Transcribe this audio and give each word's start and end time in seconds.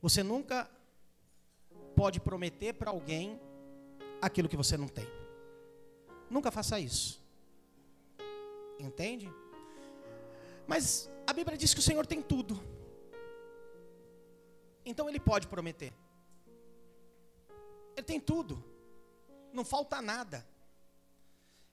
Você 0.00 0.22
nunca 0.22 0.68
pode 1.94 2.20
prometer 2.20 2.72
para 2.74 2.90
alguém 2.90 3.40
aquilo 4.20 4.48
que 4.48 4.56
você 4.56 4.76
não 4.76 4.88
tem. 4.88 5.06
Nunca 6.28 6.50
faça 6.50 6.78
isso. 6.78 7.20
Entende? 8.78 9.30
Mas 10.66 11.10
a 11.26 11.32
Bíblia 11.32 11.58
diz 11.58 11.74
que 11.74 11.80
o 11.80 11.82
Senhor 11.82 12.06
tem 12.06 12.22
tudo. 12.22 12.60
Então 14.84 15.08
ele 15.08 15.20
pode 15.20 15.46
prometer. 15.46 15.92
Ele 17.96 18.06
tem 18.06 18.20
tudo. 18.20 18.64
Não 19.52 19.64
falta 19.64 20.00
nada. 20.00 20.46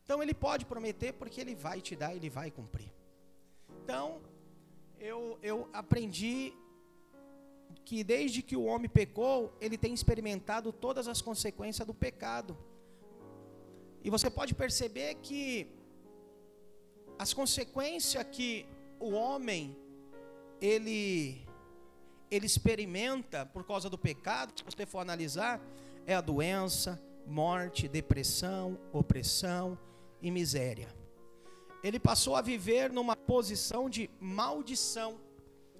Então 0.04 0.22
ele 0.22 0.34
pode 0.34 0.66
prometer 0.66 1.14
porque 1.14 1.40
ele 1.40 1.56
vai 1.56 1.80
te 1.82 1.96
dar, 1.96 2.16
ele 2.16 2.30
vai 2.30 2.50
cumprir. 2.50 2.92
Então, 3.84 4.22
eu, 5.00 5.38
eu 5.42 5.70
aprendi 5.72 6.54
que 7.88 8.04
desde 8.04 8.42
que 8.42 8.56
o 8.56 8.66
homem 8.66 8.90
pecou, 8.90 9.56
ele 9.62 9.78
tem 9.78 9.94
experimentado 9.94 10.74
todas 10.74 11.08
as 11.08 11.22
consequências 11.22 11.88
do 11.88 11.94
pecado. 11.94 12.58
E 14.04 14.10
você 14.10 14.30
pode 14.30 14.54
perceber 14.54 15.16
que 15.16 15.70
as 17.18 17.34
consequências 17.34 18.24
que 18.30 18.66
o 19.00 19.12
homem 19.12 19.76
ele 20.60 21.46
ele 22.30 22.46
experimenta 22.46 23.46
por 23.46 23.64
causa 23.66 23.90
do 23.90 23.98
pecado, 23.98 24.52
se 24.54 24.64
você 24.66 24.86
for 24.86 25.00
analisar, 25.00 25.62
é 26.06 26.14
a 26.14 26.20
doença, 26.20 27.02
morte, 27.26 27.88
depressão, 27.88 28.78
opressão 28.92 29.80
e 30.22 30.30
miséria. 30.30 30.94
Ele 31.82 32.00
passou 32.00 32.36
a 32.36 32.42
viver 32.42 32.92
numa 32.92 33.16
posição 33.16 33.90
de 33.90 34.10
maldição 34.20 35.22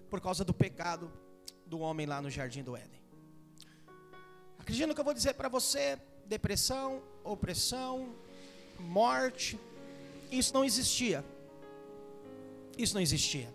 por 0.10 0.22
causa 0.22 0.46
do 0.46 0.54
pecado 0.54 1.12
do 1.68 1.80
homem 1.80 2.06
lá 2.06 2.22
no 2.22 2.30
jardim 2.30 2.64
do 2.64 2.76
Éden. 2.76 3.00
Acredito 4.60 4.94
que 4.94 5.00
eu 5.00 5.06
vou 5.06 5.14
dizer 5.14 5.34
para 5.34 5.50
você, 5.50 5.98
depressão, 6.26 7.02
opressão, 7.24 8.14
morte, 8.80 9.60
isso 10.32 10.54
não 10.54 10.64
existia. 10.64 11.24
Isso 12.78 12.94
não 12.94 13.02
existia. 13.02 13.54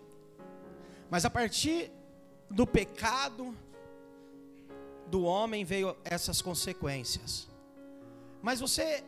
Mas 1.09 1.25
a 1.25 1.29
partir 1.29 1.91
do 2.49 2.65
pecado 2.65 3.55
do 5.07 5.23
homem 5.23 5.63
veio 5.63 5.95
essas 6.03 6.41
consequências. 6.41 7.47
Mas 8.41 8.59
você, 8.59 9.03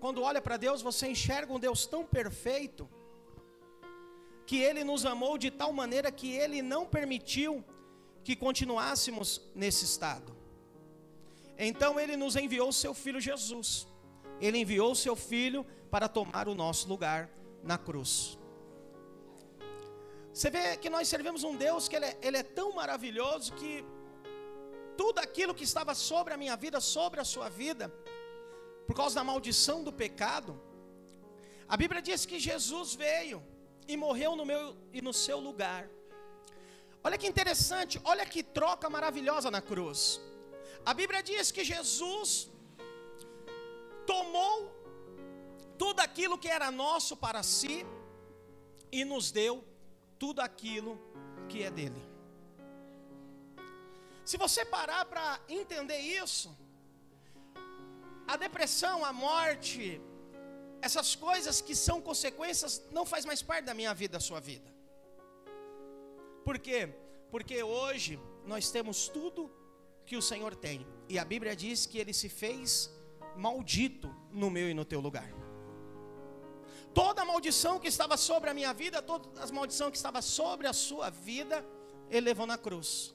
quando 0.00 0.22
olha 0.22 0.40
para 0.40 0.56
Deus, 0.56 0.80
você 0.80 1.08
enxerga 1.08 1.52
um 1.52 1.58
Deus 1.58 1.86
tão 1.86 2.04
perfeito, 2.04 2.88
que 4.46 4.58
Ele 4.58 4.84
nos 4.84 5.04
amou 5.04 5.36
de 5.36 5.50
tal 5.50 5.72
maneira 5.72 6.12
que 6.12 6.30
Ele 6.32 6.62
não 6.62 6.86
permitiu 6.86 7.64
que 8.24 8.34
continuássemos 8.34 9.40
nesse 9.54 9.84
estado. 9.84 10.34
Então 11.58 12.00
Ele 12.00 12.16
nos 12.16 12.34
enviou 12.36 12.72
Seu 12.72 12.94
Filho 12.94 13.20
Jesus. 13.20 13.86
Ele 14.40 14.58
enviou 14.58 14.94
Seu 14.94 15.14
Filho 15.14 15.64
para 15.90 16.08
tomar 16.08 16.48
o 16.48 16.54
nosso 16.54 16.88
lugar 16.88 17.30
na 17.62 17.78
cruz. 17.78 18.38
Você 20.32 20.50
vê 20.50 20.76
que 20.76 20.90
nós 20.90 21.06
servimos 21.06 21.44
um 21.44 21.54
Deus 21.54 21.86
que 21.88 21.94
ele 21.94 22.06
é, 22.06 22.18
ele 22.20 22.36
é, 22.36 22.42
tão 22.42 22.72
maravilhoso 22.74 23.52
que 23.52 23.84
tudo 24.96 25.20
aquilo 25.20 25.54
que 25.54 25.62
estava 25.62 25.94
sobre 25.94 26.34
a 26.34 26.36
minha 26.36 26.56
vida, 26.56 26.80
sobre 26.80 27.20
a 27.20 27.24
sua 27.24 27.48
vida, 27.48 27.88
por 28.86 28.96
causa 28.96 29.14
da 29.14 29.22
maldição 29.22 29.84
do 29.84 29.92
pecado, 29.92 30.60
a 31.68 31.76
Bíblia 31.76 32.02
diz 32.02 32.26
que 32.26 32.40
Jesus 32.40 32.94
veio 32.94 33.40
e 33.86 33.96
morreu 33.96 34.34
no 34.34 34.44
meu 34.44 34.76
e 34.92 35.00
no 35.00 35.12
seu 35.12 35.38
lugar. 35.38 35.88
Olha 37.06 37.18
que 37.18 37.26
interessante, 37.26 38.00
olha 38.02 38.24
que 38.24 38.42
troca 38.42 38.88
maravilhosa 38.88 39.50
na 39.50 39.60
cruz. 39.60 40.20
A 40.86 40.94
Bíblia 40.94 41.22
diz 41.22 41.50
que 41.50 41.62
Jesus 41.62 42.48
tomou 44.06 44.56
tudo 45.78 46.00
aquilo 46.00 46.38
que 46.38 46.48
era 46.48 46.70
nosso 46.70 47.14
para 47.24 47.42
si 47.42 47.84
e 48.90 49.04
nos 49.04 49.30
deu 49.30 49.62
tudo 50.18 50.40
aquilo 50.40 50.92
que 51.50 51.62
é 51.62 51.70
dele. 51.70 52.02
Se 54.24 54.38
você 54.38 54.64
parar 54.64 55.04
para 55.04 55.38
entender 55.46 55.98
isso, 55.98 56.56
a 58.26 58.36
depressão, 58.36 59.04
a 59.04 59.12
morte, 59.12 60.00
essas 60.80 61.14
coisas 61.14 61.60
que 61.60 61.74
são 61.74 62.00
consequências, 62.00 62.82
não 62.90 63.04
faz 63.04 63.26
mais 63.26 63.42
parte 63.42 63.66
da 63.66 63.74
minha 63.74 63.92
vida, 63.92 64.14
da 64.14 64.20
sua 64.20 64.40
vida. 64.40 64.73
Por 66.44 66.58
quê? 66.58 66.88
Porque 67.30 67.62
hoje 67.62 68.20
nós 68.44 68.70
temos 68.70 69.08
tudo 69.08 69.50
que 70.04 70.16
o 70.16 70.22
Senhor 70.22 70.54
tem. 70.54 70.86
E 71.08 71.18
a 71.18 71.24
Bíblia 71.24 71.56
diz 71.56 71.86
que 71.86 71.98
ele 71.98 72.12
se 72.12 72.28
fez 72.28 72.90
maldito 73.36 74.14
no 74.30 74.50
meu 74.50 74.68
e 74.68 74.74
no 74.74 74.84
teu 74.84 75.00
lugar. 75.00 75.28
Toda 76.92 77.22
a 77.22 77.24
maldição 77.24 77.80
que 77.80 77.88
estava 77.88 78.16
sobre 78.16 78.50
a 78.50 78.54
minha 78.54 78.72
vida, 78.72 79.02
toda 79.02 79.42
a 79.42 79.46
maldição 79.52 79.90
que 79.90 79.96
estava 79.96 80.22
sobre 80.22 80.66
a 80.66 80.72
sua 80.72 81.10
vida, 81.10 81.64
ele 82.08 82.26
levou 82.26 82.46
na 82.46 82.56
cruz. 82.56 83.14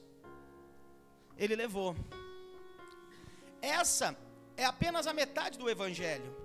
Ele 1.38 1.56
levou. 1.56 1.96
Essa 3.62 4.16
é 4.56 4.64
apenas 4.64 5.06
a 5.06 5.14
metade 5.14 5.58
do 5.58 5.70
evangelho. 5.70 6.36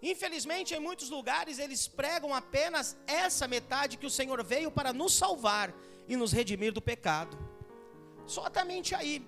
Infelizmente, 0.00 0.74
em 0.74 0.80
muitos 0.80 1.10
lugares 1.10 1.58
eles 1.58 1.88
pregam 1.88 2.32
apenas 2.32 2.96
essa 3.06 3.48
metade 3.48 3.96
que 3.96 4.06
o 4.06 4.10
Senhor 4.10 4.42
veio 4.44 4.70
para 4.70 4.92
nos 4.92 5.12
salvar 5.12 5.74
e 6.06 6.16
nos 6.16 6.32
redimir 6.32 6.72
do 6.72 6.80
pecado. 6.80 7.36
Somente 8.26 8.94
aí. 8.94 9.26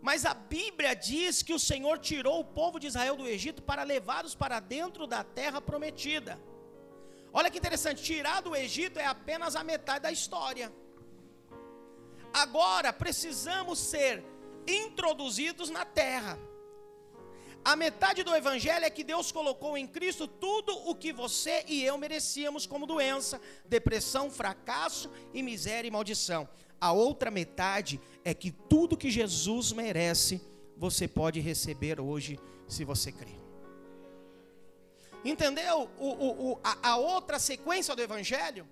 Mas 0.00 0.24
a 0.24 0.34
Bíblia 0.34 0.94
diz 0.94 1.42
que 1.42 1.54
o 1.54 1.58
Senhor 1.58 1.98
tirou 1.98 2.40
o 2.40 2.44
povo 2.44 2.78
de 2.78 2.86
Israel 2.86 3.16
do 3.16 3.26
Egito 3.26 3.62
para 3.62 3.82
levá-los 3.82 4.34
para 4.34 4.60
dentro 4.60 5.06
da 5.06 5.24
terra 5.24 5.60
prometida. 5.60 6.38
Olha 7.32 7.50
que 7.50 7.58
interessante, 7.58 8.02
tirar 8.02 8.40
do 8.40 8.54
Egito 8.54 8.98
é 8.98 9.06
apenas 9.06 9.56
a 9.56 9.64
metade 9.64 10.02
da 10.02 10.12
história. 10.12 10.72
Agora 12.32 12.92
precisamos 12.92 13.78
ser 13.78 14.24
introduzidos 14.66 15.70
na 15.70 15.84
terra. 15.84 16.38
A 17.64 17.76
metade 17.76 18.22
do 18.22 18.34
evangelho 18.34 18.84
é 18.84 18.90
que 18.90 19.04
Deus 19.04 19.30
colocou 19.30 19.76
em 19.76 19.86
Cristo 19.86 20.26
tudo 20.26 20.72
o 20.88 20.94
que 20.94 21.12
você 21.12 21.64
e 21.66 21.84
eu 21.84 21.98
merecíamos 21.98 22.66
como 22.66 22.86
doença, 22.86 23.40
depressão, 23.66 24.30
fracasso 24.30 25.10
e 25.34 25.42
miséria 25.42 25.88
e 25.88 25.90
maldição. 25.90 26.48
A 26.80 26.92
outra 26.92 27.30
metade 27.30 28.00
é 28.24 28.32
que 28.32 28.50
tudo 28.50 28.96
que 28.96 29.10
Jesus 29.10 29.72
merece, 29.72 30.40
você 30.76 31.08
pode 31.08 31.40
receber 31.40 32.00
hoje, 32.00 32.38
se 32.68 32.84
você 32.84 33.10
crer. 33.10 33.38
Entendeu 35.24 35.90
o, 35.98 36.08
o, 36.08 36.52
o, 36.52 36.60
a, 36.62 36.90
a 36.90 36.96
outra 36.96 37.38
sequência 37.38 37.94
do 37.96 38.02
Evangelho? 38.02 38.66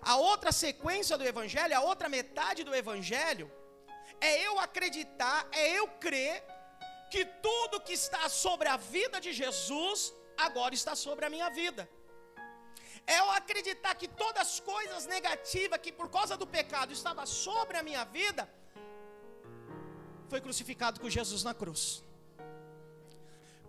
A 0.00 0.16
outra 0.16 0.50
sequência 0.50 1.18
do 1.18 1.24
Evangelho, 1.24 1.76
a 1.76 1.80
outra 1.80 2.08
metade 2.08 2.64
do 2.64 2.74
Evangelho, 2.74 3.50
é 4.20 4.46
eu 4.46 4.58
acreditar, 4.58 5.46
é 5.52 5.78
eu 5.78 5.86
crer 5.86 6.42
que 7.12 7.24
tudo 7.46 7.84
que 7.86 7.94
está 8.02 8.28
sobre 8.28 8.68
a 8.74 8.76
vida 8.76 9.18
de 9.26 9.32
Jesus, 9.40 10.12
agora 10.46 10.74
está 10.80 10.94
sobre 11.06 11.24
a 11.26 11.30
minha 11.36 11.50
vida 11.62 11.84
é 13.06 13.18
eu 13.20 13.28
acreditar 13.40 13.94
que 14.00 14.08
todas 14.22 14.42
as 14.46 14.60
coisas 14.72 15.06
negativas 15.14 15.80
que 15.84 15.92
por 16.00 16.08
causa 16.16 16.36
do 16.42 16.46
pecado 16.58 16.92
estava 16.98 17.24
sobre 17.26 17.76
a 17.76 17.82
minha 17.88 18.04
vida, 18.18 18.42
foi 20.28 20.40
crucificado 20.46 21.00
com 21.00 21.08
Jesus 21.18 21.42
na 21.48 21.54
cruz. 21.62 21.82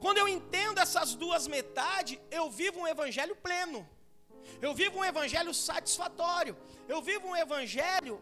Quando 0.03 0.19
eu 0.19 0.28
entendo 0.35 0.79
essas 0.85 1.09
duas 1.23 1.44
metades, 1.56 2.19
eu 2.40 2.46
vivo 2.62 2.79
um 2.81 2.88
evangelho 2.96 3.35
pleno. 3.47 3.79
Eu 4.66 4.73
vivo 4.81 5.00
um 5.00 5.06
evangelho 5.13 5.53
satisfatório. 5.53 6.56
Eu 6.94 7.00
vivo 7.09 7.28
um 7.31 7.38
evangelho 7.46 8.16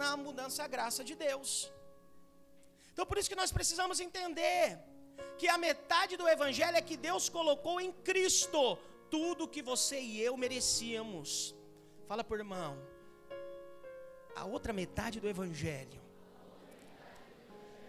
na 0.00 0.16
mudança 0.16 0.66
graça 0.74 1.02
de 1.08 1.14
Deus. 1.26 1.50
Então 2.98 3.06
por 3.06 3.16
isso 3.16 3.30
que 3.30 3.36
nós 3.36 3.52
precisamos 3.52 4.00
entender 4.00 4.76
que 5.38 5.46
a 5.46 5.56
metade 5.56 6.16
do 6.16 6.28
evangelho 6.28 6.76
é 6.76 6.82
que 6.82 6.96
Deus 6.96 7.28
colocou 7.28 7.80
em 7.80 7.92
Cristo 7.92 8.76
tudo 9.08 9.46
que 9.46 9.62
você 9.62 10.00
e 10.00 10.20
eu 10.20 10.36
merecíamos. 10.36 11.54
Fala 12.08 12.24
por 12.24 12.40
irmão. 12.40 12.76
A 14.34 14.44
outra 14.44 14.72
metade 14.72 15.20
do 15.20 15.28
evangelho 15.28 16.00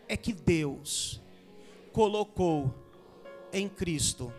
é 0.08 0.16
que 0.16 0.32
Deus 0.32 1.20
colocou 1.92 2.72
em 3.52 3.68
Cristo 3.68 4.32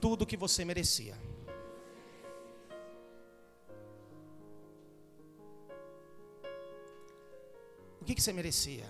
tudo 0.00 0.26
que 0.26 0.36
você 0.36 0.64
merecia. 0.64 1.16
O 8.00 8.04
que, 8.04 8.16
que 8.16 8.20
você 8.20 8.32
merecia? 8.32 8.88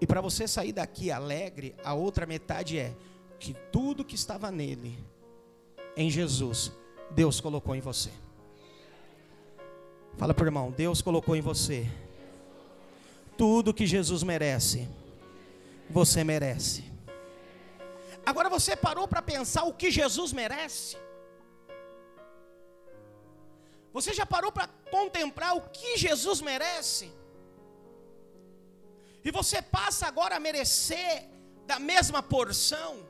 E 0.00 0.06
para 0.06 0.20
você 0.20 0.46
sair 0.46 0.72
daqui 0.72 1.10
alegre, 1.10 1.74
a 1.84 1.94
outra 1.94 2.26
metade 2.26 2.78
é 2.78 2.94
que 3.38 3.54
tudo 3.72 4.04
que 4.04 4.14
estava 4.14 4.50
nele, 4.50 4.98
em 5.96 6.08
Jesus, 6.10 6.72
Deus 7.10 7.40
colocou 7.40 7.74
em 7.74 7.80
você. 7.80 8.10
Fala 10.16 10.34
o 10.38 10.44
irmão, 10.44 10.70
Deus 10.70 11.02
colocou 11.02 11.34
em 11.34 11.40
você 11.40 11.88
tudo 13.38 13.72
que 13.72 13.86
Jesus 13.86 14.22
merece. 14.24 14.88
Você 15.88 16.22
merece. 16.24 16.84
Agora 18.26 18.50
você 18.50 18.76
parou 18.76 19.06
para 19.08 19.22
pensar 19.22 19.62
o 19.62 19.72
que 19.72 19.90
Jesus 19.90 20.32
merece? 20.32 20.98
Você 23.92 24.12
já 24.12 24.26
parou 24.26 24.52
para 24.52 24.66
contemplar 24.90 25.56
o 25.56 25.62
que 25.62 25.96
Jesus 25.96 26.40
merece? 26.40 27.10
E 29.28 29.30
você 29.30 29.60
passa 29.60 30.06
agora 30.06 30.36
a 30.36 30.40
merecer 30.40 31.28
da 31.66 31.78
mesma 31.78 32.20
porção? 32.22 33.06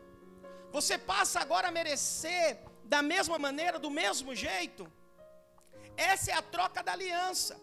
Você 0.72 0.98
passa 0.98 1.38
agora 1.38 1.68
a 1.68 1.70
merecer 1.70 2.58
da 2.92 3.00
mesma 3.00 3.38
maneira, 3.38 3.78
do 3.78 3.88
mesmo 3.88 4.34
jeito? 4.34 4.82
Essa 5.96 6.32
é 6.32 6.34
a 6.34 6.42
troca 6.42 6.82
da 6.82 6.92
aliança. 6.94 7.54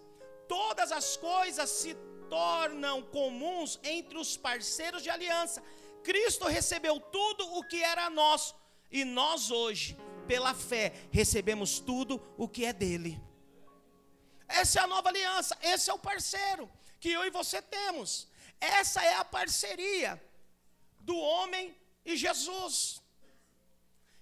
Todas 0.47 0.93
as 0.99 1.17
coisas 1.17 1.69
se 1.69 1.95
tornam 2.29 3.01
comuns 3.17 3.77
entre 3.83 4.17
os 4.17 4.37
parceiros 4.37 5.03
de 5.03 5.09
aliança. 5.09 5.61
Cristo 6.01 6.45
recebeu 6.45 6.97
tudo 7.17 7.43
o 7.57 7.61
que 7.61 7.83
era 7.83 8.09
nosso 8.09 8.55
e 8.89 9.03
nós 9.03 9.51
hoje 9.51 9.97
pela 10.25 10.53
fé, 10.53 10.93
recebemos 11.11 11.77
tudo 11.79 12.25
o 12.37 12.47
que 12.47 12.63
é 12.63 12.71
dele. 12.71 13.21
Essa 14.47 14.79
é 14.79 14.83
a 14.83 14.87
nova 14.87 15.09
aliança, 15.09 15.57
esse 15.61 15.89
é 15.89 15.93
o 15.93 15.99
parceiro 15.99 16.71
que 17.05 17.11
eu 17.11 17.23
e 17.25 17.29
você 17.29 17.61
temos. 17.61 18.27
Essa 18.59 19.03
é 19.03 19.15
a 19.15 19.25
parceria 19.25 20.21
do 20.99 21.15
homem 21.17 21.75
e 22.03 22.15
Jesus. 22.15 23.01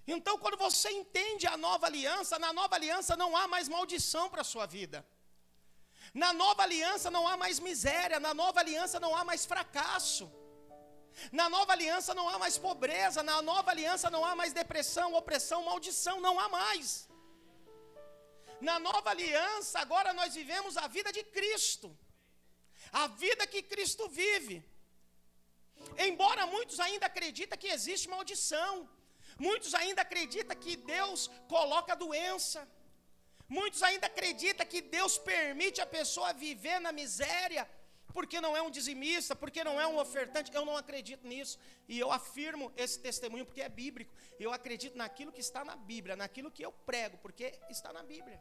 Então, 0.06 0.38
quando 0.38 0.58
você 0.58 0.90
entende 0.90 1.46
a 1.46 1.56
nova 1.56 1.86
aliança, 1.86 2.38
na 2.38 2.52
nova 2.52 2.74
aliança 2.74 3.16
não 3.16 3.36
há 3.36 3.46
mais 3.48 3.68
maldição 3.68 4.28
para 4.28 4.42
a 4.42 4.50
sua 4.52 4.66
vida. 4.66 5.06
Na 6.12 6.32
nova 6.32 6.62
aliança 6.62 7.10
não 7.10 7.26
há 7.26 7.36
mais 7.36 7.58
miséria, 7.58 8.20
na 8.20 8.34
nova 8.34 8.60
aliança 8.60 9.00
não 9.00 9.16
há 9.16 9.24
mais 9.24 9.46
fracasso. 9.46 10.30
Na 11.32 11.48
nova 11.48 11.72
aliança 11.72 12.12
não 12.18 12.28
há 12.28 12.38
mais 12.38 12.58
pobreza, 12.58 13.22
na 13.22 13.40
nova 13.40 13.70
aliança 13.70 14.10
não 14.10 14.24
há 14.24 14.34
mais 14.34 14.52
depressão, 14.52 15.14
opressão, 15.14 15.64
maldição, 15.64 16.20
não 16.20 16.38
há 16.38 16.48
mais. 16.48 17.08
Na 18.60 18.78
nova 18.78 19.10
aliança, 19.10 19.78
agora 19.78 20.12
nós 20.12 20.34
vivemos 20.34 20.76
a 20.76 20.86
vida 20.86 21.12
de 21.12 21.22
Cristo, 21.36 21.96
a 23.02 23.06
vida 23.24 23.44
que 23.52 23.60
Cristo 23.72 24.04
vive. 24.08 24.56
Embora 26.08 26.46
muitos 26.54 26.78
ainda 26.86 27.06
acreditem 27.06 27.58
que 27.62 27.70
existe 27.76 28.08
maldição, 28.08 28.88
muitos 29.46 29.74
ainda 29.80 30.02
acreditam 30.02 30.56
que 30.64 30.76
Deus 30.76 31.28
coloca 31.54 32.00
doença, 32.04 32.60
muitos 33.48 33.82
ainda 33.82 34.06
acreditam 34.06 34.66
que 34.72 34.80
Deus 34.80 35.18
permite 35.18 35.80
a 35.80 35.86
pessoa 35.98 36.32
viver 36.32 36.78
na 36.86 36.92
miséria, 36.92 37.68
porque 38.12 38.40
não 38.40 38.56
é 38.56 38.62
um 38.62 38.70
dizimista, 38.70 39.34
porque 39.34 39.64
não 39.68 39.80
é 39.80 39.86
um 39.88 39.98
ofertante. 39.98 40.54
Eu 40.54 40.64
não 40.64 40.76
acredito 40.76 41.26
nisso. 41.26 41.58
E 41.88 41.98
eu 41.98 42.12
afirmo 42.12 42.72
esse 42.76 42.96
testemunho 43.06 43.44
porque 43.44 43.60
é 43.60 43.68
bíblico. 43.68 44.14
Eu 44.38 44.52
acredito 44.52 44.96
naquilo 44.96 45.32
que 45.32 45.40
está 45.40 45.64
na 45.64 45.74
Bíblia, 45.74 46.14
naquilo 46.14 46.52
que 46.56 46.64
eu 46.64 46.70
prego, 46.70 47.18
porque 47.18 47.58
está 47.68 47.92
na 47.92 48.04
Bíblia. 48.04 48.40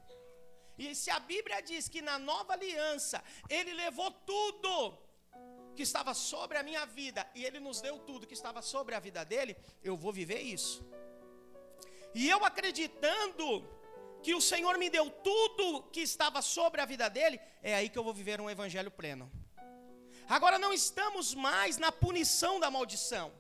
E 0.78 0.96
se 0.96 1.10
a 1.12 1.20
Bíblia 1.20 1.62
diz 1.62 1.88
que 1.88 2.02
na 2.02 2.18
nova 2.18 2.54
aliança 2.54 3.24
ele 3.50 3.74
levou 3.74 4.10
tudo 4.12 4.98
que 5.76 5.84
estava 5.84 6.14
sobre 6.14 6.58
a 6.58 6.64
minha 6.64 6.86
vida 6.86 7.28
e 7.36 7.46
ele 7.46 7.60
nos 7.60 7.82
deu 7.82 8.00
tudo 8.00 8.28
que 8.28 8.34
estava 8.34 8.62
sobre 8.62 8.96
a 8.96 9.00
vida 9.00 9.24
dele, 9.24 9.56
eu 9.84 9.96
vou 9.98 10.14
viver 10.14 10.42
isso. 10.42 10.86
E 12.14 12.30
eu 12.30 12.46
acreditando 12.46 13.68
que 14.22 14.34
o 14.34 14.42
Senhor 14.42 14.78
me 14.78 14.90
deu 14.90 15.10
tudo 15.10 15.84
que 15.92 16.02
estava 16.02 16.42
sobre 16.42 16.80
a 16.80 16.86
vida 16.86 17.10
dele, 17.10 17.40
é 17.62 17.76
aí 17.76 17.90
que 17.90 17.98
eu 17.98 18.04
vou 18.04 18.14
viver 18.14 18.40
um 18.40 18.50
evangelho 18.50 18.92
pleno. 18.92 19.32
Agora 20.28 20.58
não 20.58 20.72
estamos 20.72 21.34
mais 21.34 21.78
na 21.78 21.92
punição 21.92 22.60
da 22.60 22.72
maldição. 22.72 23.32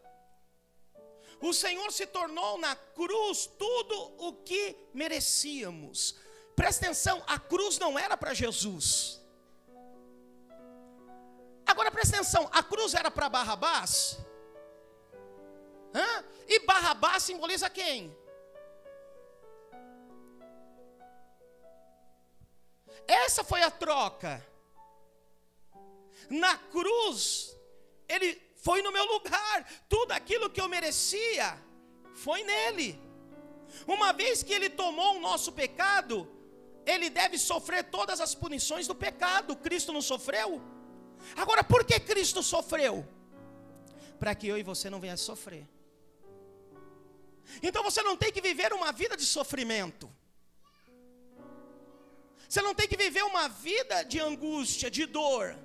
O 1.40 1.54
Senhor 1.54 1.92
se 1.92 2.06
tornou 2.06 2.58
na 2.58 2.76
cruz 2.76 3.46
tudo 3.58 3.96
o 4.18 4.34
que 4.34 4.76
merecíamos. 4.94 6.16
Presta 6.56 6.86
atenção, 6.86 7.24
a 7.28 7.40
cruz 7.40 7.78
não 7.80 7.98
era 7.98 8.16
para 8.16 8.34
Jesus. 8.34 9.22
Agora 11.66 11.92
presta 11.92 12.18
atenção, 12.18 12.50
a 12.52 12.62
cruz 12.62 12.94
era 12.94 13.10
para 13.10 13.30
Barrabás? 13.30 14.20
Hã? 15.94 16.24
E 16.48 16.60
Barrabás 16.66 17.24
simboliza 17.24 17.70
quem? 17.70 18.16
Essa 23.08 23.44
foi 23.44 23.62
a 23.62 23.72
troca. 23.72 24.46
Na 26.30 26.58
cruz, 26.58 27.56
ele 28.08 28.42
foi 28.56 28.82
no 28.82 28.92
meu 28.92 29.06
lugar. 29.06 29.68
Tudo 29.90 30.12
aquilo 30.12 30.50
que 30.50 30.62
eu 30.62 30.70
merecia 30.70 31.58
foi 32.14 32.44
nele. 32.44 33.00
Uma 33.88 34.14
vez 34.14 34.44
que 34.44 34.54
ele 34.54 34.70
tomou 34.70 35.16
o 35.16 35.20
nosso 35.20 35.52
pecado, 35.52 36.30
ele 36.86 37.10
deve 37.10 37.38
sofrer 37.38 37.84
todas 37.86 38.20
as 38.20 38.36
punições 38.36 38.88
do 38.88 38.96
pecado. 38.96 39.56
Cristo 39.56 39.94
não 39.94 40.02
sofreu? 40.02 40.62
Agora, 41.36 41.64
por 41.64 41.84
que 41.86 42.00
Cristo 42.00 42.44
sofreu? 42.44 43.08
Para 44.20 44.36
que 44.36 44.48
eu 44.48 44.58
e 44.58 44.64
você 44.64 44.90
não 44.90 45.00
venha 45.00 45.18
sofrer. 45.18 45.68
Então 47.62 47.84
você 47.84 48.02
não 48.02 48.16
tem 48.18 48.32
que 48.32 48.42
viver 48.42 48.74
uma 48.74 48.92
vida 48.92 49.16
de 49.16 49.26
sofrimento. 49.26 50.10
Você 52.48 52.62
não 52.62 52.76
tem 52.76 52.88
que 52.88 52.98
viver 52.98 53.24
uma 53.24 53.48
vida 53.50 54.04
de 54.04 54.20
angústia, 54.20 54.90
de 54.92 55.06
dor. 55.06 55.58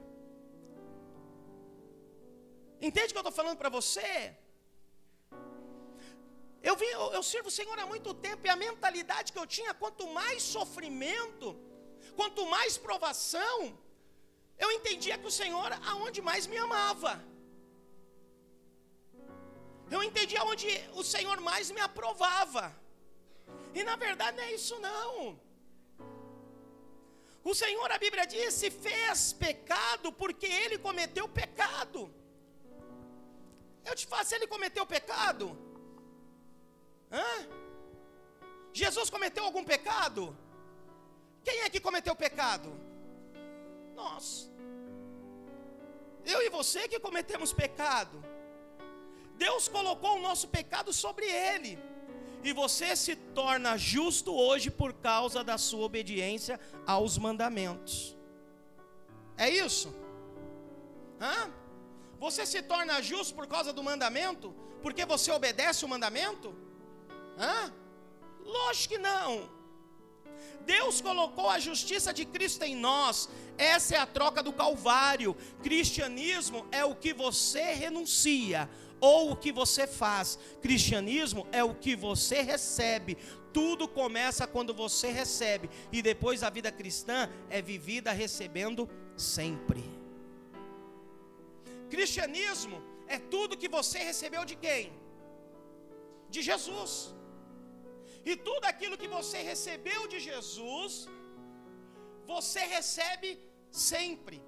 Entende 2.80 3.08
o 3.08 3.10
que 3.10 3.18
eu 3.18 3.20
estou 3.20 3.32
falando 3.32 3.58
para 3.58 3.68
você? 3.68 4.34
Eu, 6.62 6.76
eu, 6.76 7.12
eu 7.12 7.22
sirvo 7.22 7.48
o 7.48 7.56
Senhor 7.58 7.78
há 7.78 7.86
muito 7.86 8.12
tempo 8.12 8.46
e 8.46 8.50
a 8.50 8.56
mentalidade 8.56 9.32
que 9.32 9.38
eu 9.38 9.46
tinha, 9.46 9.72
quanto 9.74 10.06
mais 10.08 10.42
sofrimento, 10.42 11.56
quanto 12.16 12.46
mais 12.46 12.76
provação, 12.76 13.78
eu 14.58 14.70
entendia 14.72 15.16
que 15.16 15.26
o 15.26 15.30
Senhor 15.30 15.72
aonde 15.86 16.20
mais 16.20 16.46
me 16.46 16.56
amava. 16.56 17.24
Eu 19.90 20.02
entendia 20.02 20.42
onde 20.44 20.68
o 20.94 21.02
Senhor 21.02 21.40
mais 21.40 21.70
me 21.70 21.80
aprovava. 21.80 22.74
E 23.74 23.82
na 23.84 23.96
verdade 23.96 24.36
não 24.36 24.44
é 24.44 24.52
isso 24.52 24.78
não. 24.80 25.38
O 27.44 27.54
Senhor, 27.54 27.90
a 27.90 27.98
Bíblia 27.98 28.26
diz, 28.26 28.52
se 28.52 28.70
fez 28.70 29.32
pecado 29.32 30.12
porque 30.12 30.46
ele 30.46 30.76
cometeu 30.76 31.26
pecado. 31.28 32.12
Eu 33.84 33.94
te 33.94 34.06
faço, 34.06 34.34
ele 34.34 34.46
cometeu 34.46 34.84
pecado? 34.84 35.67
Hã? 37.10 37.48
Jesus 38.72 39.10
cometeu 39.10 39.44
algum 39.44 39.64
pecado? 39.64 40.36
Quem 41.42 41.60
é 41.62 41.70
que 41.70 41.80
cometeu 41.80 42.14
pecado? 42.14 42.72
Nós. 43.94 44.50
Eu 46.24 46.42
e 46.42 46.50
você 46.50 46.86
que 46.86 47.00
cometemos 47.00 47.52
pecado. 47.52 48.22
Deus 49.36 49.68
colocou 49.68 50.16
o 50.16 50.22
nosso 50.22 50.48
pecado 50.48 50.92
sobre 50.92 51.26
ele. 51.26 51.78
E 52.44 52.52
você 52.52 52.94
se 52.94 53.16
torna 53.16 53.76
justo 53.76 54.32
hoje 54.34 54.70
por 54.70 54.92
causa 54.92 55.42
da 55.42 55.56
sua 55.58 55.84
obediência 55.86 56.60
aos 56.86 57.18
mandamentos. 57.18 58.16
É 59.36 59.48
isso? 59.48 59.94
Hã? 61.20 61.50
Você 62.20 62.44
se 62.44 62.62
torna 62.62 63.00
justo 63.00 63.34
por 63.34 63.46
causa 63.46 63.72
do 63.72 63.82
mandamento? 63.82 64.54
Porque 64.82 65.04
você 65.04 65.30
obedece 65.32 65.84
o 65.84 65.88
mandamento? 65.88 66.54
Hã? 67.38 67.72
Lógico 68.44 68.94
que 68.94 68.98
não. 68.98 69.48
Deus 70.64 71.00
colocou 71.00 71.48
a 71.48 71.58
justiça 71.58 72.12
de 72.12 72.24
Cristo 72.24 72.62
em 72.62 72.76
nós. 72.76 73.28
Essa 73.56 73.96
é 73.96 73.98
a 73.98 74.06
troca 74.06 74.42
do 74.42 74.52
Calvário. 74.52 75.34
Cristianismo 75.62 76.66
é 76.70 76.84
o 76.84 76.94
que 76.94 77.12
você 77.14 77.72
renuncia 77.72 78.68
ou 79.00 79.32
o 79.32 79.36
que 79.36 79.50
você 79.50 79.86
faz. 79.86 80.38
Cristianismo 80.60 81.46
é 81.52 81.64
o 81.64 81.74
que 81.74 81.96
você 81.96 82.42
recebe. 82.42 83.16
Tudo 83.52 83.88
começa 83.88 84.46
quando 84.46 84.74
você 84.74 85.10
recebe 85.10 85.70
e 85.90 86.02
depois 86.02 86.42
a 86.42 86.50
vida 86.50 86.70
cristã 86.70 87.30
é 87.48 87.62
vivida 87.62 88.12
recebendo 88.12 88.88
sempre. 89.16 89.82
Cristianismo 91.88 92.82
é 93.06 93.18
tudo 93.18 93.56
que 93.56 93.68
você 93.68 93.98
recebeu 93.98 94.44
de 94.44 94.54
quem? 94.54 94.92
De 96.28 96.42
Jesus. 96.42 97.14
E 98.30 98.34
tudo 98.48 98.64
aquilo 98.70 98.98
que 99.02 99.10
você 99.16 99.38
recebeu 99.50 100.00
de 100.12 100.18
Jesus, 100.28 100.92
você 102.32 102.62
recebe 102.76 103.30
sempre. 103.88 104.38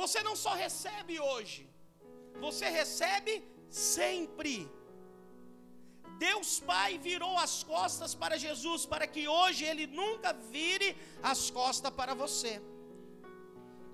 Você 0.00 0.18
não 0.26 0.34
só 0.44 0.52
recebe 0.64 1.14
hoje, 1.28 1.62
você 2.46 2.66
recebe 2.80 3.32
sempre. 3.86 4.54
Deus 6.26 6.50
Pai 6.70 6.90
virou 7.08 7.34
as 7.46 7.54
costas 7.72 8.12
para 8.22 8.36
Jesus, 8.44 8.84
para 8.92 9.06
que 9.14 9.24
hoje 9.40 9.64
Ele 9.70 9.86
nunca 10.00 10.32
vire 10.56 10.90
as 11.32 11.42
costas 11.58 11.92
para 12.00 12.14
você. 12.22 12.54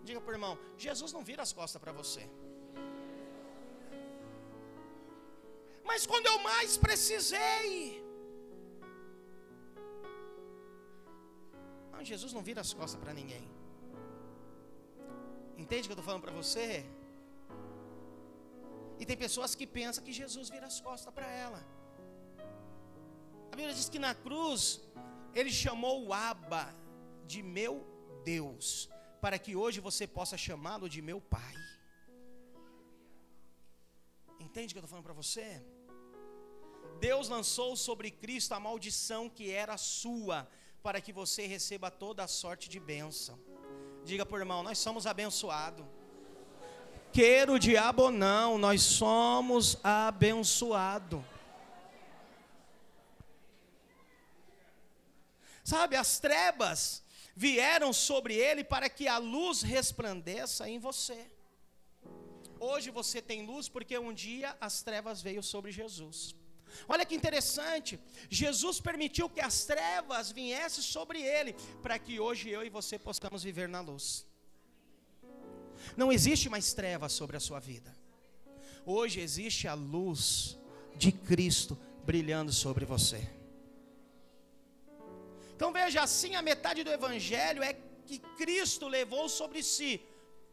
Diga 0.08 0.20
para 0.20 0.32
o 0.32 0.36
irmão: 0.38 0.54
Jesus 0.86 1.12
não 1.16 1.24
vira 1.30 1.42
as 1.46 1.52
costas 1.60 1.80
para 1.84 1.94
você. 2.00 2.24
Mas 5.90 6.06
quando 6.12 6.26
eu 6.32 6.38
mais 6.50 6.76
precisei, 6.86 8.03
não, 11.94 12.04
Jesus 12.12 12.32
não 12.36 12.42
vira 12.48 12.60
as 12.66 12.72
costas 12.80 13.00
para 13.02 13.14
ninguém. 13.20 13.44
Entende 15.62 15.82
o 15.82 15.88
que 15.88 15.92
eu 15.92 16.00
estou 16.00 16.08
falando 16.10 16.24
para 16.26 16.36
você? 16.42 16.68
E 19.00 19.06
tem 19.08 19.16
pessoas 19.16 19.54
que 19.54 19.66
pensam 19.66 20.04
que 20.06 20.12
Jesus 20.12 20.48
vira 20.54 20.66
as 20.72 20.80
costas 20.80 21.12
para 21.12 21.28
ela. 21.44 21.60
A 23.52 23.56
Bíblia 23.56 23.74
diz 23.80 23.88
que 23.88 24.00
na 24.06 24.14
cruz 24.26 24.80
ele 25.34 25.52
chamou 25.64 25.96
o 26.06 26.12
Abba 26.12 26.64
de 27.26 27.42
meu 27.42 27.74
Deus, 28.24 28.88
para 29.20 29.38
que 29.38 29.54
hoje 29.62 29.80
você 29.80 30.06
possa 30.06 30.36
chamá-lo 30.36 30.88
de 30.94 31.00
meu 31.10 31.20
Pai. 31.20 31.54
Entende 34.46 34.68
o 34.70 34.74
que 34.74 34.78
eu 34.78 34.84
estou 34.84 34.88
falando 34.88 35.04
para 35.04 35.20
você? 35.22 35.46
Deus 37.00 37.28
lançou 37.28 37.76
sobre 37.76 38.10
Cristo 38.10 38.52
a 38.54 38.60
maldição 38.60 39.22
que 39.28 39.50
era 39.50 39.76
sua, 39.76 40.48
para 40.84 41.00
que 41.00 41.14
você 41.14 41.46
receba 41.46 41.90
toda 41.90 42.22
a 42.22 42.28
sorte 42.28 42.68
de 42.68 42.78
bênção. 42.78 43.40
Diga 44.04 44.26
por 44.26 44.38
irmão, 44.38 44.62
nós 44.62 44.78
somos 44.78 45.06
abençoados. 45.06 45.86
Queira 47.10 47.50
o 47.50 47.58
diabo 47.58 48.02
ou 48.02 48.10
não, 48.10 48.58
nós 48.58 48.82
somos 48.82 49.78
abençoados. 49.82 51.22
Sabe, 55.64 55.96
as 55.96 56.18
trevas 56.18 57.02
vieram 57.34 57.90
sobre 57.90 58.34
ele 58.34 58.62
para 58.62 58.90
que 58.90 59.08
a 59.08 59.16
luz 59.16 59.62
resplandeça 59.62 60.68
em 60.68 60.78
você. 60.78 61.30
Hoje 62.60 62.90
você 62.90 63.22
tem 63.22 63.46
luz 63.46 63.70
porque 63.70 63.96
um 63.96 64.12
dia 64.12 64.54
as 64.60 64.82
trevas 64.82 65.22
veio 65.22 65.42
sobre 65.42 65.72
Jesus. 65.72 66.36
Olha 66.88 67.04
que 67.04 67.14
interessante, 67.14 67.99
Jesus 68.28 68.81
permitiu 68.81 69.28
que 69.28 69.40
as 69.40 69.64
trevas 69.64 70.31
viessem 70.31 70.83
sobre 70.83 71.23
ele, 71.23 71.54
para 71.83 71.99
que 71.99 72.21
hoje 72.21 72.50
eu 72.50 72.64
e 72.64 72.71
você 72.71 72.99
possamos 72.99 73.43
viver 73.43 73.69
na 73.69 73.81
luz. 73.81 74.26
Não 75.97 76.12
existe 76.12 76.49
mais 76.49 76.73
trevas 76.73 77.12
sobre 77.12 77.37
a 77.37 77.40
sua 77.40 77.61
vida. 77.61 77.95
Hoje 78.87 79.21
existe 79.21 79.66
a 79.66 79.75
luz 79.75 80.59
de 80.97 81.11
Cristo 81.11 81.78
brilhando 82.04 82.52
sobre 82.52 82.85
você. 82.85 83.26
Então 85.57 85.73
veja 85.73 86.02
assim, 86.02 86.35
a 86.35 86.43
metade 86.43 86.83
do 86.85 86.90
evangelho 86.90 87.62
é 87.62 87.75
que 88.04 88.19
Cristo 88.19 88.88
levou 88.88 89.28
sobre 89.28 89.62
si 89.62 90.00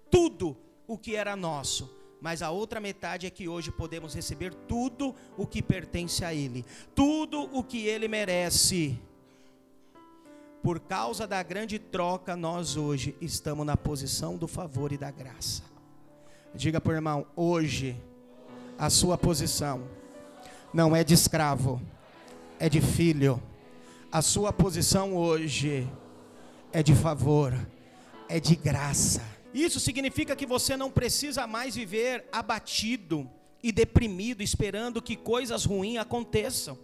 tudo 0.10 0.58
o 0.88 0.98
que 0.98 1.16
era 1.16 1.36
nosso, 1.36 1.90
mas 2.22 2.42
a 2.42 2.52
outra 2.52 2.80
metade 2.80 3.26
é 3.26 3.30
que 3.30 3.50
hoje 3.50 3.72
podemos 3.72 4.14
receber 4.14 4.54
tudo 4.54 5.14
o 5.36 5.46
que 5.46 5.62
pertence 5.62 6.24
a 6.24 6.34
ele, 6.34 6.64
tudo 6.96 7.50
o 7.52 7.64
que 7.64 7.88
ele 7.88 8.08
merece. 8.08 8.98
Por 10.64 10.80
causa 10.80 11.26
da 11.26 11.42
grande 11.42 11.80
troca, 11.80 12.36
nós 12.36 12.78
hoje 12.78 13.16
estamos 13.20 13.66
na 13.66 13.76
posição 13.76 14.38
do 14.38 14.48
favor 14.48 14.92
e 14.92 14.98
da 14.98 15.10
graça. 15.10 15.64
Diga 16.54 16.82
o 16.86 16.92
irmão, 16.92 17.26
hoje 17.36 17.98
a 18.78 18.90
sua 18.90 19.18
posição 19.18 19.84
não 20.74 20.96
é 20.96 21.04
de 21.04 21.16
escravo, 21.16 21.82
é 22.60 22.70
de 22.70 22.80
filho 22.80 23.42
a 24.12 24.22
sua 24.22 24.52
posição 24.52 25.16
hoje 25.16 25.88
é 26.74 26.84
de 26.84 26.94
favor, 26.94 27.58
é 28.28 28.42
de 28.42 28.58
graça. 28.58 29.22
Isso 29.54 29.80
significa 29.80 30.36
que 30.36 30.46
você 30.46 30.78
não 30.78 30.90
precisa 30.90 31.46
mais 31.46 31.76
viver 31.76 32.26
abatido 32.32 33.30
e 33.62 33.72
deprimido, 33.72 34.42
esperando 34.42 35.02
que 35.02 35.16
coisas 35.16 35.66
ruins 35.66 35.98
aconteçam. 35.98 36.78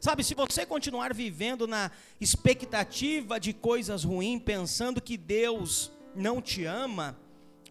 Sabe, 0.00 0.24
se 0.24 0.34
você 0.34 0.64
continuar 0.64 1.12
vivendo 1.14 1.66
na 1.66 1.90
expectativa 2.20 3.38
de 3.38 3.52
coisas 3.52 4.04
ruins, 4.04 4.42
pensando 4.42 5.00
que 5.00 5.16
Deus 5.16 5.92
não 6.14 6.40
te 6.40 6.64
ama, 6.64 7.18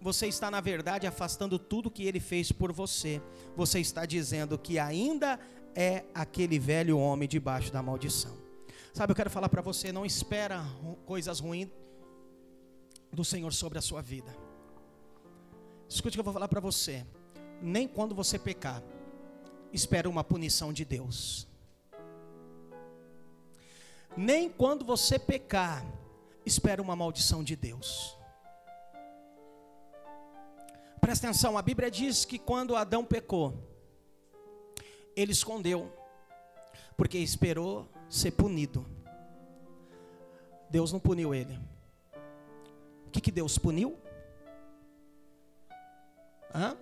você 0.02 0.28
está, 0.28 0.52
na 0.52 0.62
verdade, 0.62 1.08
afastando 1.08 1.58
tudo 1.58 1.90
que 1.90 2.06
Ele 2.06 2.20
fez 2.20 2.52
por 2.52 2.72
você. 2.72 3.22
Você 3.56 3.80
está 3.80 4.06
dizendo 4.06 4.58
que 4.58 4.78
ainda 4.78 5.40
é 5.74 6.04
aquele 6.14 6.60
velho 6.60 6.98
homem 7.00 7.28
debaixo 7.28 7.72
da 7.72 7.82
maldição. 7.82 8.38
Sabe, 8.94 9.12
eu 9.12 9.16
quero 9.16 9.30
falar 9.30 9.50
para 9.50 9.62
você, 9.62 9.92
não 9.92 10.06
espera 10.06 10.64
coisas 11.06 11.40
ruins 11.40 11.68
do 13.16 13.26
Senhor 13.26 13.52
sobre 13.54 13.78
a 13.78 13.82
sua 13.82 14.02
vida. 14.02 14.36
Escute 15.88 16.16
o 16.16 16.18
que 16.18 16.20
eu 16.20 16.24
vou 16.24 16.34
falar 16.34 16.48
para 16.48 16.60
você. 16.60 17.06
Nem 17.62 17.88
quando 17.88 18.14
você 18.14 18.38
pecar, 18.38 18.84
espera 19.72 20.10
uma 20.10 20.24
punição 20.24 20.74
de 20.74 20.84
Deus. 20.84 21.48
Nem 24.18 24.50
quando 24.50 24.86
você 24.86 25.20
pecar, 25.20 25.86
espera 26.46 26.82
uma 26.82 26.96
maldição 26.96 27.44
de 27.44 27.56
Deus. 27.56 28.18
Presta 31.02 31.28
atenção, 31.28 31.58
a 31.58 31.62
Bíblia 31.62 31.92
diz 31.92 32.26
que 32.26 32.40
quando 32.40 32.76
Adão 32.76 33.06
pecou, 33.06 33.54
ele 35.16 35.32
escondeu, 35.32 35.92
porque 36.98 37.18
esperou 37.18 37.88
ser 38.10 38.32
punido. 38.32 38.86
Deus 40.70 40.92
não 40.92 41.00
puniu 41.00 41.34
ele. 41.34 41.60
Que, 43.16 43.22
que 43.22 43.32
Deus 43.32 43.58
puniu? 43.58 43.98
Hã? 46.54 46.78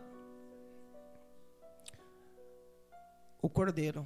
O 3.40 3.48
cordeiro. 3.48 4.04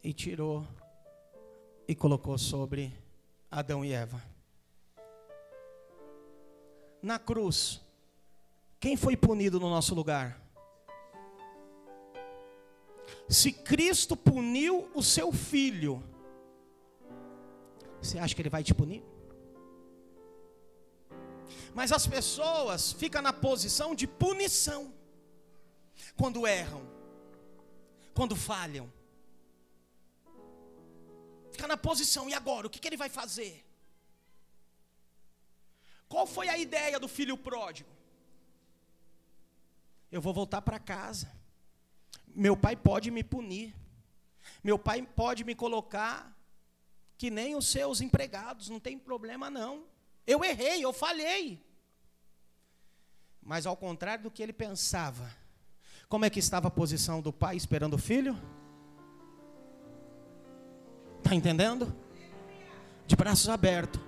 E 0.00 0.12
tirou 0.12 0.64
e 1.88 1.94
colocou 1.96 2.38
sobre 2.38 2.96
Adão 3.50 3.84
e 3.84 3.92
Eva. 3.92 4.22
Na 7.02 7.18
cruz, 7.18 7.80
quem 8.78 8.96
foi 8.96 9.16
punido 9.16 9.58
no 9.58 9.68
nosso 9.68 9.92
lugar? 9.92 10.40
Se 13.28 13.50
Cristo 13.50 14.16
puniu 14.16 14.88
o 14.94 15.02
seu 15.02 15.32
filho, 15.32 16.00
você 18.04 18.18
acha 18.18 18.34
que 18.34 18.42
ele 18.42 18.50
vai 18.56 18.62
te 18.62 18.74
punir? 18.74 19.02
Mas 21.74 21.92
as 21.92 22.06
pessoas 22.06 22.92
ficam 22.92 23.20
na 23.20 23.32
posição 23.32 23.94
de 23.94 24.06
punição 24.06 24.92
quando 26.16 26.46
erram, 26.46 26.82
quando 28.14 28.36
falham. 28.36 28.92
Fica 31.52 31.66
na 31.68 31.76
posição, 31.76 32.28
e 32.28 32.34
agora? 32.34 32.66
O 32.66 32.70
que, 32.70 32.78
que 32.78 32.88
ele 32.88 32.96
vai 32.96 33.08
fazer? 33.08 33.64
Qual 36.08 36.26
foi 36.26 36.48
a 36.48 36.58
ideia 36.58 36.98
do 36.98 37.08
filho 37.08 37.36
pródigo? 37.36 37.90
Eu 40.10 40.20
vou 40.20 40.32
voltar 40.32 40.62
para 40.62 40.78
casa 40.78 41.28
meu 42.34 42.56
pai 42.56 42.74
pode 42.74 43.10
me 43.10 43.22
punir. 43.22 43.74
Meu 44.62 44.78
pai 44.78 45.02
pode 45.02 45.44
me 45.44 45.54
colocar 45.54 46.33
que 47.16 47.30
nem 47.30 47.54
os 47.54 47.66
seus 47.66 48.00
empregados, 48.00 48.68
não 48.68 48.80
tem 48.80 48.98
problema 48.98 49.50
não. 49.50 49.84
Eu 50.26 50.44
errei, 50.44 50.84
eu 50.84 50.92
falhei. 50.92 51.64
Mas 53.42 53.66
ao 53.66 53.76
contrário 53.76 54.24
do 54.24 54.30
que 54.30 54.42
ele 54.42 54.52
pensava, 54.52 55.30
como 56.08 56.24
é 56.24 56.30
que 56.30 56.38
estava 56.38 56.68
a 56.68 56.70
posição 56.70 57.20
do 57.20 57.32
pai 57.32 57.56
esperando 57.56 57.94
o 57.94 57.98
filho? 57.98 58.40
Está 61.18 61.34
entendendo? 61.34 61.94
De 63.06 63.16
braços 63.16 63.48
abertos. 63.48 64.00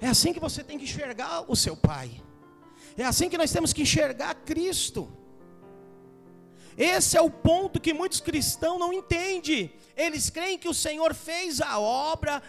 É 0.00 0.08
assim 0.08 0.32
que 0.32 0.40
você 0.40 0.64
tem 0.64 0.78
que 0.78 0.84
enxergar 0.84 1.50
o 1.50 1.54
seu 1.54 1.76
pai. 1.76 2.20
É 2.96 3.04
assim 3.04 3.28
que 3.28 3.38
nós 3.38 3.52
temos 3.52 3.72
que 3.72 3.82
enxergar 3.82 4.34
Cristo. 4.34 5.10
Esse 6.76 7.16
é 7.16 7.20
o 7.20 7.30
ponto 7.30 7.80
que 7.80 7.92
muitos 7.92 8.20
cristãos 8.20 8.78
não 8.78 8.92
entendem. 8.92 9.72
Eles 9.96 10.30
creem 10.30 10.58
que 10.58 10.68
o 10.68 10.74
Senhor 10.74 11.14
fez 11.14 11.60
a 11.60 11.78
obra 11.78 12.42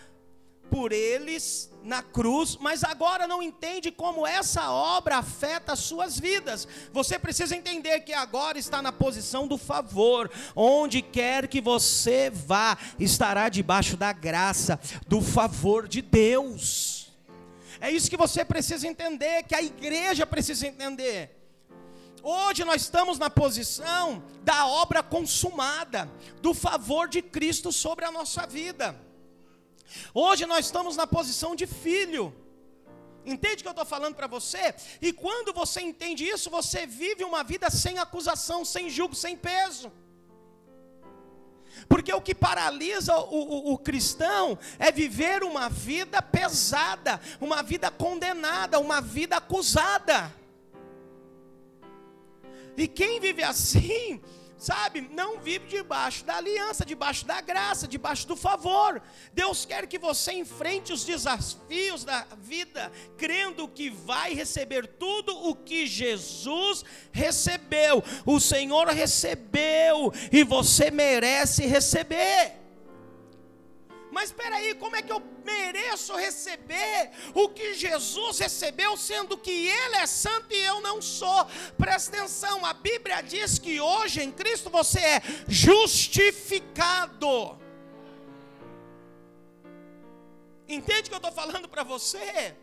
por 0.70 0.92
eles 0.92 1.70
na 1.84 2.02
cruz, 2.02 2.58
mas 2.60 2.84
agora 2.84 3.28
não 3.28 3.44
entende 3.44 3.92
como 3.92 4.26
essa 4.26 4.72
obra 4.72 5.18
afeta 5.18 5.74
as 5.74 5.80
suas 5.80 6.18
vidas. 6.18 6.68
Você 6.92 7.20
precisa 7.20 7.56
entender 7.56 8.00
que 8.00 8.14
agora 8.14 8.58
está 8.58 8.82
na 8.82 8.92
posição 8.92 9.48
do 9.48 9.58
favor, 9.58 10.32
onde 10.56 11.02
quer 11.02 11.48
que 11.48 11.62
você 11.62 12.32
vá, 12.32 12.78
estará 12.98 13.50
debaixo 13.50 13.96
da 13.98 14.12
graça, 14.14 14.80
do 15.08 15.22
favor 15.22 15.88
de 15.88 16.02
Deus. 16.02 17.12
É 17.80 17.92
isso 17.92 18.10
que 18.10 18.18
você 18.18 18.46
precisa 18.46 18.88
entender, 18.88 19.44
que 19.44 19.54
a 19.54 19.62
igreja 19.62 20.26
precisa 20.26 20.66
entender. 20.66 21.43
Hoje 22.26 22.64
nós 22.64 22.84
estamos 22.84 23.20
na 23.20 23.30
posição 23.30 24.24
da 24.44 24.66
obra 24.66 25.04
consumada, 25.04 26.10
do 26.42 26.54
favor 26.54 27.10
de 27.10 27.22
Cristo 27.22 27.70
sobre 27.70 28.06
a 28.06 28.12
nossa 28.12 28.48
vida. 28.48 28.96
Hoje 30.14 30.46
nós 30.46 30.68
estamos 30.68 30.96
na 30.96 31.06
posição 31.06 31.54
de 31.54 31.68
filho. 31.68 32.34
Entende 33.26 33.56
o 33.56 33.58
que 33.64 33.68
eu 33.68 33.72
estou 33.72 33.86
falando 33.86 34.16
para 34.16 34.28
você? 34.28 34.74
E 35.02 35.12
quando 35.12 35.52
você 35.52 35.82
entende 35.82 36.24
isso, 36.24 36.50
você 36.50 36.88
vive 36.88 37.26
uma 37.26 37.44
vida 37.44 37.70
sem 37.70 38.00
acusação, 38.00 38.64
sem 38.64 38.90
julgo, 38.90 39.16
sem 39.16 39.36
peso. 39.36 39.92
Porque 41.90 42.14
o 42.14 42.22
que 42.22 42.34
paralisa 42.34 43.18
o, 43.18 43.36
o, 43.36 43.74
o, 43.74 43.78
cristão 43.78 44.58
é 44.80 44.94
viver 44.94 45.44
uma 45.44 45.68
vida 45.70 46.22
pesada, 46.22 47.20
uma 47.42 47.62
vida 47.62 47.92
condenada, 47.92 48.80
uma 48.80 49.02
vida 49.02 49.36
acusada. 49.36 50.34
E 52.78 52.88
quem 52.88 53.20
vive 53.20 53.44
assim, 53.44 54.22
sabe, 54.58 55.02
não 55.02 55.40
vive 55.40 55.68
debaixo 55.68 56.24
da 56.24 56.38
aliança, 56.38 56.86
debaixo 56.86 57.26
da 57.26 57.42
graça, 57.42 57.88
debaixo 57.88 58.28
do 58.28 58.36
favor. 58.36 59.02
Deus 59.34 59.66
quer 59.66 59.86
que 59.88 60.00
você 60.00 60.34
enfrente 60.34 60.94
os 60.94 61.04
desafios 61.04 62.04
da 62.04 62.26
vida, 62.38 62.92
crendo 63.18 63.68
que 63.68 63.90
vai 63.90 64.34
receber 64.34 64.88
tudo 64.88 65.38
o 65.50 65.54
que 65.54 65.86
Jesus 65.86 66.84
recebeu. 67.12 68.04
O 68.26 68.40
Senhor 68.40 68.88
recebeu 68.88 70.14
e 70.32 70.44
você 70.44 70.90
merece 70.90 71.66
receber. 71.66 72.63
Mas 74.14 74.30
espera 74.30 74.58
aí, 74.58 74.76
como 74.76 74.96
é 74.96 75.02
que 75.02 75.12
eu 75.12 75.20
mereço 75.44 76.16
receber 76.16 77.10
o 77.34 77.50
que 77.50 77.74
Jesus 77.74 78.38
recebeu, 78.38 78.96
sendo 78.96 79.36
que 79.36 79.68
Ele 79.68 79.96
é 79.96 80.06
santo 80.06 80.54
e 80.54 80.64
eu 80.64 80.80
não 80.82 81.02
sou? 81.02 81.48
Presta 81.76 82.16
atenção, 82.16 82.64
a 82.64 82.74
Bíblia 82.74 83.24
diz 83.24 83.58
que 83.58 83.82
hoje 83.82 84.22
em 84.22 84.32
Cristo 84.32 84.70
você 84.70 85.00
é 85.00 85.22
justificado. 85.48 87.58
Entende 90.68 91.08
o 91.08 91.10
que 91.10 91.16
eu 91.16 91.18
estou 91.18 91.32
falando 91.32 91.68
para 91.68 91.82
você? 91.82 92.56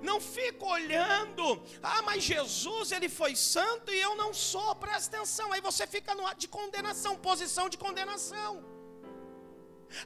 Não 0.00 0.18
fica 0.18 0.64
olhando, 0.64 1.62
ah, 1.82 2.00
mas 2.00 2.22
Jesus 2.22 2.90
ele 2.90 3.10
foi 3.10 3.36
santo 3.36 3.92
e 3.92 4.00
eu 4.00 4.16
não 4.16 4.32
sou. 4.32 4.74
Presta 4.76 5.14
atenção, 5.14 5.52
aí 5.52 5.60
você 5.60 5.86
fica 5.86 6.14
no 6.14 6.34
de 6.36 6.48
condenação, 6.48 7.16
posição 7.16 7.68
de 7.68 7.76
condenação. 7.76 8.69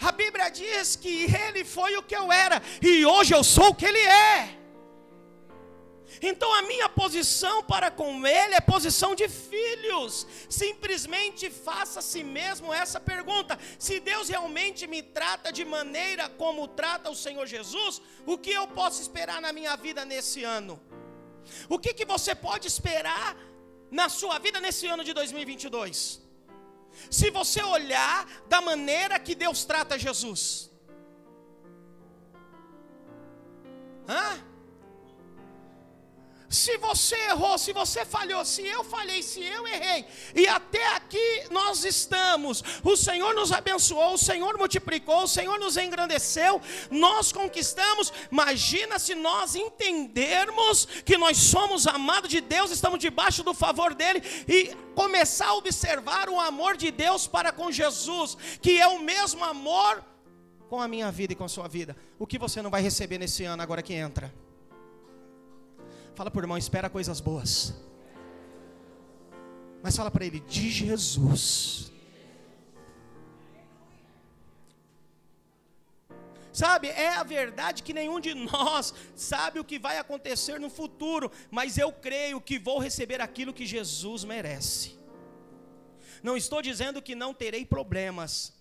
A 0.00 0.12
Bíblia 0.12 0.48
diz 0.50 0.96
que 0.96 1.26
ele 1.46 1.64
foi 1.64 1.96
o 1.96 2.02
que 2.02 2.16
eu 2.16 2.32
era 2.32 2.62
e 2.80 3.04
hoje 3.04 3.34
eu 3.34 3.44
sou 3.44 3.70
o 3.70 3.74
que 3.74 3.86
ele 3.86 3.98
é. 3.98 4.64
Então 6.22 6.52
a 6.54 6.62
minha 6.62 6.88
posição 6.88 7.62
para 7.62 7.90
com 7.90 8.26
ele 8.26 8.54
é 8.54 8.60
posição 8.60 9.14
de 9.14 9.28
filhos. 9.28 10.26
Simplesmente 10.48 11.50
faça 11.50 11.98
a 11.98 12.02
si 12.02 12.22
mesmo 12.22 12.72
essa 12.72 13.00
pergunta: 13.00 13.58
se 13.78 14.00
Deus 14.00 14.28
realmente 14.28 14.86
me 14.86 15.02
trata 15.02 15.52
de 15.52 15.64
maneira 15.64 16.28
como 16.28 16.68
trata 16.68 17.10
o 17.10 17.16
Senhor 17.16 17.46
Jesus, 17.46 18.00
o 18.26 18.38
que 18.38 18.50
eu 18.50 18.66
posso 18.68 19.02
esperar 19.02 19.40
na 19.40 19.52
minha 19.52 19.76
vida 19.76 20.04
nesse 20.04 20.44
ano? 20.44 20.80
O 21.68 21.78
que, 21.78 21.92
que 21.92 22.04
você 22.04 22.34
pode 22.34 22.66
esperar 22.66 23.36
na 23.90 24.08
sua 24.08 24.38
vida 24.38 24.60
nesse 24.60 24.86
ano 24.86 25.04
de 25.04 25.12
2022? 25.12 26.23
Se 27.10 27.30
você 27.30 27.62
olhar 27.62 28.26
da 28.48 28.60
maneira 28.60 29.18
que 29.18 29.34
Deus 29.34 29.64
trata 29.64 29.98
Jesus. 29.98 30.70
Hã? 34.08 34.53
Se 36.54 36.78
você 36.78 37.16
errou, 37.16 37.58
se 37.58 37.72
você 37.72 38.04
falhou, 38.04 38.44
se 38.44 38.62
eu 38.64 38.84
falhei, 38.84 39.24
se 39.24 39.42
eu 39.42 39.66
errei, 39.66 40.06
e 40.36 40.46
até 40.46 40.86
aqui 40.94 41.42
nós 41.50 41.84
estamos, 41.84 42.62
o 42.84 42.96
Senhor 42.96 43.34
nos 43.34 43.50
abençoou, 43.50 44.14
o 44.14 44.18
Senhor 44.18 44.56
multiplicou, 44.56 45.24
o 45.24 45.28
Senhor 45.28 45.58
nos 45.58 45.76
engrandeceu, 45.76 46.60
nós 46.92 47.32
conquistamos. 47.32 48.12
Imagina 48.30 49.00
se 49.00 49.16
nós 49.16 49.56
entendermos 49.56 50.86
que 51.04 51.18
nós 51.18 51.38
somos 51.38 51.88
amados 51.88 52.30
de 52.30 52.40
Deus, 52.40 52.70
estamos 52.70 53.00
debaixo 53.00 53.42
do 53.42 53.52
favor 53.52 53.92
dEle 53.92 54.22
e 54.46 54.76
começar 54.94 55.48
a 55.48 55.54
observar 55.54 56.28
o 56.28 56.38
amor 56.38 56.76
de 56.76 56.92
Deus 56.92 57.26
para 57.26 57.50
com 57.50 57.72
Jesus, 57.72 58.36
que 58.62 58.80
é 58.80 58.86
o 58.86 59.00
mesmo 59.00 59.44
amor 59.44 60.04
com 60.68 60.80
a 60.80 60.86
minha 60.86 61.10
vida 61.10 61.32
e 61.32 61.36
com 61.36 61.44
a 61.44 61.48
sua 61.48 61.66
vida. 61.66 61.96
O 62.16 62.28
que 62.28 62.38
você 62.38 62.62
não 62.62 62.70
vai 62.70 62.80
receber 62.80 63.18
nesse 63.18 63.42
ano 63.42 63.60
agora 63.60 63.82
que 63.82 63.92
entra? 63.92 64.32
Fala 66.14 66.30
o 66.34 66.38
irmão, 66.38 66.56
espera 66.56 66.88
coisas 66.88 67.20
boas. 67.20 67.74
Mas 69.82 69.96
fala 69.96 70.10
para 70.10 70.24
ele, 70.24 70.40
de 70.40 70.70
Jesus. 70.70 71.92
Sabe, 76.52 76.86
é 76.88 77.08
a 77.08 77.24
verdade 77.24 77.82
que 77.82 77.92
nenhum 77.92 78.20
de 78.20 78.32
nós 78.32 78.94
sabe 79.16 79.58
o 79.58 79.64
que 79.64 79.76
vai 79.76 79.98
acontecer 79.98 80.60
no 80.60 80.70
futuro, 80.70 81.30
mas 81.50 81.76
eu 81.76 81.92
creio 81.92 82.40
que 82.40 82.60
vou 82.60 82.78
receber 82.78 83.20
aquilo 83.20 83.52
que 83.52 83.66
Jesus 83.66 84.22
merece. 84.22 84.96
Não 86.22 86.36
estou 86.36 86.62
dizendo 86.62 87.02
que 87.02 87.16
não 87.16 87.34
terei 87.34 87.66
problemas, 87.66 88.54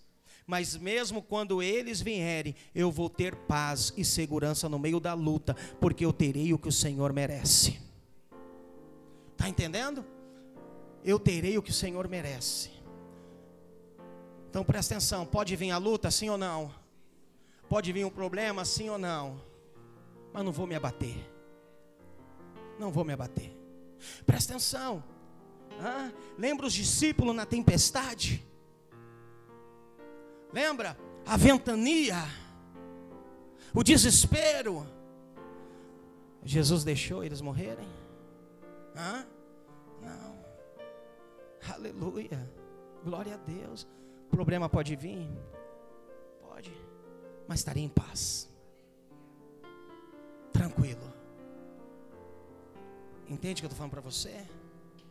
mas 0.46 0.76
mesmo 0.76 1.22
quando 1.22 1.62
eles 1.62 2.00
vierem, 2.00 2.54
eu 2.74 2.90
vou 2.90 3.08
ter 3.08 3.34
paz 3.34 3.92
e 3.96 4.04
segurança 4.04 4.68
no 4.68 4.78
meio 4.78 5.00
da 5.00 5.14
luta, 5.14 5.56
porque 5.80 6.04
eu 6.04 6.12
terei 6.12 6.52
o 6.52 6.58
que 6.58 6.68
o 6.68 6.72
Senhor 6.72 7.12
merece. 7.12 7.80
Está 9.32 9.48
entendendo? 9.48 10.04
Eu 11.02 11.18
terei 11.18 11.56
o 11.58 11.62
que 11.62 11.70
o 11.70 11.74
Senhor 11.74 12.08
merece. 12.08 12.70
Então 14.48 14.64
presta 14.64 14.94
atenção: 14.94 15.26
pode 15.26 15.56
vir 15.56 15.70
a 15.70 15.78
luta, 15.78 16.10
sim 16.10 16.28
ou 16.28 16.38
não? 16.38 16.72
Pode 17.68 17.92
vir 17.92 18.04
um 18.04 18.10
problema, 18.10 18.64
sim 18.64 18.88
ou 18.88 18.98
não? 18.98 19.40
Mas 20.32 20.44
não 20.44 20.52
vou 20.52 20.66
me 20.66 20.74
abater. 20.74 21.16
Não 22.78 22.90
vou 22.90 23.04
me 23.04 23.12
abater. 23.12 23.56
Presta 24.26 24.52
atenção. 24.52 25.02
Ah, 25.80 26.10
lembra 26.38 26.66
os 26.66 26.72
discípulos 26.72 27.34
na 27.34 27.46
tempestade? 27.46 28.44
Lembra? 30.54 30.96
A 31.26 31.36
ventania, 31.36 32.14
o 33.74 33.82
desespero. 33.82 34.86
Jesus 36.44 36.84
deixou 36.84 37.24
eles 37.24 37.40
morrerem? 37.40 37.88
Hã? 38.94 39.26
Não. 40.00 40.44
Aleluia. 41.74 42.48
Glória 43.02 43.34
a 43.34 43.36
Deus. 43.36 43.84
O 44.28 44.30
problema 44.30 44.68
pode 44.68 44.94
vir? 44.94 45.28
Pode. 46.40 46.72
Mas 47.48 47.58
estaria 47.58 47.82
em 47.82 47.88
paz. 47.88 48.48
Tranquilo. 50.52 51.12
Entende 53.26 53.58
o 53.58 53.62
que 53.62 53.66
eu 53.66 53.68
estou 53.68 53.78
falando 53.78 53.90
para 53.90 54.00
você? 54.00 54.46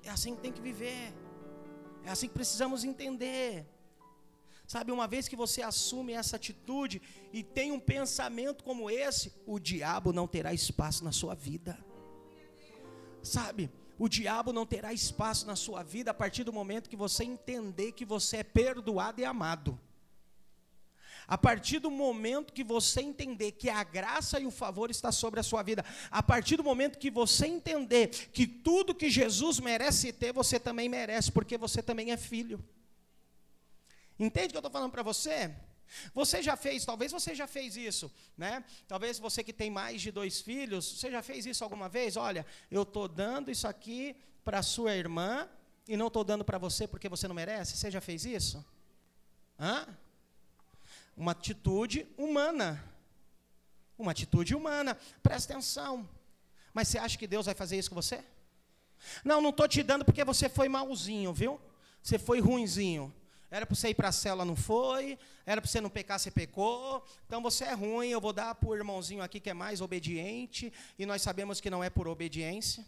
É 0.04 0.10
assim 0.10 0.36
que 0.36 0.42
tem 0.42 0.54
que 0.54 0.62
viver. 0.62 1.14
É 2.06 2.12
assim 2.12 2.30
que 2.30 2.34
precisamos 2.34 2.86
entender. 2.86 3.73
Sabe, 4.66 4.92
uma 4.92 5.08
vez 5.08 5.28
que 5.28 5.36
você 5.36 5.62
assume 5.62 6.14
essa 6.14 6.38
atitude 6.38 7.02
e 7.32 7.44
tem 7.44 7.72
um 7.72 7.80
pensamento 7.80 8.64
como 8.64 8.90
esse, 8.90 9.34
o 9.46 9.60
diabo 9.60 10.14
não 10.14 10.28
terá 10.28 10.54
espaço 10.54 11.04
na 11.04 11.12
sua 11.12 11.36
vida. 11.36 11.78
Sabe, 13.22 13.70
o 14.00 14.10
diabo 14.10 14.52
não 14.52 14.66
terá 14.66 14.94
espaço 14.94 15.46
na 15.46 15.56
sua 15.56 15.84
vida 15.84 16.12
a 16.12 16.14
partir 16.14 16.44
do 16.44 16.54
momento 16.54 16.90
que 16.90 16.96
você 16.96 17.24
entender 17.24 17.92
que 17.92 18.06
você 18.06 18.38
é 18.38 18.44
perdoado 18.44 19.22
e 19.22 19.26
amado. 19.26 19.80
A 21.28 21.38
partir 21.38 21.80
do 21.80 21.90
momento 21.90 22.52
que 22.52 22.64
você 22.64 23.02
entender 23.02 23.54
que 23.54 23.70
a 23.70 23.84
graça 23.84 24.40
e 24.40 24.46
o 24.46 24.52
favor 24.52 24.92
está 24.92 25.12
sobre 25.12 25.40
a 25.40 25.44
sua 25.44 25.64
vida, 25.64 25.86
a 26.12 26.22
partir 26.22 26.58
do 26.58 26.64
momento 26.64 27.00
que 27.00 27.10
você 27.10 27.48
entender 27.48 28.10
que 28.10 28.46
tudo 28.46 28.96
que 28.96 29.10
Jesus 29.10 29.60
merece 29.60 30.12
ter, 30.12 30.34
você 30.34 30.60
também 30.60 30.90
merece, 30.90 31.32
porque 31.32 31.58
você 31.58 31.82
também 31.82 32.12
é 32.12 32.18
filho. 32.18 32.64
Entende 34.20 34.48
o 34.48 34.50
que 34.52 34.58
eu 34.58 34.60
estou 34.60 34.72
falando 34.72 34.92
para 34.92 35.04
você? 35.04 35.54
Você 36.14 36.42
já 36.42 36.56
fez, 36.56 36.86
talvez 36.86 37.12
você 37.12 37.36
já 37.36 37.46
fez 37.46 37.78
isso, 37.78 38.12
né? 38.38 38.64
Talvez 38.88 39.20
você 39.20 39.44
que 39.44 39.54
tem 39.54 39.70
mais 39.70 40.02
de 40.02 40.12
dois 40.12 40.42
filhos, 40.42 40.86
você 40.86 41.12
já 41.12 41.22
fez 41.22 41.46
isso 41.46 41.64
alguma 41.64 41.88
vez? 41.88 42.18
Olha, 42.18 42.46
eu 42.72 42.84
estou 42.84 43.08
dando 43.08 43.52
isso 43.52 43.68
aqui 43.68 44.16
para 44.44 44.64
sua 44.64 44.96
irmã 44.96 45.48
e 45.88 45.96
não 45.96 46.08
estou 46.08 46.24
dando 46.24 46.44
para 46.44 46.58
você 46.58 46.88
porque 46.88 47.10
você 47.10 47.28
não 47.28 47.36
merece. 47.36 47.78
Você 47.78 47.92
já 47.92 48.02
fez 48.02 48.26
isso? 48.26 48.64
Hã? 49.60 49.88
Uma 51.16 51.34
atitude 51.34 52.08
humana. 52.18 52.84
Uma 53.98 54.12
atitude 54.12 54.56
humana. 54.56 54.98
Presta 55.22 55.54
atenção. 55.54 56.10
Mas 56.74 56.88
você 56.88 56.98
acha 56.98 57.18
que 57.18 57.28
Deus 57.28 57.46
vai 57.46 57.54
fazer 57.54 57.78
isso 57.78 57.90
com 57.90 57.96
você? 57.96 58.24
Não, 59.24 59.42
não 59.42 59.50
estou 59.50 59.68
te 59.68 59.84
dando 59.84 60.06
porque 60.06 60.24
você 60.24 60.50
foi 60.50 60.68
malzinho, 60.68 61.34
viu? 61.34 61.62
Você 62.02 62.18
foi 62.18 62.40
ruinzinho. 62.40 63.14
Era 63.54 63.68
para 63.68 63.76
você 63.76 63.90
ir 63.90 63.94
para 63.94 64.08
a 64.08 64.12
cela, 64.12 64.44
não 64.44 64.56
foi. 64.56 65.16
Era 65.46 65.62
para 65.62 65.70
você 65.70 65.80
não 65.80 65.88
pecar, 65.88 66.20
você 66.20 66.32
pecou. 66.32 67.06
Então 67.28 67.40
você 67.40 67.66
é 67.66 67.74
ruim, 67.74 68.08
eu 68.08 68.20
vou 68.20 68.34
dar 68.34 68.56
para 68.56 68.68
o 68.68 68.76
irmãozinho 68.76 69.22
aqui 69.22 69.40
que 69.40 69.48
é 69.48 69.54
mais 69.54 69.80
obediente. 69.80 70.74
E 70.98 71.06
nós 71.06 71.22
sabemos 71.22 71.62
que 71.62 71.70
não 71.70 71.84
é 71.84 71.88
por 71.88 72.08
obediência. 72.08 72.84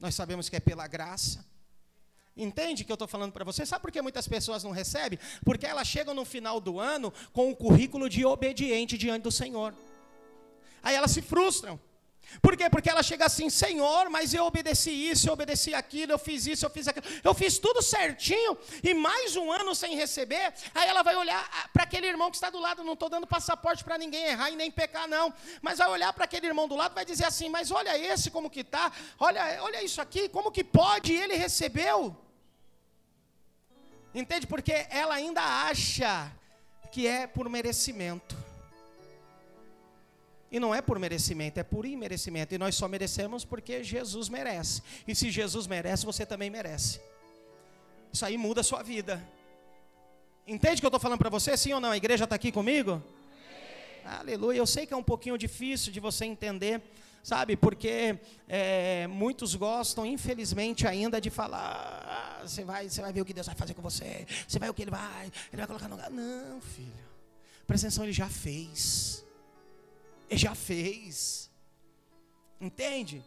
Nós 0.00 0.12
sabemos 0.12 0.48
que 0.48 0.56
é 0.56 0.60
pela 0.60 0.88
graça. 0.88 1.46
Entende 2.36 2.82
que 2.82 2.90
eu 2.90 2.96
estou 2.96 3.06
falando 3.06 3.30
para 3.30 3.44
você? 3.44 3.64
Sabe 3.64 3.80
por 3.80 3.92
que 3.92 4.02
muitas 4.02 4.26
pessoas 4.26 4.64
não 4.64 4.72
recebem? 4.72 5.20
Porque 5.44 5.66
elas 5.66 5.86
chegam 5.86 6.12
no 6.12 6.24
final 6.24 6.60
do 6.60 6.80
ano 6.80 7.12
com 7.32 7.48
o 7.52 7.54
currículo 7.54 8.10
de 8.10 8.24
obediente 8.24 8.98
diante 8.98 9.22
do 9.22 9.30
Senhor. 9.30 9.72
Aí 10.82 10.96
elas 10.96 11.12
se 11.12 11.22
frustram. 11.22 11.78
Por 12.42 12.56
quê? 12.56 12.68
Porque 12.68 12.90
ela 12.90 13.02
chega 13.02 13.26
assim, 13.26 13.48
Senhor, 13.48 14.10
mas 14.10 14.34
eu 14.34 14.44
obedeci 14.44 14.90
isso, 14.90 15.28
eu 15.28 15.32
obedeci 15.32 15.74
aquilo, 15.74 16.12
eu 16.12 16.18
fiz 16.18 16.46
isso, 16.46 16.66
eu 16.66 16.70
fiz 16.70 16.88
aquilo, 16.88 17.06
eu 17.22 17.34
fiz 17.34 17.58
tudo 17.58 17.80
certinho, 17.82 18.56
e 18.82 18.92
mais 18.94 19.36
um 19.36 19.50
ano 19.50 19.74
sem 19.74 19.96
receber, 19.96 20.52
aí 20.74 20.88
ela 20.88 21.02
vai 21.02 21.16
olhar 21.16 21.48
ah, 21.52 21.68
para 21.72 21.84
aquele 21.84 22.06
irmão 22.06 22.30
que 22.30 22.36
está 22.36 22.50
do 22.50 22.58
lado, 22.58 22.84
não 22.84 22.92
estou 22.94 23.08
dando 23.08 23.26
passaporte 23.26 23.82
para 23.84 23.96
ninguém 23.96 24.24
errar 24.24 24.50
e 24.50 24.56
nem 24.56 24.70
pecar, 24.70 25.08
não, 25.08 25.32
mas 25.62 25.78
vai 25.78 25.88
olhar 25.88 26.12
para 26.12 26.24
aquele 26.24 26.46
irmão 26.46 26.68
do 26.68 26.76
lado 26.76 26.94
vai 26.94 27.04
dizer 27.04 27.24
assim, 27.24 27.48
mas 27.48 27.70
olha 27.70 27.96
esse 27.98 28.30
como 28.30 28.50
que 28.50 28.60
está, 28.60 28.92
olha, 29.18 29.62
olha 29.62 29.82
isso 29.82 30.00
aqui, 30.00 30.28
como 30.28 30.50
que 30.50 30.64
pode, 30.64 31.12
ele 31.12 31.34
recebeu. 31.34 32.16
Entende? 34.14 34.46
Porque 34.46 34.86
ela 34.88 35.14
ainda 35.14 35.42
acha 35.42 36.32
que 36.90 37.06
é 37.06 37.26
por 37.26 37.48
merecimento. 37.48 38.45
E 40.50 40.60
não 40.60 40.74
é 40.74 40.80
por 40.80 40.98
merecimento, 40.98 41.58
é 41.58 41.64
por 41.64 41.84
imerecimento. 41.84 42.54
E 42.54 42.58
nós 42.58 42.74
só 42.74 42.86
merecemos 42.86 43.44
porque 43.44 43.82
Jesus 43.82 44.28
merece. 44.28 44.82
E 45.06 45.14
se 45.14 45.30
Jesus 45.30 45.66
merece, 45.66 46.06
você 46.06 46.24
também 46.24 46.50
merece. 46.50 47.00
Isso 48.12 48.24
aí 48.24 48.38
muda 48.38 48.60
a 48.60 48.64
sua 48.64 48.82
vida. 48.82 49.22
Entende 50.46 50.76
o 50.76 50.80
que 50.80 50.86
eu 50.86 50.88
estou 50.88 51.00
falando 51.00 51.18
para 51.18 51.28
você? 51.28 51.56
Sim 51.56 51.72
ou 51.72 51.80
não? 51.80 51.90
A 51.90 51.96
igreja 51.96 52.24
está 52.24 52.36
aqui 52.36 52.52
comigo? 52.52 53.02
Aleluia. 54.04 54.58
Eu 54.58 54.66
sei 54.66 54.86
que 54.86 54.94
é 54.94 54.96
um 54.96 55.02
pouquinho 55.02 55.36
difícil 55.36 55.92
de 55.92 55.98
você 55.98 56.24
entender, 56.24 56.80
sabe? 57.24 57.56
Porque 57.56 58.16
é, 58.48 59.08
muitos 59.08 59.56
gostam, 59.56 60.06
infelizmente, 60.06 60.86
ainda 60.86 61.20
de 61.20 61.28
falar: 61.28 62.38
ah, 62.40 62.46
você 62.46 62.64
vai, 62.64 62.88
você 62.88 63.02
vai 63.02 63.12
ver 63.12 63.20
o 63.20 63.24
que 63.24 63.34
Deus 63.34 63.48
vai 63.48 63.56
fazer 63.56 63.74
com 63.74 63.82
você, 63.82 64.24
você 64.46 64.60
vai 64.60 64.70
o 64.70 64.74
que 64.74 64.82
Ele 64.82 64.92
vai, 64.92 65.24
Ele 65.52 65.56
vai 65.56 65.66
colocar 65.66 65.88
no 65.88 65.96
lugar. 65.96 66.08
Não, 66.08 66.60
filho. 66.60 66.92
Presta 67.66 67.88
atenção, 67.88 68.04
Ele 68.04 68.12
já 68.12 68.28
fez. 68.28 69.25
Ele 70.28 70.38
já 70.38 70.54
fez. 70.54 71.50
Entende? 72.60 73.22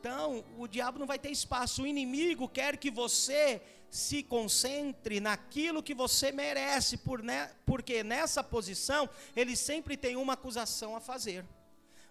Então, 0.00 0.44
o 0.58 0.66
diabo 0.66 0.98
não 0.98 1.06
vai 1.06 1.18
ter 1.18 1.30
espaço. 1.30 1.82
O 1.82 1.86
inimigo 1.86 2.48
quer 2.48 2.76
que 2.76 2.90
você 2.90 3.60
se 3.90 4.22
concentre 4.22 5.20
naquilo 5.20 5.82
que 5.82 5.94
você 5.94 6.30
merece, 6.32 6.96
por 6.98 7.22
ne 7.22 7.48
porque 7.64 8.02
nessa 8.02 8.42
posição 8.42 9.08
ele 9.34 9.56
sempre 9.56 9.96
tem 9.96 10.16
uma 10.16 10.34
acusação 10.34 10.94
a 10.96 11.00
fazer. 11.00 11.44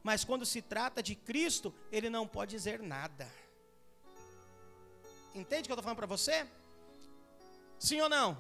Mas 0.02 0.24
quando 0.24 0.46
se 0.46 0.62
trata 0.62 1.02
de 1.02 1.16
Cristo, 1.16 1.74
ele 1.92 2.10
não 2.10 2.28
pode 2.28 2.52
dizer 2.52 2.82
nada. 2.82 3.32
Entende 5.34 5.64
o 5.64 5.66
que 5.66 5.72
eu 5.72 5.76
estou 5.76 5.84
falando 5.84 5.98
para 5.98 6.06
você? 6.06 6.48
Sim 7.80 8.02
ou 8.02 8.10
não? 8.10 8.38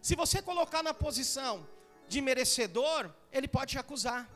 Se 0.00 0.14
você 0.14 0.40
colocar 0.42 0.82
na 0.82 0.94
posição 0.94 1.66
de 2.08 2.20
merecedor, 2.20 3.10
ele 3.32 3.48
pode 3.48 3.72
te 3.72 3.78
acusar. 3.78 4.28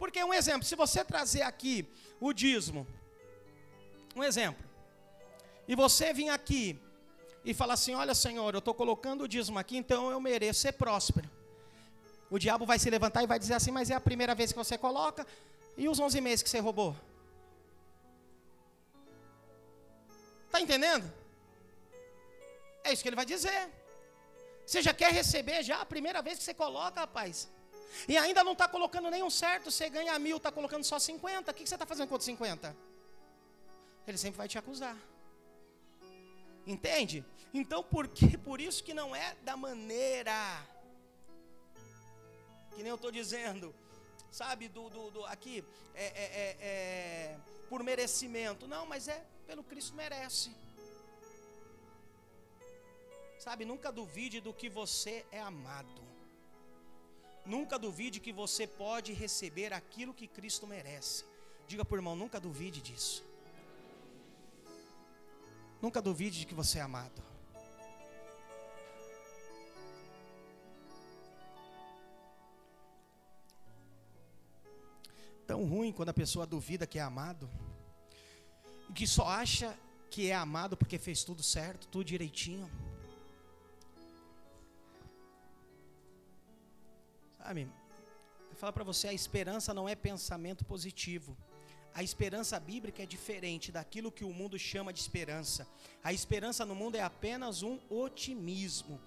Porque 0.00 0.24
um 0.24 0.32
exemplo, 0.32 0.64
se 0.66 0.74
você 0.74 1.04
trazer 1.04 1.42
aqui 1.42 1.86
o 2.18 2.32
dízimo, 2.32 2.86
um 4.16 4.24
exemplo, 4.24 4.64
e 5.68 5.74
você 5.76 6.14
vir 6.14 6.30
aqui 6.30 6.80
e 7.44 7.52
falar 7.52 7.74
assim: 7.74 7.94
Olha, 7.94 8.14
Senhor, 8.14 8.54
eu 8.54 8.60
estou 8.60 8.72
colocando 8.72 9.24
o 9.24 9.28
dízimo 9.28 9.58
aqui, 9.58 9.76
então 9.76 10.10
eu 10.10 10.18
mereço 10.18 10.60
ser 10.60 10.72
próspero. 10.72 11.28
O 12.30 12.38
diabo 12.38 12.64
vai 12.64 12.78
se 12.78 12.88
levantar 12.88 13.22
e 13.22 13.26
vai 13.26 13.38
dizer 13.38 13.52
assim: 13.52 13.70
Mas 13.70 13.90
é 13.90 13.94
a 13.94 14.00
primeira 14.00 14.34
vez 14.34 14.50
que 14.52 14.58
você 14.58 14.78
coloca, 14.78 15.26
e 15.76 15.86
os 15.86 16.00
11 16.00 16.18
meses 16.22 16.42
que 16.42 16.48
você 16.48 16.60
roubou? 16.60 16.96
Está 20.46 20.62
entendendo? 20.62 21.12
É 22.82 22.90
isso 22.90 23.02
que 23.02 23.08
ele 23.10 23.22
vai 23.22 23.26
dizer. 23.26 23.68
Você 24.64 24.80
já 24.80 24.94
quer 24.94 25.12
receber 25.12 25.62
já 25.62 25.82
a 25.82 25.84
primeira 25.84 26.22
vez 26.22 26.38
que 26.38 26.44
você 26.44 26.54
coloca, 26.54 27.00
rapaz. 27.00 27.50
E 28.08 28.16
ainda 28.16 28.44
não 28.44 28.52
está 28.52 28.68
colocando 28.68 29.10
nenhum 29.10 29.30
certo, 29.30 29.70
você 29.70 29.88
ganha 29.88 30.18
mil, 30.18 30.36
está 30.36 30.50
colocando 30.50 30.84
só 30.84 30.98
50. 30.98 31.50
O 31.50 31.54
que 31.54 31.66
você 31.66 31.74
está 31.74 31.86
fazendo 31.86 32.08
com 32.08 32.16
os 32.16 32.24
50? 32.24 32.76
Ele 34.06 34.18
sempre 34.18 34.38
vai 34.38 34.48
te 34.48 34.58
acusar. 34.58 34.96
Entende? 36.66 37.24
Então, 37.52 37.82
por, 37.82 38.08
que, 38.08 38.38
por 38.38 38.60
isso 38.60 38.82
que 38.82 38.94
não 38.94 39.14
é 39.14 39.34
da 39.42 39.56
maneira. 39.56 40.66
Que 42.74 42.82
nem 42.82 42.90
eu 42.90 42.94
estou 42.94 43.10
dizendo, 43.10 43.74
sabe, 44.30 44.68
do, 44.68 44.88
do, 44.88 45.10
do 45.10 45.26
aqui, 45.26 45.64
é, 45.94 46.04
é, 46.04 46.24
é, 46.24 46.56
é, 46.60 47.38
por 47.68 47.82
merecimento. 47.82 48.68
Não, 48.68 48.86
mas 48.86 49.08
é 49.08 49.24
pelo 49.46 49.64
Cristo 49.64 49.94
merece. 49.94 50.54
Sabe, 53.38 53.64
nunca 53.64 53.90
duvide 53.90 54.40
do 54.40 54.52
que 54.52 54.68
você 54.68 55.24
é 55.32 55.40
amado. 55.40 56.09
Nunca 57.44 57.78
duvide 57.78 58.20
que 58.20 58.32
você 58.32 58.66
pode 58.66 59.12
receber 59.12 59.72
aquilo 59.72 60.14
que 60.14 60.26
Cristo 60.26 60.66
merece. 60.66 61.24
Diga 61.66 61.84
por 61.84 61.98
irmão, 61.98 62.14
nunca 62.14 62.38
duvide 62.38 62.80
disso. 62.80 63.24
Nunca 65.80 66.02
duvide 66.02 66.40
de 66.40 66.46
que 66.46 66.54
você 66.54 66.78
é 66.78 66.82
amado. 66.82 67.22
Tão 75.46 75.64
ruim 75.64 75.92
quando 75.92 76.10
a 76.10 76.14
pessoa 76.14 76.46
duvida 76.46 76.86
que 76.86 76.98
é 76.98 77.02
amado, 77.02 77.50
e 78.88 78.92
que 78.92 79.06
só 79.06 79.26
acha 79.26 79.76
que 80.10 80.28
é 80.28 80.34
amado 80.34 80.76
porque 80.76 80.98
fez 80.98 81.24
tudo 81.24 81.42
certo, 81.42 81.88
tudo 81.88 82.04
direitinho. 82.04 82.70
Sabe? 87.50 87.68
Eu 88.48 88.54
falo 88.54 88.72
para 88.72 88.84
você, 88.84 89.08
a 89.08 89.12
esperança 89.12 89.74
não 89.74 89.88
é 89.88 89.96
pensamento 89.96 90.64
positivo. 90.64 91.36
A 91.92 92.00
esperança 92.00 92.60
bíblica 92.60 93.02
é 93.02 93.06
diferente 93.06 93.72
daquilo 93.72 94.12
que 94.12 94.24
o 94.24 94.32
mundo 94.32 94.56
chama 94.56 94.92
de 94.92 95.00
esperança. 95.00 95.66
A 96.04 96.12
esperança 96.12 96.64
no 96.64 96.76
mundo 96.76 96.94
é 96.94 97.02
apenas 97.02 97.64
um 97.64 97.80
otimismo. 97.90 99.00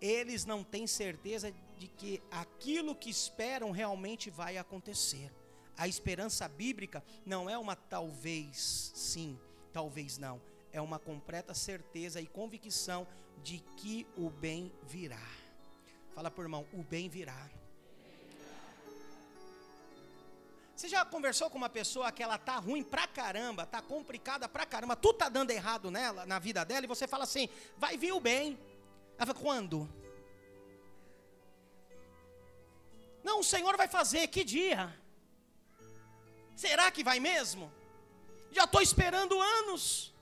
Eles 0.00 0.46
não 0.46 0.64
têm 0.64 0.86
certeza 0.86 1.52
de 1.76 1.88
que 1.88 2.22
aquilo 2.30 2.94
que 2.94 3.10
esperam 3.10 3.70
realmente 3.70 4.30
vai 4.30 4.56
acontecer. 4.56 5.30
A 5.76 5.86
esperança 5.86 6.48
bíblica 6.48 7.04
não 7.26 7.50
é 7.50 7.58
uma 7.58 7.76
talvez 7.76 8.92
sim, 8.94 9.38
talvez 9.74 10.16
não. 10.16 10.40
É 10.72 10.80
uma 10.80 10.98
completa 10.98 11.52
certeza 11.52 12.18
e 12.18 12.26
convicção 12.26 13.06
de 13.42 13.58
que 13.76 14.06
o 14.16 14.30
bem 14.30 14.72
virá. 14.84 15.28
Fala 16.14 16.30
por 16.30 16.46
irmão, 16.46 16.64
o 16.72 16.82
bem 16.82 17.10
virá. 17.10 17.50
Você 20.74 20.88
já 20.88 21.04
conversou 21.04 21.48
com 21.48 21.56
uma 21.56 21.68
pessoa 21.68 22.10
que 22.10 22.22
ela 22.22 22.36
tá 22.36 22.56
ruim 22.56 22.82
pra 22.82 23.06
caramba, 23.06 23.64
tá 23.64 23.80
complicada 23.80 24.48
pra 24.48 24.66
caramba, 24.66 24.96
tudo 24.96 25.18
tá 25.18 25.28
dando 25.28 25.50
errado 25.52 25.90
nela, 25.90 26.26
na 26.26 26.38
vida 26.38 26.64
dela, 26.64 26.84
e 26.84 26.88
você 26.88 27.06
fala 27.06 27.24
assim: 27.24 27.48
vai 27.76 27.96
vir 27.96 28.12
o 28.12 28.20
bem. 28.20 28.58
Ela 29.16 29.26
fala, 29.26 29.38
quando? 29.38 29.88
Não, 33.22 33.40
o 33.40 33.44
Senhor 33.44 33.76
vai 33.76 33.86
fazer, 33.86 34.26
que 34.28 34.42
dia? 34.42 34.92
Será 36.56 36.90
que 36.90 37.04
vai 37.04 37.20
mesmo? 37.20 37.72
Já 38.50 38.64
estou 38.64 38.82
esperando 38.82 39.40
anos. 39.40 40.12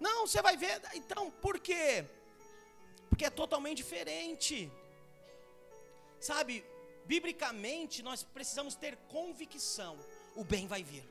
Não, 0.00 0.26
você 0.26 0.42
vai 0.42 0.56
ver. 0.56 0.80
Então, 0.94 1.30
por 1.30 1.58
quê? 1.58 2.04
Porque 3.08 3.26
é 3.26 3.30
totalmente 3.30 3.78
diferente. 3.78 4.70
Sabe, 6.20 6.64
biblicamente, 7.06 8.02
nós 8.02 8.22
precisamos 8.22 8.74
ter 8.74 8.96
convicção: 9.08 9.98
o 10.34 10.44
bem 10.44 10.66
vai 10.66 10.82
vir. 10.82 11.04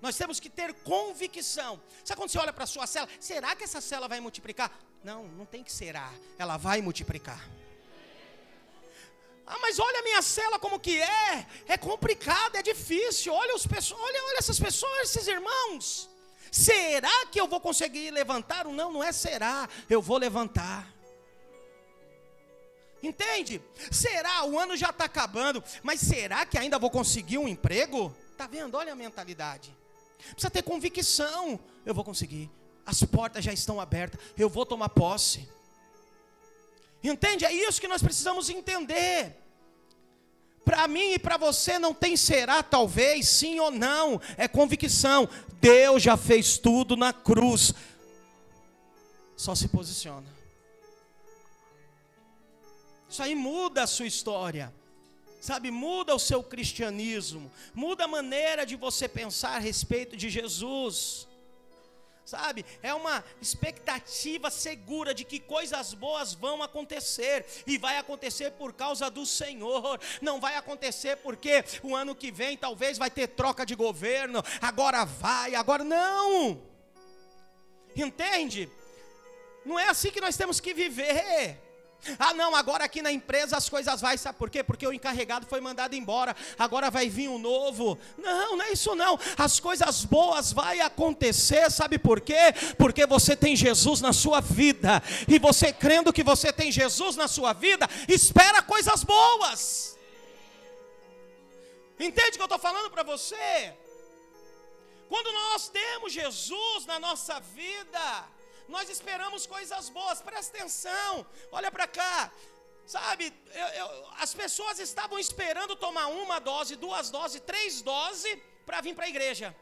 Nós 0.00 0.16
temos 0.16 0.38
que 0.38 0.50
ter 0.50 0.74
convicção. 0.74 1.80
Sabe 2.04 2.20
quando 2.20 2.30
você 2.30 2.38
olha 2.38 2.52
para 2.52 2.64
a 2.64 2.66
sua 2.66 2.86
cela? 2.86 3.08
Será 3.18 3.56
que 3.56 3.64
essa 3.64 3.80
cela 3.80 4.06
vai 4.06 4.20
multiplicar? 4.20 4.70
Não, 5.02 5.26
não 5.28 5.46
tem 5.46 5.64
que 5.64 5.72
será. 5.72 6.12
Ela 6.38 6.56
vai 6.56 6.82
multiplicar. 6.82 7.42
Ah, 9.46 9.58
mas 9.60 9.78
olha 9.78 10.00
a 10.00 10.02
minha 10.02 10.20
cela 10.22 10.58
como 10.58 10.80
que 10.80 11.00
é. 11.00 11.46
É 11.66 11.78
complicado, 11.78 12.56
é 12.56 12.62
difícil. 12.62 13.32
Olha, 13.32 13.54
os 13.54 13.66
pessoas, 13.66 14.00
olha, 14.00 14.24
olha 14.24 14.38
essas 14.38 14.58
pessoas, 14.58 15.10
esses 15.10 15.26
irmãos. 15.28 16.10
Será 16.50 17.26
que 17.26 17.40
eu 17.40 17.46
vou 17.46 17.60
conseguir 17.60 18.10
levantar? 18.10 18.64
Não, 18.64 18.92
não 18.92 19.04
é 19.04 19.12
será. 19.12 19.68
Eu 19.88 20.02
vou 20.02 20.18
levantar. 20.18 20.95
Entende? 23.06 23.62
Será? 23.90 24.44
O 24.44 24.58
ano 24.58 24.76
já 24.76 24.90
está 24.90 25.04
acabando, 25.04 25.62
mas 25.82 26.00
será 26.00 26.44
que 26.44 26.58
ainda 26.58 26.78
vou 26.78 26.90
conseguir 26.90 27.38
um 27.38 27.46
emprego? 27.46 28.14
Tá 28.36 28.48
vendo? 28.48 28.74
Olha 28.76 28.92
a 28.92 28.96
mentalidade. 28.96 29.74
Precisa 30.32 30.50
ter 30.50 30.62
convicção. 30.62 31.58
Eu 31.84 31.94
vou 31.94 32.02
conseguir. 32.02 32.50
As 32.84 33.02
portas 33.04 33.44
já 33.44 33.52
estão 33.52 33.80
abertas. 33.80 34.20
Eu 34.36 34.48
vou 34.48 34.66
tomar 34.66 34.88
posse. 34.88 35.48
Entende? 37.02 37.44
É 37.44 37.52
isso 37.52 37.80
que 37.80 37.86
nós 37.86 38.02
precisamos 38.02 38.50
entender. 38.50 39.36
Para 40.64 40.88
mim 40.88 41.12
e 41.12 41.18
para 41.18 41.36
você 41.36 41.78
não 41.78 41.94
tem 41.94 42.16
será, 42.16 42.60
talvez, 42.60 43.28
sim 43.28 43.60
ou 43.60 43.70
não, 43.70 44.20
é 44.36 44.48
convicção. 44.48 45.28
Deus 45.60 46.02
já 46.02 46.16
fez 46.16 46.58
tudo 46.58 46.96
na 46.96 47.12
cruz. 47.12 47.72
Só 49.36 49.54
se 49.54 49.68
posiciona. 49.68 50.35
Isso 53.16 53.22
aí 53.22 53.34
muda 53.34 53.84
a 53.84 53.86
sua 53.86 54.06
história. 54.06 54.70
Sabe, 55.40 55.70
muda 55.70 56.14
o 56.14 56.18
seu 56.18 56.42
cristianismo, 56.42 57.50
muda 57.72 58.04
a 58.04 58.08
maneira 58.08 58.66
de 58.66 58.76
você 58.76 59.08
pensar 59.08 59.56
a 59.56 59.58
respeito 59.58 60.18
de 60.18 60.28
Jesus 60.28 61.26
sabe? 62.26 62.66
É 62.82 62.92
uma 62.92 63.24
expectativa 63.40 64.50
segura 64.50 65.14
de 65.14 65.24
que 65.24 65.38
coisas 65.38 65.94
boas 65.94 66.34
vão 66.34 66.60
acontecer 66.60 67.46
e 67.66 67.78
vai 67.78 67.96
acontecer 67.98 68.50
por 68.50 68.72
causa 68.72 69.08
do 69.08 69.24
Senhor. 69.24 69.98
Não 70.20 70.40
vai 70.40 70.56
acontecer 70.56 71.16
porque 71.18 71.64
o 71.84 71.94
ano 71.94 72.16
que 72.16 72.32
vem 72.32 72.56
talvez 72.56 72.98
vai 72.98 73.10
ter 73.10 73.28
troca 73.28 73.64
de 73.64 73.76
governo, 73.76 74.42
agora 74.60 75.04
vai, 75.04 75.54
agora 75.54 75.84
não. 75.84 76.60
Entende? 77.94 78.68
Não 79.64 79.78
é 79.78 79.88
assim 79.88 80.10
que 80.10 80.20
nós 80.20 80.36
temos 80.36 80.58
que 80.58 80.74
viver. 80.74 81.64
Ah, 82.18 82.34
não, 82.34 82.54
agora 82.54 82.84
aqui 82.84 83.02
na 83.02 83.12
empresa 83.12 83.56
as 83.56 83.68
coisas 83.68 84.00
vai, 84.00 84.16
sabe 84.18 84.38
por 84.38 84.50
quê? 84.50 84.62
Porque 84.62 84.86
o 84.86 84.92
encarregado 84.92 85.46
foi 85.46 85.60
mandado 85.60 85.94
embora, 85.94 86.34
agora 86.58 86.90
vai 86.90 87.08
vir 87.08 87.28
um 87.28 87.38
novo. 87.38 87.98
Não, 88.18 88.56
não 88.56 88.64
é 88.64 88.72
isso 88.72 88.94
não. 88.94 89.18
As 89.36 89.60
coisas 89.60 90.04
boas 90.04 90.52
vai 90.52 90.80
acontecer, 90.80 91.70
sabe 91.70 91.98
por 91.98 92.20
quê? 92.20 92.52
Porque 92.78 93.06
você 93.06 93.36
tem 93.36 93.56
Jesus 93.56 94.00
na 94.00 94.12
sua 94.12 94.40
vida. 94.40 95.02
E 95.28 95.38
você 95.38 95.72
crendo 95.72 96.12
que 96.12 96.22
você 96.22 96.52
tem 96.52 96.70
Jesus 96.72 97.16
na 97.16 97.28
sua 97.28 97.52
vida, 97.52 97.88
espera 98.08 98.62
coisas 98.62 99.04
boas. 99.04 99.96
Entende 101.98 102.30
o 102.30 102.32
que 102.32 102.42
eu 102.42 102.44
estou 102.44 102.58
falando 102.58 102.90
para 102.90 103.02
você? 103.02 103.74
Quando 105.08 105.32
nós 105.32 105.68
temos 105.68 106.12
Jesus 106.12 106.84
na 106.86 106.98
nossa 106.98 107.40
vida, 107.40 108.24
nós 108.68 108.88
esperamos 108.88 109.46
coisas 109.46 109.88
boas, 109.88 110.20
presta 110.20 110.56
atenção, 110.56 111.26
olha 111.52 111.70
para 111.70 111.86
cá. 111.86 112.32
Sabe, 112.86 113.32
eu, 113.52 113.66
eu, 113.80 114.08
as 114.18 114.32
pessoas 114.32 114.78
estavam 114.78 115.18
esperando 115.18 115.74
tomar 115.74 116.06
uma 116.06 116.38
dose, 116.38 116.76
duas 116.76 117.10
doses, 117.10 117.40
três 117.40 117.82
doses 117.82 118.38
para 118.64 118.80
vir 118.80 118.94
para 118.94 119.06
a 119.06 119.08
igreja. 119.08 119.54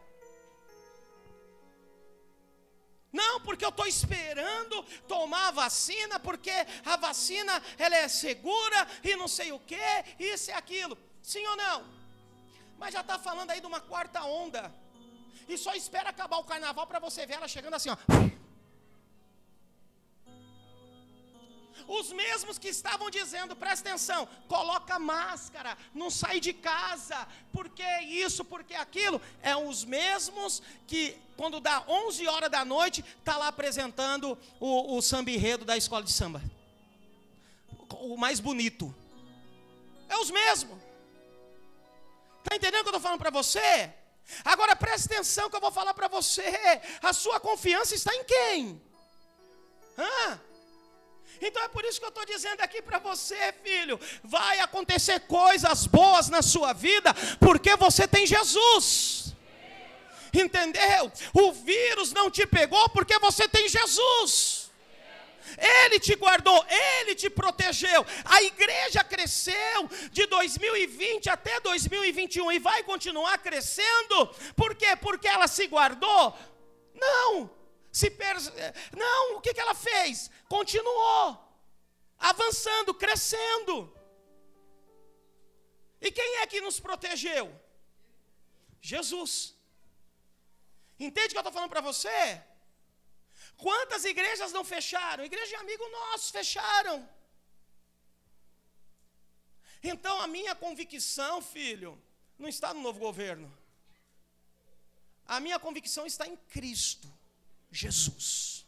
Não, 3.10 3.40
porque 3.40 3.64
eu 3.64 3.68
estou 3.68 3.86
esperando 3.86 4.82
tomar 5.06 5.48
a 5.48 5.52
vacina, 5.52 6.18
porque 6.18 6.50
a 6.84 6.96
vacina 6.96 7.62
ela 7.78 7.96
é 7.96 8.08
segura 8.08 8.88
e 9.04 9.14
não 9.16 9.28
sei 9.28 9.52
o 9.52 9.60
que, 9.60 9.86
isso 10.18 10.50
e 10.50 10.52
aquilo. 10.52 10.98
Sim 11.22 11.46
ou 11.46 11.56
não? 11.56 11.86
Mas 12.76 12.92
já 12.92 13.02
está 13.02 13.18
falando 13.18 13.52
aí 13.52 13.60
de 13.60 13.66
uma 13.66 13.80
quarta 13.80 14.22
onda. 14.24 14.74
E 15.48 15.56
só 15.56 15.74
espera 15.74 16.10
acabar 16.10 16.38
o 16.38 16.44
carnaval 16.44 16.86
para 16.86 16.98
você 16.98 17.24
ver 17.24 17.34
ela 17.34 17.46
chegando 17.46 17.74
assim, 17.74 17.90
ó. 17.90 17.96
Os 21.86 22.12
mesmos 22.12 22.58
que 22.58 22.68
estavam 22.68 23.10
dizendo, 23.10 23.54
presta 23.54 23.88
atenção, 23.88 24.28
coloca 24.48 24.98
máscara, 24.98 25.76
não 25.94 26.10
sai 26.10 26.40
de 26.40 26.52
casa, 26.52 27.26
porque 27.52 27.84
isso, 28.02 28.44
porque 28.44 28.74
aquilo, 28.74 29.20
é 29.42 29.56
os 29.56 29.84
mesmos 29.84 30.62
que 30.86 31.16
quando 31.36 31.60
dá 31.60 31.82
11 31.88 32.26
horas 32.28 32.50
da 32.50 32.64
noite, 32.64 33.04
está 33.18 33.36
lá 33.36 33.48
apresentando 33.48 34.38
o, 34.60 34.96
o 34.96 35.02
samba 35.02 35.30
enredo 35.30 35.64
da 35.64 35.76
escola 35.76 36.02
de 36.02 36.12
samba. 36.12 36.42
O 38.00 38.16
mais 38.16 38.40
bonito. 38.40 38.94
É 40.08 40.16
os 40.18 40.30
mesmos. 40.30 40.78
Está 42.38 42.56
entendendo 42.56 42.80
o 42.80 42.84
que 42.84 42.88
eu 42.88 42.96
estou 42.96 43.00
falando 43.00 43.18
para 43.18 43.30
você? 43.30 43.92
Agora 44.44 44.76
preste 44.76 45.06
atenção 45.06 45.50
que 45.50 45.56
eu 45.56 45.60
vou 45.60 45.72
falar 45.72 45.94
para 45.94 46.08
você. 46.08 46.42
A 47.02 47.12
sua 47.12 47.40
confiança 47.40 47.94
está 47.94 48.14
em 48.14 48.24
quem? 48.24 48.82
Hã? 49.98 50.40
Então 51.44 51.62
é 51.62 51.68
por 51.68 51.84
isso 51.84 51.98
que 52.00 52.06
eu 52.06 52.10
estou 52.10 52.24
dizendo 52.24 52.60
aqui 52.60 52.80
para 52.80 52.98
você, 52.98 53.52
filho: 53.62 54.00
vai 54.22 54.60
acontecer 54.60 55.20
coisas 55.20 55.86
boas 55.86 56.28
na 56.28 56.42
sua 56.42 56.72
vida, 56.72 57.12
porque 57.38 57.76
você 57.76 58.08
tem 58.08 58.26
Jesus. 58.26 59.34
Entendeu? 60.32 61.12
O 61.32 61.52
vírus 61.52 62.12
não 62.12 62.30
te 62.30 62.46
pegou 62.46 62.88
porque 62.88 63.18
você 63.18 63.48
tem 63.48 63.68
Jesus. 63.68 64.64
Ele 65.56 66.00
te 66.00 66.14
guardou, 66.16 66.64
Ele 66.68 67.14
te 67.14 67.30
protegeu. 67.30 68.04
A 68.24 68.42
igreja 68.42 69.04
cresceu 69.04 69.88
de 70.10 70.26
2020 70.26 71.28
até 71.28 71.60
2021 71.60 72.52
e 72.52 72.58
vai 72.58 72.82
continuar 72.82 73.38
crescendo. 73.38 74.34
Por 74.56 74.74
quê? 74.74 74.96
Porque 74.96 75.28
ela 75.28 75.46
se 75.46 75.66
guardou? 75.66 76.36
Não, 76.94 77.50
se 77.98 78.10
per... 78.10 78.36
Não, 79.02 79.36
o 79.36 79.40
que, 79.40 79.54
que 79.54 79.60
ela 79.60 79.74
fez? 79.74 80.28
Continuou 80.48 81.26
avançando, 82.18 82.92
crescendo. 82.92 83.76
E 86.00 86.10
quem 86.10 86.30
é 86.38 86.46
que 86.46 86.60
nos 86.60 86.80
protegeu? 86.80 87.46
Jesus. 88.80 89.54
Entende 90.98 91.28
o 91.28 91.30
que 91.30 91.36
eu 91.36 91.42
estou 91.42 91.52
falando 91.52 91.70
para 91.70 91.86
você? 91.90 92.42
Quantas 93.56 94.04
igrejas 94.04 94.50
não 94.50 94.64
fecharam? 94.64 95.24
Igreja 95.24 95.50
de 95.50 95.62
amigo 95.64 95.88
nosso 95.88 96.32
fecharam. 96.32 97.08
Então 99.84 100.20
a 100.20 100.26
minha 100.26 100.54
convicção, 100.56 101.40
filho, 101.40 101.92
não 102.36 102.48
está 102.48 102.74
no 102.74 102.80
novo 102.80 102.98
governo. 102.98 103.48
A 105.24 105.38
minha 105.38 105.60
convicção 105.60 106.04
está 106.04 106.26
em 106.26 106.36
Cristo. 106.36 107.13
Jesus. 107.74 108.66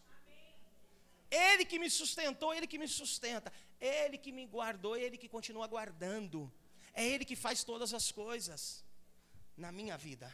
Ele 1.30 1.64
que 1.64 1.78
me 1.78 1.90
sustentou, 1.90 2.54
Ele 2.54 2.66
que 2.66 2.78
me 2.78 2.88
sustenta, 2.88 3.52
Ele 3.80 4.16
que 4.18 4.32
me 4.32 4.46
guardou, 4.46 4.96
Ele 4.96 5.16
que 5.16 5.28
continua 5.28 5.66
guardando. 5.66 6.52
É 6.94 7.04
Ele 7.04 7.24
que 7.24 7.36
faz 7.36 7.64
todas 7.64 7.92
as 7.92 8.10
coisas 8.10 8.84
na 9.56 9.70
minha 9.70 9.96
vida. 9.96 10.32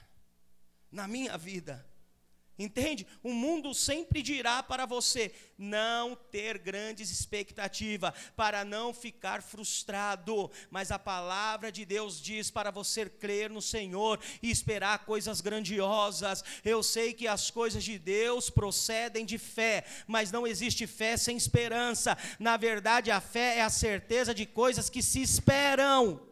Na 0.91 1.09
minha 1.09 1.37
vida. 1.39 1.85
Entende? 2.59 3.07
O 3.23 3.33
mundo 3.33 3.73
sempre 3.73 4.21
dirá 4.21 4.63
para 4.63 4.85
você 4.85 5.33
não 5.57 6.15
ter 6.15 6.59
grandes 6.59 7.11
expectativas, 7.11 8.13
para 8.37 8.63
não 8.65 8.93
ficar 8.93 9.43
frustrado, 9.43 10.51
mas 10.71 10.91
a 10.91 10.99
palavra 10.99 11.73
de 11.73 11.85
Deus 11.87 12.21
diz 12.21 12.51
para 12.51 12.71
você 12.71 13.09
crer 13.09 13.49
no 13.49 13.63
Senhor 13.63 14.21
e 14.43 14.51
esperar 14.51 15.07
coisas 15.07 15.41
grandiosas. 15.41 16.45
Eu 16.63 16.83
sei 16.83 17.15
que 17.15 17.27
as 17.27 17.51
coisas 17.51 17.83
de 17.83 17.99
Deus 17.99 18.51
procedem 18.51 19.25
de 19.25 19.39
fé, 19.39 19.85
mas 20.07 20.31
não 20.31 20.47
existe 20.47 20.87
fé 20.87 21.17
sem 21.17 21.37
esperança. 21.37 22.19
Na 22.39 22.59
verdade, 22.59 23.11
a 23.11 23.21
fé 23.21 23.59
é 23.59 23.63
a 23.63 23.71
certeza 23.71 24.35
de 24.35 24.45
coisas 24.45 24.91
que 24.91 25.03
se 25.03 25.23
esperam. 25.23 26.32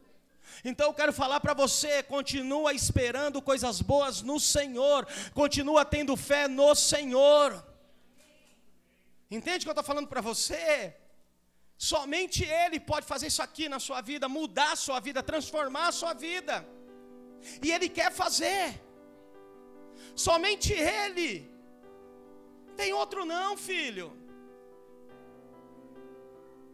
Então 0.64 0.88
eu 0.88 0.94
quero 0.94 1.12
falar 1.12 1.40
para 1.40 1.54
você: 1.54 2.02
continua 2.02 2.72
esperando 2.72 3.40
coisas 3.40 3.80
boas 3.80 4.22
no 4.22 4.38
Senhor, 4.38 5.06
continua 5.34 5.84
tendo 5.84 6.16
fé 6.16 6.46
no 6.48 6.74
Senhor. 6.74 7.64
Entende 9.30 9.58
o 9.58 9.66
que 9.66 9.68
eu 9.68 9.72
estou 9.72 9.84
falando 9.84 10.08
para 10.08 10.20
você? 10.20 10.94
Somente 11.78 12.44
Ele 12.44 12.78
pode 12.78 13.06
fazer 13.06 13.28
isso 13.28 13.42
aqui 13.42 13.68
na 13.68 13.78
sua 13.78 14.00
vida, 14.00 14.28
mudar 14.28 14.72
a 14.72 14.76
sua 14.76 15.00
vida, 15.00 15.22
transformar 15.22 15.88
a 15.88 15.92
sua 15.92 16.12
vida. 16.12 16.66
E 17.62 17.70
Ele 17.72 17.88
quer 17.88 18.10
fazer. 18.12 18.82
Somente 20.14 20.72
Ele. 20.72 21.50
Tem 22.76 22.92
outro 22.92 23.24
não, 23.24 23.56
filho. 23.56 24.08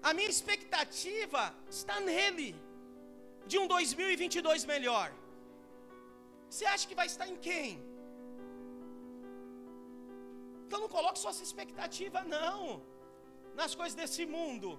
A 0.02 0.12
minha 0.12 0.28
expectativa 0.28 1.54
está 1.68 2.00
nele 2.00 2.65
de 3.46 3.58
um 3.58 3.66
2022 3.66 4.64
melhor? 4.64 5.08
Você 6.48 6.64
acha 6.64 6.86
que 6.88 6.94
vai 7.00 7.06
estar 7.12 7.26
em 7.32 7.36
quem? 7.36 7.68
Então 10.66 10.80
não 10.80 10.88
coloque 10.88 11.18
suas 11.18 11.40
expectativas 11.40 12.26
não 12.26 12.82
nas 13.54 13.74
coisas 13.74 13.94
desse 13.94 14.24
mundo. 14.26 14.70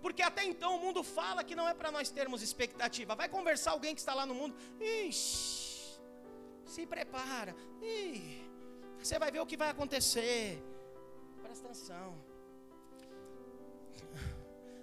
Porque 0.00 0.22
até 0.22 0.44
então 0.44 0.76
o 0.76 0.80
mundo 0.84 1.02
fala 1.02 1.42
que 1.42 1.56
não 1.60 1.68
é 1.68 1.74
para 1.74 1.90
nós 1.90 2.10
termos 2.10 2.42
expectativa. 2.42 3.16
Vai 3.16 3.28
conversar 3.28 3.72
alguém 3.72 3.94
que 3.94 4.00
está 4.00 4.14
lá 4.14 4.24
no 4.24 4.34
mundo. 4.34 4.54
Ixi, 4.80 6.00
se 6.64 6.86
prepara. 6.86 7.54
Ih, 7.82 8.48
você 8.98 9.18
vai 9.18 9.30
ver 9.32 9.40
o 9.40 9.46
que 9.46 9.56
vai 9.56 9.70
acontecer. 9.70 10.62
Presta 11.42 11.66
atenção. 11.66 12.16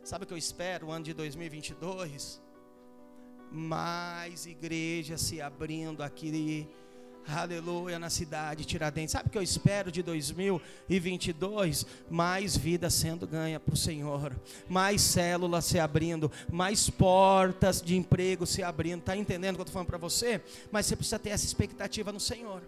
Sabe 0.03 0.25
o 0.25 0.27
que 0.27 0.33
eu 0.33 0.38
espero 0.38 0.88
o 0.88 0.91
ano 0.91 1.05
de 1.05 1.13
2022? 1.13 2.44
Mais 3.55 4.45
igrejas 4.45 5.21
se 5.21 5.41
abrindo 5.41 6.03
aqui 6.03 6.67
aleluia, 7.27 7.97
na 7.97 8.09
cidade 8.09 8.65
Tiradentes. 8.65 9.11
Sabe 9.11 9.29
o 9.29 9.31
que 9.31 9.37
eu 9.37 9.41
espero 9.41 9.91
de 9.91 10.03
2022? 10.03 11.85
Mais 12.09 12.55
vida 12.55 12.89
sendo 12.89 13.25
ganha 13.25 13.59
para 13.59 13.73
o 13.73 13.77
Senhor, 13.77 14.39
mais 14.69 15.01
células 15.01 15.65
se 15.65 15.79
abrindo, 15.79 16.31
mais 16.51 16.89
portas 16.89 17.81
de 17.81 17.95
emprego 17.95 18.45
se 18.45 18.61
abrindo. 18.61 18.99
Está 18.99 19.17
entendendo 19.17 19.55
o 19.55 19.57
que 19.57 19.61
eu 19.61 19.63
estou 19.63 19.73
falando 19.73 19.87
para 19.87 19.97
você? 19.97 20.41
Mas 20.71 20.85
você 20.85 20.95
precisa 20.95 21.17
ter 21.19 21.29
essa 21.29 21.45
expectativa 21.45 22.11
no 22.11 22.19
Senhor. 22.19 22.61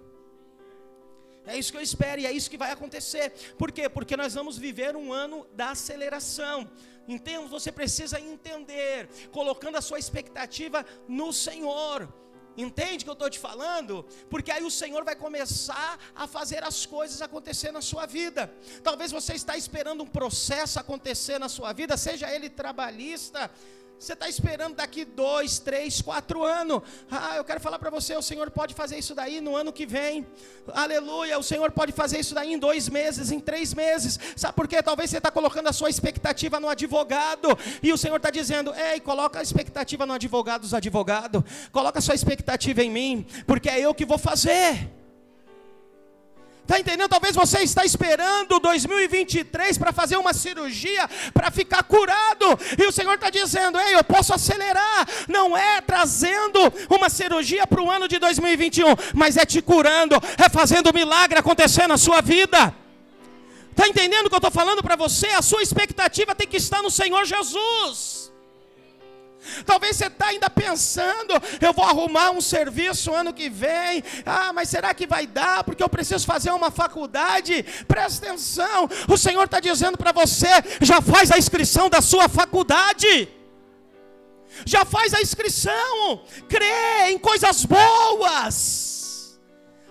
É 1.48 1.58
isso 1.58 1.72
que 1.72 1.78
eu 1.78 1.82
espero 1.82 2.22
e 2.22 2.26
é 2.26 2.32
isso 2.32 2.50
que 2.50 2.58
vai 2.58 2.72
acontecer. 2.72 3.32
Por 3.58 3.72
quê? 3.72 3.88
Porque 3.90 4.18
nós 4.18 4.34
vamos 4.34 4.58
viver 4.58 4.96
um 4.96 5.14
ano 5.14 5.48
da 5.54 5.72
aceleração. 5.72 6.70
Então 7.08 7.48
você 7.48 7.72
precisa 7.72 8.20
entender, 8.20 9.08
colocando 9.32 9.78
a 9.78 9.82
sua 9.82 9.98
expectativa 9.98 10.86
no 11.08 11.32
Senhor. 11.32 12.14
Entende 12.58 13.04
o 13.04 13.06
que 13.06 13.10
eu 13.10 13.14
estou 13.14 13.30
te 13.30 13.40
falando? 13.40 14.04
Porque 14.30 14.52
aí 14.52 14.64
o 14.64 14.72
Senhor 14.72 15.06
vai 15.06 15.16
começar 15.16 16.00
a 16.16 16.26
fazer 16.28 16.64
as 16.64 16.86
coisas 16.86 17.22
acontecer 17.22 17.72
na 17.72 17.82
sua 17.82 18.06
vida. 18.08 18.52
Talvez 18.84 19.12
você 19.12 19.34
está 19.34 19.56
esperando 19.56 20.04
um 20.04 20.08
processo 20.08 20.80
acontecer 20.80 21.38
na 21.40 21.48
sua 21.48 21.72
vida, 21.72 21.96
seja 21.96 22.34
ele 22.34 22.50
trabalhista, 22.50 23.52
você 24.00 24.14
está 24.14 24.30
esperando 24.30 24.76
daqui 24.76 25.04
dois, 25.04 25.58
três, 25.58 26.02
quatro 26.02 26.44
anos. 26.44 26.82
Ah, 27.10 27.36
eu 27.36 27.44
quero 27.44 27.60
falar 27.60 27.80
para 27.80 27.90
você: 27.90 28.16
o 28.16 28.22
Senhor 28.22 28.52
pode 28.52 28.76
fazer 28.76 28.98
isso 28.98 29.16
daí 29.16 29.42
no 29.42 29.56
ano 29.56 29.74
que 29.74 29.88
vem. 29.88 30.26
Aleluia. 30.72 31.40
O 31.40 31.44
Senhor 31.44 31.72
pode 31.72 31.92
fazer 31.92 32.20
isso 32.20 32.36
daí 32.36 32.54
em 32.54 32.60
dois 32.60 32.90
meses, 32.90 33.32
em 33.32 33.40
três 33.40 33.74
meses. 33.74 34.20
Sabe 34.36 34.54
por 34.54 34.68
quê? 34.68 34.84
Talvez 34.84 35.10
você 35.10 35.18
está 35.18 35.32
colocando 35.32 35.68
a 35.68 35.74
sua 35.74 35.90
expectativa 35.90 36.60
no 36.60 36.70
advogado. 36.70 37.58
E 37.82 37.92
o 37.92 37.98
Senhor 37.98 38.18
está 38.18 38.30
dizendo: 38.30 38.72
Ei, 38.76 39.00
coloca 39.00 39.40
a 39.40 39.42
expectativa 39.42 40.06
no 40.06 40.14
advogado 40.14 40.62
dos 40.62 40.76
advogados. 40.76 41.42
Coloca 41.72 41.98
a 41.98 42.02
sua 42.02 42.14
expectativa 42.14 42.84
em 42.84 42.92
mim, 42.92 43.26
porque 43.48 43.68
é 43.68 43.80
eu 43.80 43.96
que 43.96 44.06
vou 44.06 44.20
fazer. 44.20 44.92
Está 46.68 46.82
entendendo? 46.82 47.08
Talvez 47.08 47.34
você 47.34 47.60
está 47.60 47.86
esperando 47.86 48.60
2023 48.60 49.78
para 49.78 49.94
fazer 49.94 50.18
uma 50.18 50.34
cirurgia, 50.34 51.10
para 51.34 51.50
ficar 51.50 51.82
curado. 51.84 52.60
E 52.78 52.86
o 52.86 52.92
Senhor 52.92 53.14
está 53.14 53.30
dizendo: 53.30 53.80
Ei, 53.80 53.96
eu 53.96 54.04
posso 54.04 54.34
acelerar. 54.34 55.08
Não 55.30 55.56
é 55.56 55.80
trazendo 55.80 56.60
uma 56.90 57.10
cirurgia 57.10 57.66
para 57.66 57.82
o 57.82 57.90
ano 57.90 58.06
de 58.06 58.20
2021, 58.20 58.84
mas 59.14 59.38
é 59.38 59.46
te 59.46 59.62
curando, 59.62 60.16
é 60.38 60.50
fazendo 60.50 60.90
um 60.90 60.94
milagre 60.94 61.40
acontecer 61.40 61.88
na 61.88 61.98
sua 61.98 62.20
vida. 62.20 62.76
Está 63.72 63.88
entendendo 63.88 64.26
o 64.26 64.30
que 64.30 64.36
eu 64.36 64.40
estou 64.40 64.52
falando 64.52 64.84
para 64.84 64.98
você? 64.98 65.28
A 65.28 65.42
sua 65.42 65.64
expectativa 65.64 66.36
tem 66.36 66.48
que 66.48 66.58
estar 66.58 66.82
no 66.84 66.92
Senhor 66.92 67.24
Jesus. 67.24 68.30
Talvez 69.66 69.96
você 69.96 70.08
está 70.08 70.28
ainda 70.28 70.50
pensando, 70.50 71.34
eu 71.62 71.74
vou 71.74 71.86
arrumar 71.86 72.32
um 72.32 72.42
serviço 72.42 73.14
ano 73.14 73.34
que 73.34 73.50
vem. 73.50 74.04
Ah, 74.26 74.52
mas 74.54 74.70
será 74.70 74.94
que 74.94 75.08
vai 75.08 75.26
dar? 75.26 75.64
Porque 75.64 75.84
eu 75.84 75.90
preciso 75.90 76.26
fazer 76.26 76.52
uma 76.52 76.72
faculdade. 76.72 77.64
Presta 77.88 78.26
atenção, 78.26 78.90
o 79.08 79.18
Senhor 79.18 79.44
está 79.44 79.60
dizendo 79.60 79.98
para 79.98 80.12
você: 80.12 80.50
já 80.82 81.02
faz 81.02 81.32
a 81.32 81.38
inscrição 81.38 81.90
da 81.90 82.02
sua 82.02 82.28
faculdade. 82.28 83.30
Já 84.66 84.84
faz 84.86 85.14
a 85.14 85.22
inscrição, 85.22 86.24
crê 86.50 87.12
em 87.12 87.20
coisas 87.20 87.64
boas, 87.64 89.40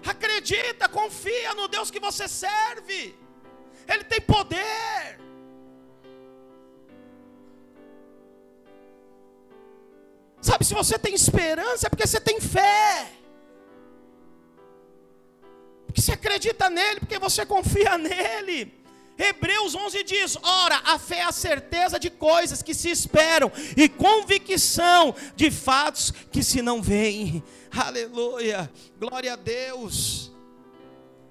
acredita, 0.04 0.88
confia 0.88 1.54
no 1.54 1.68
Deus 1.68 1.90
que 1.90 2.00
você 2.00 2.26
serve, 2.26 3.14
Ele 3.86 4.02
tem 4.04 4.20
poder. 4.20 5.25
Sabe, 10.46 10.64
se 10.64 10.74
você 10.74 10.96
tem 10.96 11.12
esperança 11.12 11.88
é 11.88 11.90
porque 11.90 12.06
você 12.06 12.20
tem 12.20 12.40
fé. 12.40 13.10
Porque 15.86 16.00
você 16.00 16.12
acredita 16.12 16.70
nele, 16.70 17.00
porque 17.00 17.18
você 17.18 17.44
confia 17.44 17.98
nele. 17.98 18.72
Hebreus 19.18 19.74
11 19.74 20.04
diz: 20.04 20.36
Ora, 20.40 20.80
a 20.84 21.00
fé 21.00 21.16
é 21.16 21.24
a 21.24 21.32
certeza 21.32 21.98
de 21.98 22.10
coisas 22.10 22.62
que 22.62 22.74
se 22.74 22.88
esperam 22.88 23.50
e 23.76 23.88
convicção 23.88 25.16
de 25.34 25.50
fatos 25.50 26.12
que 26.30 26.44
se 26.44 26.62
não 26.62 26.80
veem. 26.80 27.42
Aleluia, 27.76 28.70
glória 29.00 29.32
a 29.32 29.36
Deus. 29.36 30.30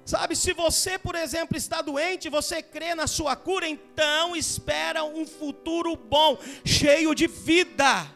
Sabe, 0.04 0.36
se 0.36 0.52
você, 0.52 1.00
por 1.00 1.16
exemplo, 1.16 1.56
está 1.56 1.82
doente, 1.82 2.28
você 2.28 2.62
crê 2.62 2.94
na 2.94 3.08
sua 3.08 3.34
cura, 3.38 3.66
então 3.66 4.36
espera 4.36 5.06
um 5.06 5.26
futuro 5.26 5.96
bom, 5.96 6.38
cheio 6.66 7.16
de 7.16 7.28
vida. 7.28 8.14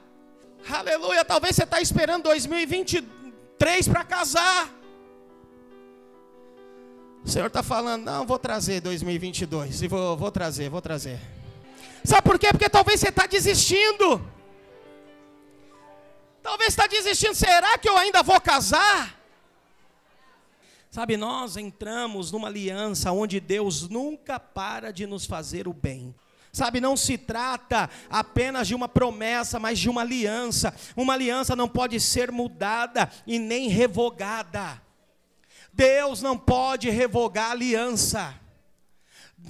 Aleluia. 0.67 1.23
Talvez 1.23 1.55
você 1.55 1.63
está 1.63 1.79
esperando 1.81 2.23
2023 2.23 3.87
para 3.87 4.03
casar. 4.03 4.69
O 7.23 7.29
Senhor 7.29 7.47
está 7.47 7.61
falando, 7.61 8.05
não, 8.05 8.25
vou 8.25 8.39
trazer 8.39 8.81
2022. 8.81 9.81
E 9.81 9.87
vou, 9.87 10.17
vou 10.17 10.31
trazer, 10.31 10.69
vou 10.69 10.81
trazer. 10.81 11.19
Sabe 12.03 12.21
por 12.23 12.39
quê? 12.39 12.47
Porque 12.51 12.69
talvez 12.69 12.99
você 12.99 13.09
está 13.09 13.27
desistindo. 13.27 14.21
Talvez 16.41 16.69
está 16.69 16.87
desistindo. 16.87 17.35
Será 17.35 17.77
que 17.77 17.89
eu 17.89 17.97
ainda 17.97 18.23
vou 18.23 18.39
casar? 18.39 19.19
Sabe, 20.89 21.17
nós 21.17 21.55
entramos 21.55 22.31
numa 22.31 22.47
aliança 22.47 23.11
onde 23.11 23.39
Deus 23.39 23.87
nunca 23.87 24.39
para 24.39 24.91
de 24.91 25.05
nos 25.05 25.25
fazer 25.25 25.67
o 25.67 25.73
bem. 25.73 26.15
Sabe, 26.51 26.81
não 26.81 26.97
se 26.97 27.17
trata 27.17 27.89
apenas 28.09 28.67
de 28.67 28.73
uma 28.73 28.89
promessa, 28.89 29.59
mas 29.59 29.77
de 29.77 29.89
uma 29.89 30.01
aliança. 30.01 30.73
Uma 30.95 31.13
aliança 31.13 31.55
não 31.55 31.69
pode 31.69 31.99
ser 31.99 32.31
mudada 32.31 33.09
e 33.27 33.37
nem 33.37 33.69
revogada. 33.69 34.81
Deus 35.71 36.21
não 36.21 36.37
pode 36.37 36.89
revogar 36.89 37.51
aliança. 37.51 38.33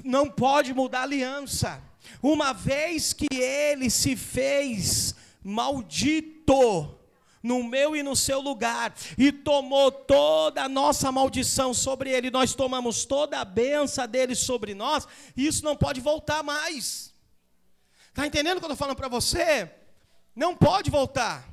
Não 0.03 0.29
pode 0.29 0.73
mudar 0.73 1.03
aliança. 1.03 1.81
Uma 2.21 2.53
vez 2.53 3.13
que 3.13 3.27
ele 3.33 3.89
se 3.89 4.15
fez 4.15 5.15
maldito, 5.43 6.98
no 7.41 7.63
meu 7.63 7.95
e 7.95 8.03
no 8.03 8.15
seu 8.15 8.39
lugar, 8.39 8.93
e 9.17 9.31
tomou 9.31 9.91
toda 9.91 10.63
a 10.63 10.69
nossa 10.69 11.11
maldição 11.11 11.73
sobre 11.73 12.11
ele, 12.11 12.29
nós 12.29 12.53
tomamos 12.53 13.05
toda 13.05 13.39
a 13.39 13.45
benção 13.45 14.07
dele 14.07 14.35
sobre 14.35 14.73
nós, 14.73 15.07
e 15.35 15.47
isso 15.47 15.63
não 15.63 15.75
pode 15.75 16.01
voltar 16.01 16.43
mais. 16.43 17.13
Está 18.09 18.25
entendendo 18.27 18.57
o 18.57 18.59
que 18.59 18.65
eu 18.65 18.71
estou 18.71 18.77
falando 18.77 18.97
para 18.97 19.07
você? 19.07 19.71
Não 20.35 20.55
pode 20.55 20.89
voltar. 20.89 21.47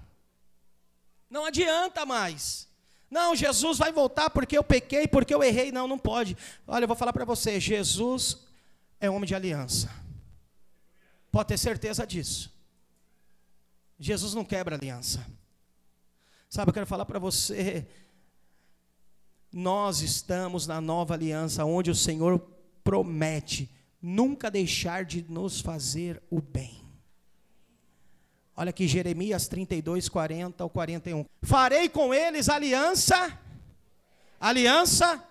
Não 1.31 1.45
adianta 1.45 2.05
mais. 2.05 2.67
Não, 3.11 3.37
Jesus 3.37 3.79
vai 3.79 3.93
voltar 3.93 4.31
porque 4.31 4.59
eu 4.59 4.65
pequei, 4.65 5.07
porque 5.07 5.35
eu 5.35 5.43
errei. 5.43 5.71
Não, 5.71 5.87
não 5.87 5.99
pode. 5.99 6.37
Olha, 6.67 6.85
eu 6.85 6.89
vou 6.89 6.97
falar 6.97 7.13
para 7.13 7.25
você: 7.25 7.61
Jesus 7.61 8.39
é 9.01 9.09
homem 9.09 9.27
de 9.27 9.35
aliança. 9.35 9.91
Pode 11.31 11.49
ter 11.49 11.59
certeza 11.59 12.07
disso. 12.07 12.53
Jesus 13.99 14.35
não 14.35 14.45
quebra 14.45 14.77
aliança. 14.77 15.25
Sabe, 16.49 16.71
eu 16.71 16.75
quero 16.75 16.87
falar 16.87 17.05
para 17.05 17.19
você. 17.19 17.87
Nós 19.53 20.01
estamos 20.01 20.67
na 20.67 20.81
nova 20.81 21.15
aliança, 21.15 21.65
onde 21.65 21.91
o 21.91 21.95
Senhor 21.95 22.39
promete 22.85 23.71
nunca 24.01 24.51
deixar 24.51 25.05
de 25.05 25.23
nos 25.29 25.61
fazer 25.61 26.23
o 26.31 26.41
bem. 26.41 26.85
Olha 28.57 28.71
aqui, 28.71 28.89
Jeremias 28.89 29.49
32, 29.49 30.09
40 30.09 30.63
ao 30.63 30.71
41. 30.71 31.27
Farei 31.43 31.89
com 31.89 32.15
eles 32.15 32.49
aliança, 32.49 33.39
aliança 34.41 35.23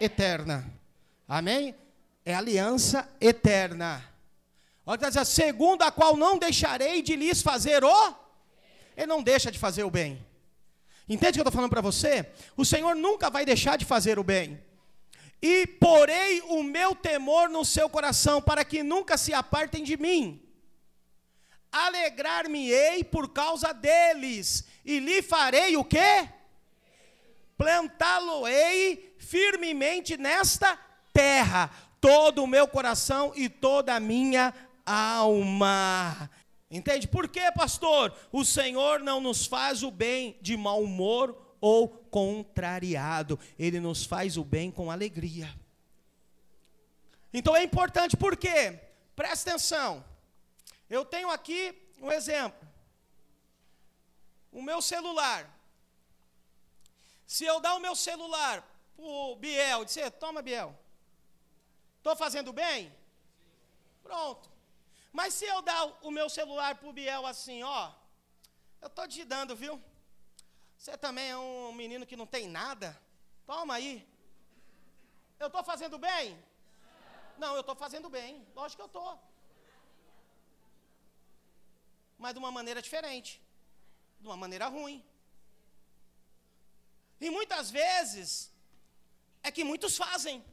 eterna. 0.00 0.72
Amém? 1.28 1.74
É 2.24 2.34
aliança 2.34 3.08
eterna. 3.20 4.02
Olha, 4.86 4.96
está 4.96 5.08
dizendo, 5.08 5.24
segundo 5.26 5.82
a 5.82 5.90
qual 5.90 6.16
não 6.16 6.38
deixarei 6.38 7.02
de 7.02 7.14
lhes 7.14 7.42
fazer 7.42 7.84
o. 7.84 8.14
Ele 8.96 9.06
não 9.06 9.22
deixa 9.22 9.50
de 9.50 9.58
fazer 9.58 9.84
o 9.84 9.90
bem. 9.90 10.24
Entende 11.08 11.30
o 11.30 11.32
que 11.34 11.40
eu 11.40 11.42
estou 11.42 11.52
falando 11.52 11.70
para 11.70 11.80
você? 11.80 12.30
O 12.56 12.64
Senhor 12.64 12.94
nunca 12.94 13.28
vai 13.28 13.44
deixar 13.44 13.76
de 13.76 13.84
fazer 13.84 14.18
o 14.18 14.24
bem. 14.24 14.62
E 15.40 15.66
porei 15.66 16.40
o 16.42 16.62
meu 16.62 16.94
temor 16.94 17.48
no 17.48 17.64
seu 17.64 17.88
coração, 17.88 18.40
para 18.40 18.64
que 18.64 18.82
nunca 18.82 19.16
se 19.16 19.34
apartem 19.34 19.82
de 19.82 19.96
mim. 19.96 20.40
Alegrar-me-ei 21.72 23.02
por 23.02 23.32
causa 23.32 23.72
deles, 23.72 24.64
e 24.84 25.00
lhe 25.00 25.20
farei 25.22 25.76
o 25.76 25.84
quê? 25.84 26.28
Plantá-lo-ei 27.56 29.16
firmemente 29.18 30.16
nesta 30.16 30.78
terra, 31.12 31.70
todo 32.00 32.44
o 32.44 32.46
meu 32.46 32.68
coração 32.68 33.32
e 33.34 33.48
toda 33.48 33.94
a 33.94 34.00
minha 34.00 34.54
alma. 34.84 36.30
Entende? 36.72 37.06
Por 37.06 37.28
que, 37.28 37.52
pastor? 37.52 38.16
O 38.32 38.46
Senhor 38.46 39.00
não 39.00 39.20
nos 39.20 39.44
faz 39.44 39.82
o 39.82 39.90
bem 39.90 40.38
de 40.40 40.56
mau 40.56 40.82
humor 40.82 41.36
ou 41.60 41.86
contrariado, 41.86 43.38
Ele 43.58 43.78
nos 43.78 44.06
faz 44.06 44.38
o 44.38 44.42
bem 44.44 44.70
com 44.70 44.90
alegria. 44.90 45.54
Então 47.30 47.54
é 47.54 47.62
importante, 47.62 48.16
por 48.16 48.38
quê? 48.38 48.80
Presta 49.14 49.50
atenção. 49.50 50.02
Eu 50.88 51.04
tenho 51.04 51.30
aqui 51.30 51.78
um 52.00 52.10
exemplo. 52.10 52.66
O 54.50 54.62
meu 54.62 54.80
celular. 54.80 55.48
Se 57.26 57.44
eu 57.44 57.60
dar 57.60 57.74
o 57.74 57.80
meu 57.80 57.94
celular 57.94 58.66
pro 58.96 59.36
Biel, 59.36 59.84
dizer, 59.84 60.10
toma 60.12 60.40
Biel, 60.40 60.74
estou 61.98 62.16
fazendo 62.16 62.50
bem? 62.52 62.92
Pronto. 64.02 64.51
Mas 65.12 65.34
se 65.34 65.44
eu 65.44 65.60
dar 65.60 65.84
o 66.02 66.10
meu 66.10 66.28
celular 66.30 66.74
pro 66.76 66.92
Biel 66.92 67.26
assim, 67.26 67.62
ó, 67.62 67.92
eu 68.80 68.88
estou 68.88 69.06
te 69.06 69.24
dando, 69.24 69.54
viu? 69.54 69.82
Você 70.76 70.96
também 70.96 71.30
é 71.30 71.36
um 71.36 71.72
menino 71.72 72.06
que 72.06 72.16
não 72.16 72.26
tem 72.26 72.48
nada? 72.48 72.98
Toma 73.46 73.74
aí. 73.74 74.08
Eu 75.38 75.48
estou 75.48 75.62
fazendo 75.62 75.98
bem? 75.98 76.42
Não, 77.38 77.54
eu 77.54 77.60
estou 77.60 77.76
fazendo 77.76 78.08
bem. 78.08 78.46
Lógico 78.54 78.78
que 78.78 78.82
eu 78.82 78.86
estou. 78.86 79.18
Mas 82.18 82.32
de 82.32 82.38
uma 82.38 82.50
maneira 82.50 82.80
diferente. 82.80 83.40
De 84.20 84.26
uma 84.26 84.36
maneira 84.36 84.66
ruim. 84.66 85.04
E 87.20 87.30
muitas 87.30 87.70
vezes 87.70 88.50
é 89.42 89.52
que 89.52 89.64
muitos 89.64 89.96
fazem. 89.96 90.44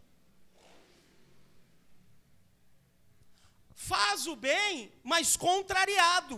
Faz 3.88 4.28
o 4.28 4.36
bem, 4.36 4.92
mas 5.12 5.38
contrariado. 5.38 6.36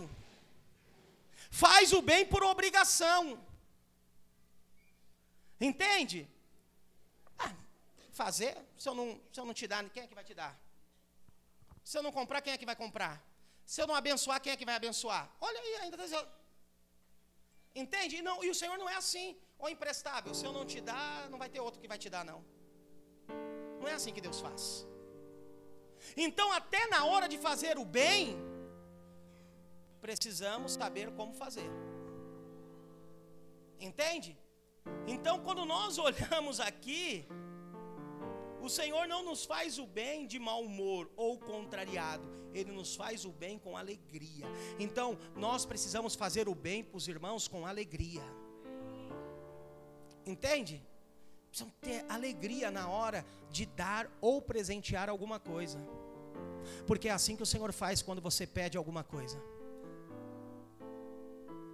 Faz 1.50 1.92
o 1.92 2.00
bem 2.00 2.24
por 2.32 2.42
obrigação. 2.44 3.22
Entende? 5.68 6.20
Ah, 7.36 7.52
fazer, 8.12 8.52
se 8.78 8.88
eu, 8.88 8.94
não, 8.94 9.20
se 9.32 9.40
eu 9.40 9.44
não 9.48 9.54
te 9.60 9.66
dar, 9.66 9.82
quem 9.90 10.04
é 10.04 10.06
que 10.06 10.14
vai 10.14 10.22
te 10.22 10.34
dar? 10.34 10.52
Se 11.84 11.98
eu 11.98 12.02
não 12.06 12.12
comprar, 12.12 12.40
quem 12.42 12.52
é 12.52 12.58
que 12.60 12.70
vai 12.72 12.76
comprar? 12.76 13.14
Se 13.66 13.80
eu 13.82 13.88
não 13.88 13.96
abençoar, 14.02 14.40
quem 14.40 14.52
é 14.52 14.56
que 14.56 14.68
vai 14.70 14.76
abençoar? 14.76 15.28
Olha 15.40 15.60
aí, 15.64 15.74
ainda 15.82 15.96
está 15.96 16.04
dizendo. 16.04 16.28
Entende? 17.74 18.16
E, 18.18 18.22
não, 18.22 18.36
e 18.44 18.50
o 18.50 18.54
Senhor 18.54 18.78
não 18.78 18.88
é 18.88 18.94
assim 18.94 19.36
ou 19.58 19.68
imprestável. 19.68 20.32
Se 20.32 20.44
eu 20.44 20.52
não 20.52 20.64
te 20.64 20.80
dar, 20.80 21.28
não 21.28 21.40
vai 21.40 21.48
ter 21.48 21.60
outro 21.60 21.80
que 21.80 21.88
vai 21.88 21.98
te 21.98 22.08
dar, 22.08 22.24
não. 22.24 22.40
Não 23.80 23.88
é 23.88 23.94
assim 23.94 24.12
que 24.12 24.20
Deus 24.20 24.40
faz. 24.40 24.86
Então, 26.16 26.52
até 26.52 26.86
na 26.88 27.04
hora 27.04 27.28
de 27.28 27.38
fazer 27.38 27.78
o 27.78 27.84
bem, 27.84 28.36
precisamos 30.00 30.72
saber 30.72 31.10
como 31.12 31.32
fazer. 31.32 31.70
Entende? 33.78 34.36
Então, 35.06 35.40
quando 35.40 35.64
nós 35.64 35.98
olhamos 35.98 36.60
aqui, 36.60 37.26
o 38.60 38.68
Senhor 38.68 39.06
não 39.06 39.24
nos 39.24 39.44
faz 39.44 39.78
o 39.78 39.86
bem 39.86 40.26
de 40.26 40.38
mau 40.38 40.62
humor 40.62 41.10
ou 41.16 41.38
contrariado, 41.38 42.28
Ele 42.52 42.70
nos 42.70 42.94
faz 42.94 43.24
o 43.24 43.32
bem 43.32 43.58
com 43.58 43.76
alegria. 43.76 44.46
Então, 44.78 45.18
nós 45.34 45.64
precisamos 45.64 46.14
fazer 46.14 46.48
o 46.48 46.54
bem 46.54 46.84
para 46.84 46.96
os 46.96 47.08
irmãos 47.08 47.48
com 47.48 47.66
alegria. 47.66 48.22
Entende? 50.24 50.80
Precisam 51.52 51.70
ter 51.82 52.02
alegria 52.08 52.70
na 52.70 52.88
hora 52.88 53.26
de 53.50 53.66
dar 53.66 54.10
ou 54.22 54.40
presentear 54.40 55.10
alguma 55.10 55.38
coisa. 55.38 55.78
Porque 56.86 57.10
é 57.10 57.12
assim 57.12 57.36
que 57.36 57.42
o 57.42 57.46
Senhor 57.46 57.70
faz 57.74 58.00
quando 58.00 58.22
você 58.22 58.46
pede 58.46 58.78
alguma 58.78 59.04
coisa. 59.04 59.38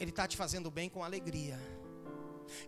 Ele 0.01 0.11
está 0.11 0.26
te 0.26 0.37
fazendo 0.37 0.68
bem 0.68 0.91
com 0.91 1.05
alegria. 1.05 1.57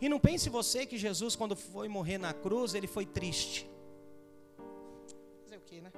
E 0.01 0.09
não 0.09 0.21
pense 0.21 0.49
você 0.49 0.87
que 0.87 0.97
Jesus, 0.97 1.35
quando 1.35 1.57
foi 1.57 1.89
morrer 1.89 2.17
na 2.17 2.33
cruz, 2.33 2.75
ele 2.75 2.87
foi 2.87 3.05
triste. 3.05 3.69
Fazer 5.43 5.57
o 5.57 5.63
que, 5.63 5.81
né? 5.81 5.91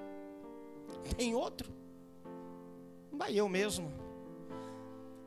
Tem 1.19 1.35
outro? 1.35 1.71
Vai 3.13 3.35
eu 3.35 3.51
mesmo. 3.51 3.93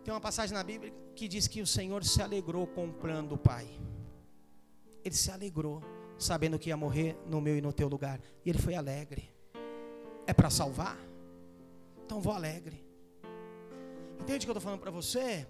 Tem 0.04 0.12
uma 0.12 0.22
passagem 0.22 0.58
na 0.58 0.64
Bíblia 0.64 0.92
que 1.14 1.28
diz 1.28 1.48
que 1.48 1.62
o 1.62 1.68
Senhor 1.68 2.04
se 2.04 2.24
alegrou 2.24 2.66
comprando 2.66 3.34
o 3.34 3.38
Pai 3.38 3.70
ele 5.06 5.16
se 5.16 5.30
alegrou, 5.30 5.84
sabendo 6.18 6.58
que 6.58 6.70
ia 6.70 6.76
morrer 6.76 7.16
no 7.28 7.40
meu 7.40 7.56
e 7.56 7.62
no 7.62 7.72
teu 7.72 7.88
lugar. 7.88 8.20
E 8.44 8.50
ele 8.50 8.58
foi 8.58 8.74
alegre. 8.74 9.30
É 10.26 10.34
para 10.34 10.50
salvar? 10.50 10.98
Então 12.04 12.20
vou 12.20 12.34
alegre. 12.34 12.84
Entende 14.20 14.38
o 14.38 14.40
que 14.48 14.50
eu 14.50 14.54
estou 14.54 14.62
falando 14.62 14.80
para 14.80 14.90
você? 14.90 15.46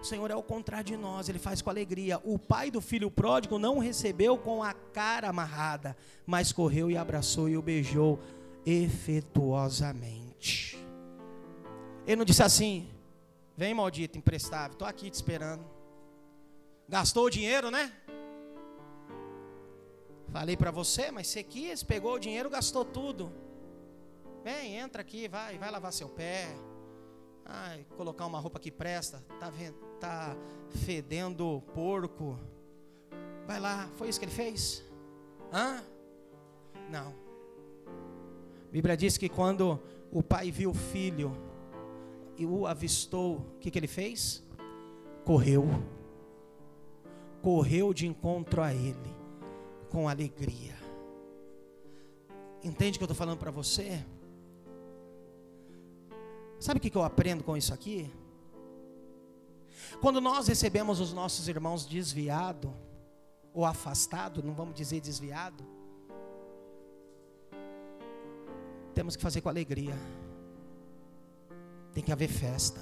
O 0.00 0.04
Senhor 0.04 0.28
é 0.32 0.34
o 0.34 0.42
contrário 0.42 0.84
de 0.84 0.96
nós, 0.96 1.28
Ele 1.28 1.38
faz 1.38 1.62
com 1.62 1.70
alegria. 1.70 2.20
O 2.24 2.36
pai 2.36 2.72
do 2.72 2.80
filho 2.80 3.08
pródigo 3.08 3.56
não 3.56 3.78
recebeu 3.78 4.36
com 4.36 4.60
a 4.60 4.74
cara 4.74 5.28
amarrada, 5.28 5.96
mas 6.26 6.52
correu 6.52 6.90
e 6.90 6.96
abraçou 6.96 7.48
e 7.48 7.56
o 7.56 7.62
beijou 7.62 8.18
efetuosamente. 8.66 10.76
Ele 12.04 12.16
não 12.16 12.24
disse 12.24 12.42
assim: 12.42 12.88
Vem, 13.56 13.72
maldito, 13.72 14.18
imprestável, 14.18 14.72
estou 14.72 14.88
aqui 14.88 15.08
te 15.08 15.14
esperando. 15.14 15.71
Gastou 16.88 17.26
o 17.26 17.30
dinheiro, 17.30 17.70
né? 17.70 17.92
Falei 20.32 20.56
para 20.56 20.70
você, 20.70 21.10
mas 21.10 21.26
você 21.26 21.42
quis, 21.42 21.82
pegou 21.82 22.14
o 22.14 22.18
dinheiro, 22.18 22.48
gastou 22.48 22.84
tudo. 22.84 23.30
Vem, 24.42 24.76
entra 24.76 25.02
aqui, 25.02 25.28
vai, 25.28 25.58
vai 25.58 25.70
lavar 25.70 25.92
seu 25.92 26.08
pé. 26.08 26.48
Ai, 27.44 27.84
colocar 27.96 28.26
uma 28.26 28.40
roupa 28.40 28.58
que 28.58 28.70
presta, 28.70 29.22
tá, 29.38 29.52
tá 30.00 30.36
fedendo 30.70 31.62
porco. 31.74 32.38
Vai 33.46 33.60
lá, 33.60 33.90
foi 33.96 34.08
isso 34.08 34.18
que 34.18 34.24
ele 34.24 34.32
fez? 34.32 34.82
Hã? 35.52 35.82
Não. 36.90 37.14
A 38.68 38.72
Bíblia 38.72 38.96
diz 38.96 39.18
que 39.18 39.28
quando 39.28 39.78
o 40.10 40.22
pai 40.22 40.50
viu 40.50 40.70
o 40.70 40.74
filho 40.74 41.36
e 42.38 42.46
o 42.46 42.66
avistou, 42.66 43.36
o 43.36 43.58
que, 43.60 43.70
que 43.70 43.78
ele 43.78 43.86
fez? 43.86 44.42
Correu 45.24 45.68
correu 47.42 47.92
de 47.92 48.06
encontro 48.06 48.62
a 48.62 48.72
Ele 48.72 49.14
com 49.90 50.08
alegria. 50.08 50.74
Entende 52.62 52.96
o 52.96 52.98
que 52.98 53.02
eu 53.02 53.06
estou 53.06 53.16
falando 53.16 53.38
para 53.38 53.50
você? 53.50 54.04
Sabe 56.60 56.78
o 56.78 56.80
que 56.80 56.96
eu 56.96 57.02
aprendo 57.02 57.42
com 57.42 57.56
isso 57.56 57.74
aqui? 57.74 58.08
Quando 60.00 60.20
nós 60.20 60.46
recebemos 60.46 61.00
os 61.00 61.12
nossos 61.12 61.48
irmãos 61.48 61.84
desviados, 61.84 62.70
ou 63.52 63.64
afastado, 63.64 64.42
não 64.42 64.54
vamos 64.54 64.74
dizer 64.74 65.00
desviado, 65.00 65.64
temos 68.94 69.16
que 69.16 69.22
fazer 69.22 69.40
com 69.40 69.48
alegria. 69.48 69.94
Tem 71.92 72.02
que 72.02 72.12
haver 72.12 72.28
festa. 72.28 72.80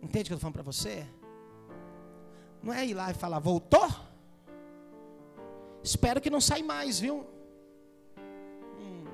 Entende 0.00 0.22
o 0.22 0.26
que 0.26 0.32
eu 0.32 0.36
estou 0.36 0.38
falando 0.38 0.54
para 0.54 0.62
você? 0.62 1.06
Não 2.64 2.72
é 2.72 2.86
ir 2.86 2.94
lá 2.94 3.10
e 3.10 3.14
falar, 3.14 3.38
voltou? 3.38 3.86
Espero 5.82 6.18
que 6.18 6.30
não 6.30 6.40
saia 6.40 6.64
mais, 6.64 6.98
viu? 6.98 7.26
Hum. 8.78 9.04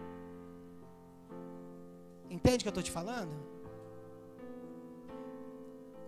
Entende 2.31 2.59
o 2.59 2.61
que 2.61 2.69
eu 2.69 2.71
estou 2.71 2.83
te 2.83 2.93
falando? 2.93 3.33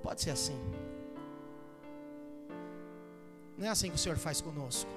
Pode 0.05 0.23
ser 0.23 0.31
assim. 0.31 0.57
Não 3.59 3.67
é 3.67 3.71
assim 3.71 3.89
que 3.89 3.97
o 3.97 3.99
Senhor 3.99 4.17
faz 4.17 4.41
conosco. 4.41 4.91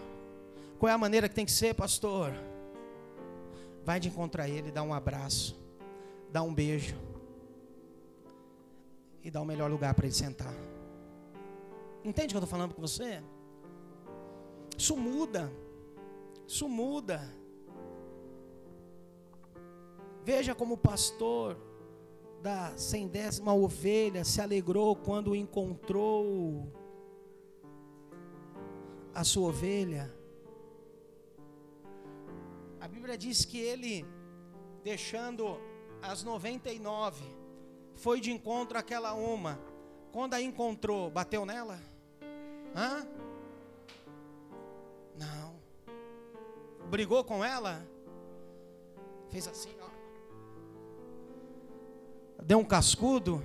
Qual 0.77 0.87
é 0.87 0.93
a 0.93 0.99
maneira 0.99 1.27
que 1.27 1.33
tem 1.33 1.45
que 1.45 1.51
ser, 1.51 1.73
pastor? 1.73 2.31
Vai 3.83 3.99
de 3.99 4.09
encontrar 4.09 4.47
Ele, 4.47 4.71
dá 4.71 4.83
um 4.83 4.93
abraço, 4.93 5.59
dá 6.31 6.43
um 6.43 6.53
beijo 6.53 6.95
e 9.23 9.31
dá 9.31 9.41
o 9.41 9.45
melhor 9.45 9.71
lugar 9.71 9.95
para 9.95 10.05
ele 10.05 10.13
sentar. 10.13 10.53
Entende 12.05 12.27
o 12.27 12.29
que 12.29 12.37
eu 12.37 12.43
estou 12.43 12.47
falando 12.47 12.75
com 12.75 12.81
você? 12.81 13.23
Isso 14.77 14.95
muda. 14.95 15.51
Isso 16.47 16.69
muda. 16.69 17.19
Veja 20.23 20.53
como 20.53 20.75
o 20.75 20.77
pastor 20.77 21.57
da 22.43 22.77
centésima 22.77 23.55
ovelha 23.55 24.23
se 24.23 24.39
alegrou 24.39 24.95
quando 24.95 25.35
encontrou 25.35 26.71
a 29.11 29.23
sua 29.23 29.49
ovelha. 29.49 30.13
A 32.79 32.87
Bíblia 32.87 33.17
diz 33.17 33.45
que 33.45 33.57
ele, 33.57 34.05
deixando 34.83 35.59
as 36.03 36.23
99, 36.23 37.25
foi 37.95 38.21
de 38.21 38.31
encontro 38.31 38.77
àquela 38.77 39.13
uma. 39.15 39.59
Quando 40.11 40.35
a 40.35 40.41
encontrou, 40.41 41.09
bateu 41.09 41.47
nela? 41.47 41.94
Hã? 42.75 43.07
Não. 45.17 45.55
Brigou 46.89 47.23
com 47.23 47.43
ela? 47.43 47.85
Fez 49.29 49.47
assim, 49.47 49.73
ó. 49.81 49.85
Deu 52.43 52.59
um 52.59 52.65
cascudo? 52.65 53.41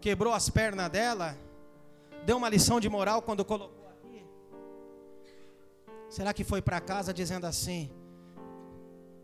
Quebrou 0.00 0.32
as 0.32 0.50
pernas 0.50 0.90
dela? 0.90 1.36
Deu 2.24 2.36
uma 2.36 2.48
lição 2.48 2.80
de 2.80 2.88
moral 2.88 3.22
quando 3.22 3.44
colocou 3.44 3.88
aqui? 3.88 4.26
Será 6.10 6.34
que 6.34 6.42
foi 6.42 6.60
para 6.60 6.80
casa 6.80 7.14
dizendo 7.14 7.46
assim: 7.46 7.90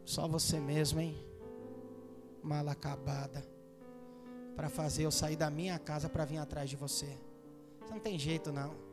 Só 0.04 0.28
você 0.28 0.60
mesmo, 0.60 1.00
hein? 1.00 1.16
Mal 2.42 2.68
acabada. 2.68 3.44
Para 4.54 4.68
fazer 4.68 5.04
eu 5.04 5.10
sair 5.10 5.36
da 5.36 5.50
minha 5.50 5.78
casa 5.78 6.08
para 6.08 6.24
vir 6.24 6.38
atrás 6.38 6.70
de 6.70 6.76
você. 6.76 7.18
Você 7.80 7.92
não 7.92 8.00
tem 8.00 8.18
jeito, 8.18 8.52
não. 8.52 8.91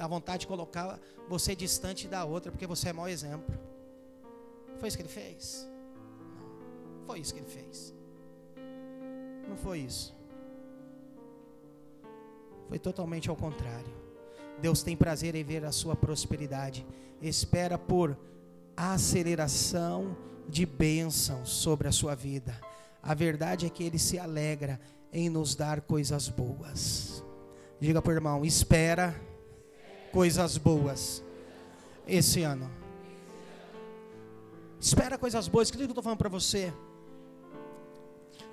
Dá 0.00 0.06
vontade 0.06 0.40
de 0.40 0.46
colocar 0.46 0.98
você 1.28 1.54
distante 1.54 2.08
da 2.08 2.24
outra, 2.24 2.50
porque 2.50 2.66
você 2.66 2.88
é 2.88 2.92
mau 2.94 3.06
exemplo. 3.06 3.54
Foi 4.78 4.88
isso 4.88 4.96
que 4.96 5.02
ele 5.02 5.10
fez? 5.10 5.68
Não. 6.38 7.06
Foi 7.06 7.20
isso 7.20 7.34
que 7.34 7.40
ele 7.40 7.50
fez. 7.50 7.94
Não 9.46 9.58
foi 9.58 9.80
isso. 9.80 10.16
Foi 12.66 12.78
totalmente 12.78 13.28
ao 13.28 13.36
contrário. 13.36 13.92
Deus 14.58 14.82
tem 14.82 14.96
prazer 14.96 15.34
em 15.34 15.44
ver 15.44 15.66
a 15.66 15.70
sua 15.70 15.94
prosperidade. 15.94 16.86
Espera 17.20 17.76
por 17.76 18.16
aceleração 18.74 20.16
de 20.48 20.64
bênção 20.64 21.44
sobre 21.44 21.88
a 21.88 21.92
sua 21.92 22.14
vida. 22.14 22.58
A 23.02 23.12
verdade 23.12 23.66
é 23.66 23.68
que 23.68 23.84
Ele 23.84 23.98
se 23.98 24.18
alegra 24.18 24.80
em 25.12 25.28
nos 25.28 25.54
dar 25.54 25.82
coisas 25.82 26.26
boas. 26.26 27.22
Diga 27.78 28.00
para 28.00 28.12
o 28.12 28.14
irmão: 28.14 28.46
espera 28.46 29.28
coisas 30.12 30.56
boas 30.56 31.22
esse 32.06 32.42
ano. 32.42 32.70
Espera 34.80 35.18
coisas 35.18 35.46
boas. 35.46 35.68
O 35.68 35.72
que 35.72 35.82
eu 35.82 35.86
estou 35.86 36.02
falando 36.02 36.18
para 36.18 36.28
você? 36.28 36.72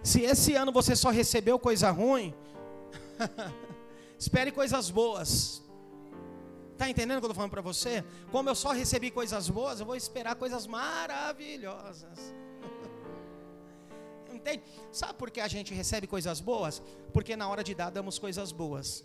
Se 0.03 0.21
esse 0.21 0.53
ano 0.55 0.71
você 0.71 0.95
só 0.95 1.09
recebeu 1.09 1.57
coisa 1.57 1.89
ruim, 1.89 2.33
espere 4.19 4.51
coisas 4.51 4.89
boas. 4.89 5.63
Está 6.73 6.89
entendendo 6.89 7.17
o 7.17 7.21
que 7.21 7.25
eu 7.25 7.31
estou 7.31 7.35
falando 7.35 7.51
para 7.51 7.61
você? 7.61 8.03
Como 8.31 8.49
eu 8.49 8.55
só 8.55 8.71
recebi 8.71 9.09
coisas 9.09 9.49
boas, 9.49 9.79
eu 9.79 9.85
vou 9.85 9.95
esperar 9.95 10.35
coisas 10.35 10.67
maravilhosas. 10.67 12.33
Entende? 14.31 14.63
Sabe 14.91 15.15
por 15.15 15.31
que 15.31 15.41
a 15.41 15.47
gente 15.47 15.73
recebe 15.73 16.05
coisas 16.05 16.39
boas? 16.39 16.83
Porque 17.11 17.35
na 17.35 17.49
hora 17.49 17.63
de 17.63 17.73
dar, 17.73 17.89
damos 17.89 18.19
coisas 18.19 18.51
boas. 18.51 19.03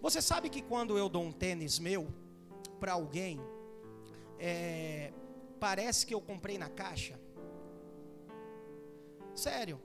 Você 0.00 0.20
sabe 0.22 0.48
que 0.48 0.62
quando 0.62 0.96
eu 0.98 1.08
dou 1.08 1.22
um 1.22 1.32
tênis 1.32 1.78
meu 1.78 2.08
para 2.80 2.92
alguém, 2.92 3.40
é, 4.38 5.12
parece 5.58 6.06
que 6.06 6.14
eu 6.14 6.20
comprei 6.20 6.58
na 6.58 6.68
caixa? 6.68 7.18
Sério. 9.34 9.80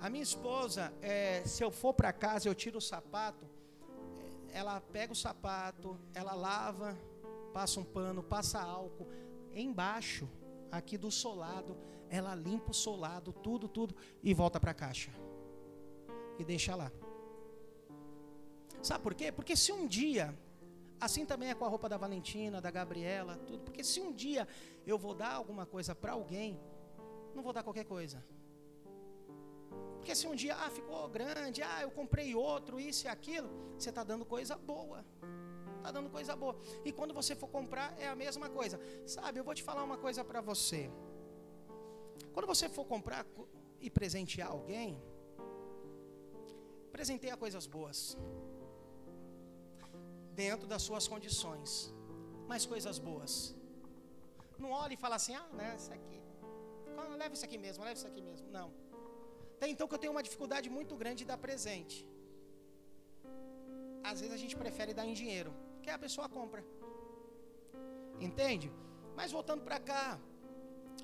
A 0.00 0.10
minha 0.10 0.22
esposa, 0.22 0.92
é, 1.00 1.42
se 1.44 1.62
eu 1.62 1.70
for 1.70 1.94
para 1.94 2.12
casa, 2.12 2.48
eu 2.48 2.54
tiro 2.54 2.78
o 2.78 2.80
sapato, 2.80 3.46
ela 4.52 4.80
pega 4.80 5.12
o 5.12 5.16
sapato, 5.16 5.98
ela 6.12 6.34
lava, 6.34 6.96
passa 7.52 7.80
um 7.80 7.84
pano, 7.84 8.22
passa 8.22 8.60
álcool, 8.60 9.08
embaixo, 9.54 10.28
aqui 10.70 10.98
do 10.98 11.10
solado, 11.10 11.76
ela 12.08 12.34
limpa 12.34 12.70
o 12.70 12.74
solado, 12.74 13.32
tudo, 13.32 13.68
tudo, 13.68 13.94
e 14.22 14.34
volta 14.34 14.60
para 14.60 14.72
a 14.72 14.74
caixa. 14.74 15.10
E 16.38 16.44
deixa 16.44 16.74
lá. 16.74 16.90
Sabe 18.84 19.02
por 19.02 19.14
quê? 19.14 19.32
Porque 19.32 19.56
se 19.56 19.72
um 19.72 19.86
dia, 19.86 20.26
assim 21.00 21.24
também 21.24 21.48
é 21.48 21.54
com 21.54 21.64
a 21.64 21.68
roupa 21.68 21.88
da 21.88 21.96
Valentina, 21.96 22.60
da 22.60 22.70
Gabriela, 22.70 23.36
tudo, 23.46 23.62
porque 23.64 23.82
se 23.82 23.98
um 24.06 24.12
dia 24.12 24.46
eu 24.86 24.98
vou 24.98 25.14
dar 25.14 25.32
alguma 25.32 25.64
coisa 25.64 25.94
para 25.94 26.12
alguém, 26.12 26.60
não 27.34 27.42
vou 27.42 27.54
dar 27.54 27.62
qualquer 27.62 27.86
coisa. 27.86 28.22
Porque 29.96 30.14
se 30.14 30.26
um 30.26 30.34
dia, 30.34 30.54
ah, 30.54 30.68
ficou 30.68 31.08
grande, 31.08 31.62
ah, 31.62 31.80
eu 31.80 31.90
comprei 31.90 32.34
outro, 32.34 32.78
isso 32.78 33.06
e 33.06 33.08
aquilo, 33.08 33.48
você 33.78 33.88
está 33.88 34.04
dando 34.04 34.26
coisa 34.26 34.54
boa. 34.54 35.02
Está 35.78 35.90
dando 35.90 36.10
coisa 36.10 36.36
boa. 36.36 36.54
E 36.84 36.92
quando 36.92 37.14
você 37.14 37.34
for 37.34 37.48
comprar, 37.48 37.94
é 37.98 38.06
a 38.06 38.14
mesma 38.14 38.50
coisa. 38.50 38.78
Sabe, 39.06 39.40
eu 39.40 39.44
vou 39.44 39.54
te 39.54 39.62
falar 39.62 39.82
uma 39.82 39.96
coisa 39.96 40.22
para 40.22 40.42
você. 40.42 40.90
Quando 42.34 42.46
você 42.46 42.68
for 42.68 42.84
comprar 42.84 43.24
e 43.80 43.88
presentear 43.88 44.50
alguém, 44.50 45.02
presenteia 46.92 47.36
coisas 47.36 47.66
boas. 47.66 48.18
Dentro 50.42 50.66
das 50.72 50.82
suas 50.88 51.06
condições. 51.12 51.70
Mas 52.50 52.66
coisas 52.72 52.98
boas. 53.08 53.32
Não 54.62 54.70
olhe 54.82 54.94
e 54.94 55.02
fala 55.04 55.16
assim, 55.20 55.34
ah, 55.42 55.48
né, 55.60 55.74
isso 55.80 55.92
aqui. 55.98 56.18
Leva 57.22 57.34
isso 57.36 57.46
aqui 57.48 57.58
mesmo, 57.64 57.84
leva 57.84 57.96
isso 58.00 58.06
aqui 58.12 58.22
mesmo. 58.28 58.46
Não. 58.58 58.68
Até 59.56 59.68
então 59.72 59.86
que 59.88 59.94
eu 59.96 60.02
tenho 60.02 60.14
uma 60.16 60.22
dificuldade 60.28 60.68
muito 60.78 60.94
grande 61.02 61.18
de 61.22 61.28
dar 61.32 61.38
presente. 61.46 61.96
Às 64.10 64.20
vezes 64.20 64.34
a 64.34 64.40
gente 64.42 64.56
prefere 64.62 64.92
dar 64.98 65.06
em 65.10 65.14
dinheiro, 65.20 65.52
que 65.82 65.90
a 65.90 65.98
pessoa 65.98 66.28
compra. 66.28 66.62
Entende? 68.20 68.70
Mas 69.18 69.32
voltando 69.36 69.62
para 69.68 69.78
cá, 69.90 70.20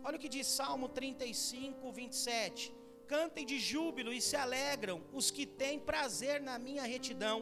olha 0.04 0.16
o 0.16 0.20
que 0.20 0.28
diz 0.36 0.46
Salmo 0.46 0.88
35, 0.88 1.92
27. 1.92 2.74
Cantem 3.06 3.46
de 3.50 3.58
júbilo 3.58 4.12
e 4.12 4.20
se 4.20 4.36
alegram 4.36 5.02
os 5.12 5.30
que 5.30 5.44
têm 5.46 5.78
prazer 5.78 6.40
na 6.40 6.58
minha 6.58 6.84
retidão. 6.94 7.38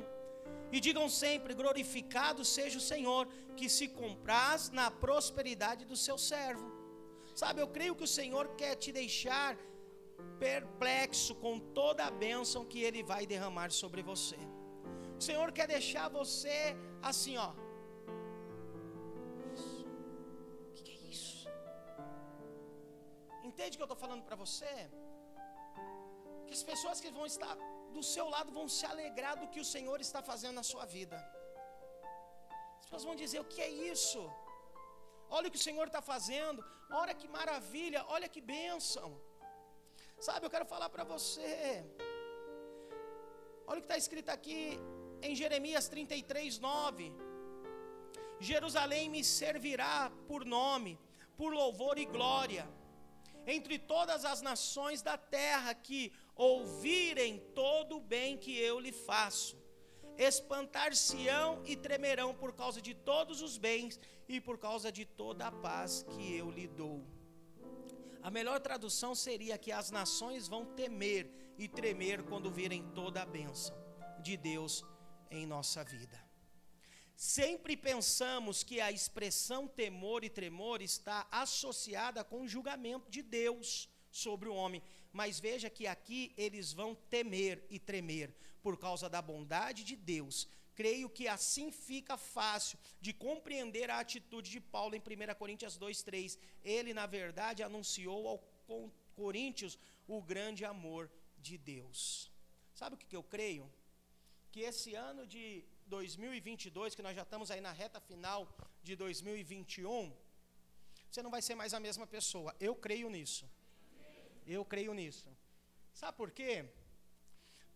E 0.73 0.81
digam 0.81 1.09
sempre: 1.09 1.55
glorificado 1.55 2.45
seja 2.45 2.79
o 2.79 2.87
Senhor, 2.93 3.27
que 3.57 3.69
se 3.69 3.89
compraz 3.89 4.71
na 4.71 4.91
prosperidade 4.91 5.85
do 5.85 5.97
seu 5.97 6.19
servo. 6.19 6.66
Sabe, 7.35 7.61
eu 7.62 7.69
creio 7.77 7.95
que 7.95 8.07
o 8.09 8.14
Senhor 8.19 8.45
quer 8.61 8.75
te 8.75 8.91
deixar 9.01 9.57
perplexo 10.39 11.35
com 11.43 11.55
toda 11.81 12.05
a 12.05 12.11
bênção 12.11 12.64
que 12.64 12.81
Ele 12.83 13.03
vai 13.03 13.23
derramar 13.27 13.71
sobre 13.71 14.03
você. 14.03 14.39
O 15.19 15.23
Senhor 15.29 15.49
quer 15.53 15.66
deixar 15.77 16.09
você 16.09 16.59
assim, 17.11 17.37
ó. 17.37 17.51
O 20.66 20.73
que, 20.75 20.83
que 20.83 20.93
é 20.93 21.01
isso? 21.14 21.49
Entende 23.45 23.75
o 23.75 23.79
que 23.79 23.85
eu 23.87 23.91
estou 23.93 24.03
falando 24.05 24.25
para 24.29 24.37
você? 24.45 24.75
Que 26.47 26.55
as 26.59 26.62
pessoas 26.62 27.01
que 27.01 27.11
vão 27.11 27.27
estar 27.27 27.57
do 27.97 28.03
seu 28.14 28.26
lado 28.34 28.51
vão 28.59 28.66
se 28.76 28.84
alegrar 28.93 29.34
do 29.41 29.49
que 29.53 29.61
o 29.64 29.68
Senhor 29.74 29.99
está 30.07 30.20
fazendo 30.30 30.57
na 30.61 30.66
sua 30.72 30.84
vida. 30.97 31.16
As 32.78 32.84
pessoas 32.84 33.09
vão 33.11 33.16
dizer: 33.22 33.41
o 33.41 33.51
que 33.53 33.61
é 33.68 33.70
isso? 33.93 34.20
Olha 35.36 35.49
o 35.49 35.51
que 35.55 35.61
o 35.62 35.66
Senhor 35.68 35.86
está 35.86 36.03
fazendo, 36.12 36.61
olha 37.03 37.14
que 37.20 37.28
maravilha, 37.39 38.03
olha 38.16 38.28
que 38.34 38.41
bênção. 38.41 39.09
Sabe, 40.26 40.45
eu 40.47 40.51
quero 40.55 40.66
falar 40.74 40.89
para 40.95 41.05
você. 41.14 41.84
Olha 43.66 43.78
o 43.78 43.82
que 43.82 43.89
está 43.91 43.99
escrito 44.05 44.30
aqui 44.36 44.78
em 45.22 45.34
Jeremias 45.41 45.89
33, 45.89 46.59
9. 46.59 47.12
Jerusalém 48.41 49.05
me 49.14 49.22
servirá 49.22 50.11
por 50.26 50.45
nome, 50.45 50.99
por 51.36 51.53
louvor 51.53 51.99
e 51.99 52.07
glória, 52.16 52.64
entre 53.47 53.78
todas 53.78 54.24
as 54.24 54.41
nações 54.41 55.03
da 55.03 55.16
terra 55.18 55.74
que 55.74 56.12
ouvirem 56.39 57.41
todo 57.55 57.97
o 57.97 58.01
bem 58.01 58.39
que 58.39 58.57
eu 58.57 58.78
lhe 58.78 58.93
faço. 58.93 59.59
Espantar-se-ão 60.16 61.62
e 61.64 61.76
tremerão 61.76 62.34
por 62.34 62.53
causa 62.55 62.80
de 62.80 62.95
todos 62.95 63.43
os 63.43 63.59
bens 63.59 64.01
e 64.28 64.41
por 64.41 64.57
causa 64.59 64.91
de 64.91 65.05
toda 65.05 65.49
a 65.49 65.53
paz 65.53 66.05
que 66.11 66.34
eu 66.34 66.51
lhe 66.51 66.66
dou. 66.66 67.05
A 68.22 68.30
melhor 68.30 68.61
tradução 68.61 69.14
seria 69.14 69.59
que 69.59 69.72
as 69.72 69.91
nações 69.91 70.49
vão 70.49 70.64
temer 70.64 71.30
e 71.59 71.68
tremer 71.68 72.22
quando 72.24 72.51
virem 72.51 72.82
toda 72.95 73.22
a 73.22 73.26
bênção 73.26 73.76
de 74.22 74.36
Deus 74.36 74.84
em 75.30 75.47
nossa 75.47 75.84
vida. 75.84 76.18
Sempre 77.16 77.76
pensamos 77.76 78.62
que 78.62 78.80
a 78.80 78.93
expressão 78.93 79.66
temor 79.66 80.22
e 80.22 80.30
tremor 80.30 80.80
está 80.80 81.26
associada 81.30 82.22
com 82.22 82.43
o 82.43 82.49
julgamento 82.49 83.11
de 83.11 83.22
Deus 83.22 83.89
sobre 84.11 84.49
o 84.49 84.55
homem, 84.55 84.82
mas 85.12 85.40
veja 85.40 85.68
que 85.70 85.86
aqui 85.86 86.32
eles 86.36 86.72
vão 86.72 86.94
temer 86.94 87.64
e 87.70 87.78
tremer 87.78 88.34
por 88.62 88.76
causa 88.76 89.09
da 89.09 89.22
bondade 89.22 89.84
de 89.84 89.96
Deus 89.96 90.48
Creio 90.78 91.11
que 91.11 91.26
assim 91.26 91.72
fica 91.72 92.16
fácil 92.16 92.78
de 93.00 93.12
compreender 93.12 93.90
a 93.90 93.98
atitude 93.98 94.48
de 94.48 94.61
Paulo 94.61 94.94
em 94.94 95.00
1 95.00 95.34
Coríntios 95.34 95.76
2,3. 95.76 96.38
Ele, 96.62 96.94
na 96.94 97.04
verdade, 97.04 97.64
anunciou 97.64 98.28
ao 98.28 98.38
Coríntios 99.16 99.76
o 100.06 100.22
grande 100.22 100.64
amor 100.64 101.11
de 101.36 101.59
Deus. 101.59 102.30
Sabe 102.72 102.94
o 102.94 102.98
que, 102.98 103.16
eu 103.16 103.24
creio? 103.24 103.68
Que 104.52 104.61
esse 104.61 104.94
ano 104.94 105.26
de 105.26 105.64
2022, 105.86 106.94
que 106.94 107.02
nós 107.02 107.16
já 107.16 107.22
estamos 107.22 107.50
aí 107.50 107.61
na 107.61 107.72
reta 107.72 107.98
final 107.98 108.46
de 108.80 108.94
2021, 108.94 110.16
você 111.11 111.20
não 111.24 111.32
vai 111.36 111.42
ser 111.42 111.56
mais 111.56 111.74
a 111.74 111.80
mesma 111.80 112.06
pessoa. 112.06 112.54
Eu 112.61 112.76
creio 112.76 113.11
nisso. 113.11 113.50
Eu 114.53 114.64
creio 114.64 114.94
nisso. 114.94 115.28
Sabe 115.92 116.16
por 116.16 116.30
quê? 116.30 116.64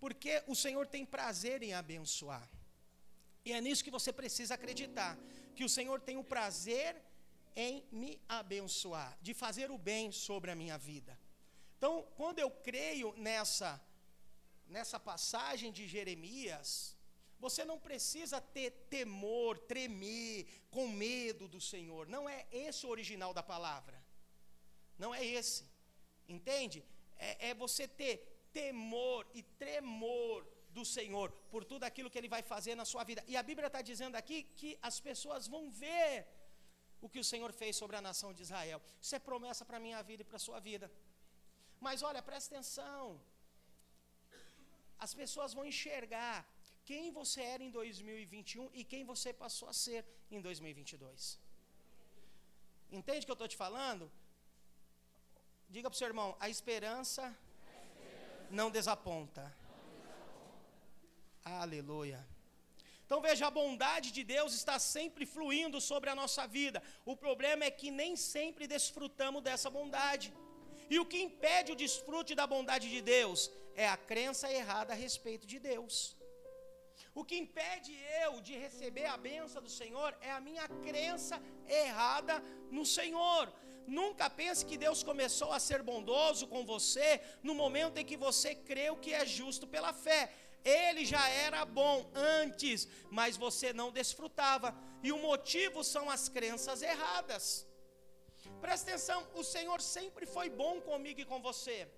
Porque 0.01 0.43
o 0.47 0.55
Senhor 0.55 0.87
tem 0.87 1.05
prazer 1.05 1.63
em 1.63 1.75
abençoar. 1.75 2.49
E 3.45 3.53
é 3.53 3.61
nisso 3.61 3.85
que 3.85 3.91
você 3.91 4.13
precisa 4.13 4.55
acreditar: 4.55 5.19
que 5.55 5.65
o 5.65 5.69
Senhor 5.69 6.01
tem 6.01 6.17
o 6.17 6.25
prazer 6.25 6.97
em 7.55 7.85
me 7.93 8.21
abençoar, 8.29 9.17
de 9.21 9.35
fazer 9.35 9.71
o 9.71 9.79
bem 9.79 10.11
sobre 10.11 10.51
a 10.51 10.55
minha 10.55 10.79
vida. 10.79 11.19
Então, 11.77 12.07
quando 12.17 12.39
eu 12.39 12.51
creio 12.51 13.15
nessa 13.17 13.81
nessa 14.69 14.99
passagem 14.99 15.71
de 15.71 15.87
Jeremias, 15.87 16.97
você 17.39 17.65
não 17.65 17.79
precisa 17.79 18.41
ter 18.41 18.71
temor, 18.89 19.59
tremer, 19.59 20.47
com 20.71 20.89
medo 20.89 21.47
do 21.47 21.61
Senhor. 21.61 22.07
Não 22.09 22.29
é 22.29 22.47
esse 22.51 22.87
o 22.87 22.89
original 22.89 23.35
da 23.35 23.43
palavra. 23.43 24.03
Não 24.99 25.15
é 25.15 25.25
esse. 25.25 25.65
Entende? 26.37 26.79
É, 27.29 27.51
é 27.51 27.55
você 27.65 27.87
ter 28.01 28.15
temor 28.61 29.23
e 29.39 29.43
tremor 29.63 30.39
do 30.77 30.85
Senhor, 30.97 31.29
por 31.53 31.63
tudo 31.71 31.85
aquilo 31.89 32.11
que 32.11 32.19
Ele 32.21 32.35
vai 32.37 32.43
fazer 32.53 32.75
na 32.81 32.87
sua 32.93 33.03
vida. 33.11 33.23
E 33.33 33.37
a 33.41 33.43
Bíblia 33.51 33.69
está 33.71 33.83
dizendo 33.91 34.17
aqui 34.21 34.39
que 34.61 34.71
as 34.91 34.99
pessoas 35.09 35.47
vão 35.55 35.65
ver 35.85 36.27
o 37.05 37.09
que 37.13 37.21
o 37.25 37.29
Senhor 37.33 37.53
fez 37.61 37.75
sobre 37.83 37.97
a 37.97 38.03
nação 38.09 38.31
de 38.37 38.43
Israel. 38.47 38.81
Isso 39.05 39.15
é 39.19 39.29
promessa 39.31 39.65
para 39.69 39.79
a 39.81 39.85
minha 39.87 40.01
vida 40.11 40.23
e 40.23 40.29
para 40.31 40.39
a 40.41 40.47
sua 40.47 40.61
vida. 40.71 40.87
Mas 41.87 42.03
olha, 42.09 42.23
presta 42.31 42.49
atenção. 42.55 43.21
As 45.07 45.13
pessoas 45.21 45.53
vão 45.57 45.65
enxergar 45.73 46.37
quem 46.91 47.11
você 47.21 47.41
era 47.55 47.63
em 47.69 47.71
2021 47.71 48.71
e 48.73 48.85
quem 48.93 49.05
você 49.13 49.31
passou 49.45 49.69
a 49.69 49.73
ser 49.85 50.05
em 50.31 50.41
2022. 50.41 51.39
Entende 52.99 53.23
o 53.23 53.27
que 53.27 53.35
eu 53.35 53.41
estou 53.41 53.49
te 53.55 53.57
falando? 53.65 54.05
Diga 55.75 55.89
para 55.89 55.97
o 55.97 56.01
seu 56.01 56.09
irmão: 56.13 56.31
a 56.45 56.49
esperança, 56.55 57.23
a 57.23 57.29
esperança. 57.29 58.47
não 58.59 58.69
desaponta. 58.71 59.43
Aleluia. 61.43 62.21
Então 63.07 63.21
veja, 63.27 63.47
a 63.47 63.57
bondade 63.61 64.09
de 64.17 64.23
Deus 64.35 64.53
está 64.61 64.77
sempre 64.79 65.25
fluindo 65.35 65.81
sobre 65.81 66.11
a 66.11 66.15
nossa 66.21 66.47
vida. 66.59 66.83
O 67.13 67.17
problema 67.25 67.65
é 67.65 67.71
que 67.81 67.91
nem 68.03 68.13
sempre 68.17 68.67
desfrutamos 68.75 69.43
dessa 69.49 69.71
bondade. 69.79 70.29
E 70.95 70.99
o 71.03 71.07
que 71.11 71.21
impede 71.29 71.73
o 71.73 71.81
desfrute 71.85 72.35
da 72.41 72.47
bondade 72.55 72.89
de 72.95 73.01
Deus 73.01 73.51
é 73.75 73.89
a 73.89 73.97
crença 73.97 74.53
errada 74.61 74.93
a 74.93 75.01
respeito 75.07 75.47
de 75.53 75.59
Deus. 75.59 75.95
O 77.15 77.25
que 77.25 77.37
impede 77.45 77.93
eu 78.23 78.33
de 78.47 78.55
receber 78.65 79.07
a 79.07 79.17
benção 79.17 79.63
do 79.63 79.73
Senhor 79.81 80.11
é 80.21 80.31
a 80.33 80.41
minha 80.49 80.67
crença 80.87 81.37
errada 81.67 82.37
no 82.71 82.85
Senhor. 82.85 83.45
Nunca 83.87 84.31
pense 84.31 84.65
que 84.65 84.77
Deus 84.77 85.03
começou 85.03 85.53
a 85.53 85.59
ser 85.59 85.83
bondoso 85.83 86.47
com 86.47 86.65
você 86.65 87.21
no 87.43 87.55
momento 87.55 87.99
em 87.99 88.05
que 88.05 88.17
você 88.17 88.55
creu 88.55 88.97
que 88.97 89.13
é 89.13 89.25
justo 89.27 89.67
pela 89.67 89.93
fé. 89.93 90.33
Ele 90.65 91.05
já 91.05 91.29
era 91.29 91.65
bom 91.65 92.09
antes, 92.15 92.87
mas 93.11 93.37
você 93.37 93.73
não 93.73 93.91
desfrutava. 93.91 94.75
E 95.03 95.11
o 95.11 95.19
motivo 95.19 95.83
são 95.83 96.09
as 96.09 96.29
crenças 96.29 96.83
erradas. 96.83 97.67
Presta 98.61 98.91
atenção, 98.91 99.27
o 99.35 99.43
Senhor 99.43 99.81
sempre 99.81 100.25
foi 100.27 100.49
bom 100.49 100.81
comigo 100.81 101.21
e 101.21 101.25
com 101.25 101.41
você. 101.41 101.89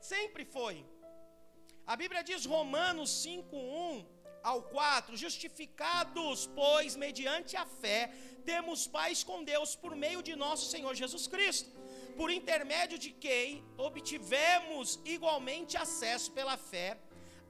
Sempre 0.00 0.44
foi. 0.44 0.84
A 1.86 1.96
Bíblia 1.96 2.22
diz 2.22 2.44
Romanos 2.44 3.10
5:1 3.24 4.17
ao 4.42 4.62
4, 4.62 5.16
justificados, 5.16 6.46
pois, 6.54 6.96
mediante 6.96 7.56
a 7.56 7.66
fé, 7.66 8.12
temos 8.44 8.86
paz 8.86 9.22
com 9.22 9.44
Deus 9.44 9.74
por 9.76 9.94
meio 9.94 10.22
de 10.22 10.34
nosso 10.34 10.70
Senhor 10.70 10.94
Jesus 10.94 11.26
Cristo, 11.26 11.70
por 12.16 12.30
intermédio 12.30 12.98
de 12.98 13.10
quem 13.10 13.64
obtivemos 13.76 15.00
igualmente 15.04 15.76
acesso 15.76 16.32
pela 16.32 16.56
fé 16.56 16.98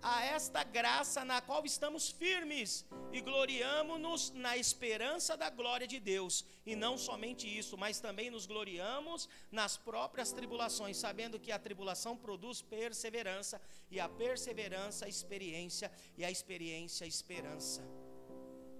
a 0.03 0.24
esta 0.24 0.62
graça 0.62 1.24
na 1.24 1.40
qual 1.40 1.64
estamos 1.64 2.09
firmes 2.09 2.84
e 3.12 3.20
gloriamo-nos 3.20 4.30
na 4.30 4.57
esperança 4.57 5.36
da 5.36 5.51
glória 5.51 5.86
de 5.86 5.99
Deus. 5.99 6.44
E 6.64 6.76
não 6.76 6.96
somente 6.96 7.46
isso, 7.46 7.76
mas 7.76 8.01
também 8.01 8.30
nos 8.30 8.46
gloriamos 8.46 9.28
nas 9.51 9.76
próprias 9.76 10.32
tribulações, 10.32 10.96
sabendo 10.96 11.40
que 11.40 11.53
a 11.53 11.59
tribulação 11.59 12.16
produz 12.16 12.62
perseverança, 12.62 13.61
e 13.90 13.99
a 13.99 14.09
perseverança, 14.09 15.09
experiência, 15.09 15.90
e 16.16 16.24
a 16.24 16.30
experiência, 16.30 17.07
esperança. 17.07 17.82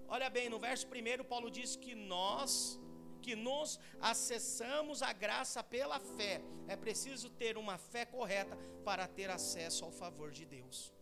Olha 0.07 0.29
bem, 0.29 0.49
no 0.49 0.59
verso 0.59 0.87
1, 0.87 1.23
Paulo 1.23 1.49
diz 1.51 1.75
que 1.75 1.95
nós 1.95 2.79
que 3.21 3.35
nos 3.35 3.79
acessamos 3.99 5.01
a 5.01 5.11
graça 5.11 5.63
pela 5.63 5.99
fé. 5.99 6.41
É 6.67 6.75
preciso 6.75 7.29
ter 7.29 7.57
uma 7.57 7.77
fé 7.77 8.05
correta 8.05 8.57
para 8.83 9.07
ter 9.07 9.29
acesso 9.29 9.83
ao 9.83 9.91
favor 9.91 10.31
de 10.31 10.45
Deus. 10.45 10.93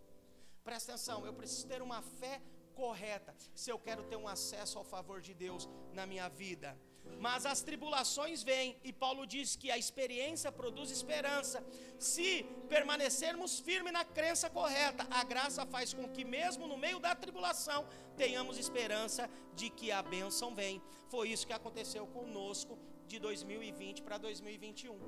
Presta 0.68 0.91
atenção, 0.91 1.26
eu 1.26 1.34
preciso 1.34 1.65
ter 1.65 1.82
uma 1.82 2.01
fé 2.01 2.41
correta 2.76 3.34
se 3.55 3.72
eu 3.72 3.80
quero 3.80 4.03
ter 4.03 4.18
um 4.18 4.28
acesso 4.28 4.78
ao 4.78 4.84
favor 4.84 5.22
de 5.22 5.34
Deus 5.34 5.63
na 5.93 6.05
minha 6.05 6.28
vida. 6.28 6.78
Mas 7.22 7.45
as 7.45 7.61
tribulações 7.61 8.43
vêm, 8.43 8.78
e 8.84 8.91
Paulo 8.91 9.26
diz 9.26 9.55
que 9.55 9.72
a 9.72 9.78
experiência 9.78 10.51
produz 10.51 10.91
esperança. 10.91 11.63
Se 11.97 12.43
permanecermos 12.68 13.61
firmes 13.61 13.93
na 13.93 14.03
crença 14.03 14.49
correta, 14.49 15.07
a 15.09 15.24
graça 15.24 15.65
faz 15.65 15.93
com 15.93 16.09
que, 16.09 16.26
mesmo 16.26 16.68
no 16.68 16.78
meio 16.78 16.99
da 16.99 17.15
tribulação, 17.15 17.88
tenhamos 18.18 18.57
esperança 18.57 19.30
de 19.55 19.70
que 19.70 19.89
a 19.89 20.03
bênção 20.03 20.53
vem. 20.53 20.84
Foi 21.07 21.30
isso 21.30 21.47
que 21.47 21.53
aconteceu 21.53 22.05
conosco 22.07 22.78
de 23.07 23.20
2020 23.20 24.01
para 24.01 24.18
2021. 24.18 24.99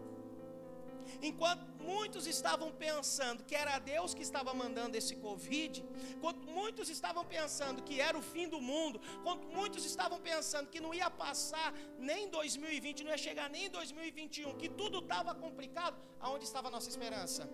Enquanto 1.30 1.66
muitos 1.92 2.26
estavam 2.28 2.70
pensando 2.86 3.44
que 3.44 3.56
era 3.56 3.80
Deus 3.80 4.14
que 4.14 4.22
estava 4.22 4.54
mandando 4.54 4.98
esse 5.02 5.16
Covid, 5.16 5.84
enquanto 6.16 6.44
muitos 6.60 6.90
estavam 6.90 7.24
pensando 7.26 7.84
que 7.88 8.00
era 8.00 8.18
o 8.18 8.22
fim 8.34 8.48
do 8.48 8.62
mundo, 8.72 9.00
enquanto 9.20 9.46
muitos 9.48 9.86
estavam 9.86 10.20
pensando 10.20 10.70
que 10.70 10.80
não 10.86 10.94
ia 10.94 11.10
passar 11.10 11.74
nem 11.98 12.30
2020, 12.30 13.04
não 13.04 13.12
ia 13.12 13.18
chegar 13.18 13.50
nem 13.50 13.70
2021, 13.70 14.58
que 14.58 14.70
tudo 14.70 15.00
estava 15.00 15.34
complicado, 15.34 15.98
aonde 16.20 16.46
estava 16.46 16.68
a 16.70 16.72
nossa 16.72 16.90
esperança? 16.90 17.50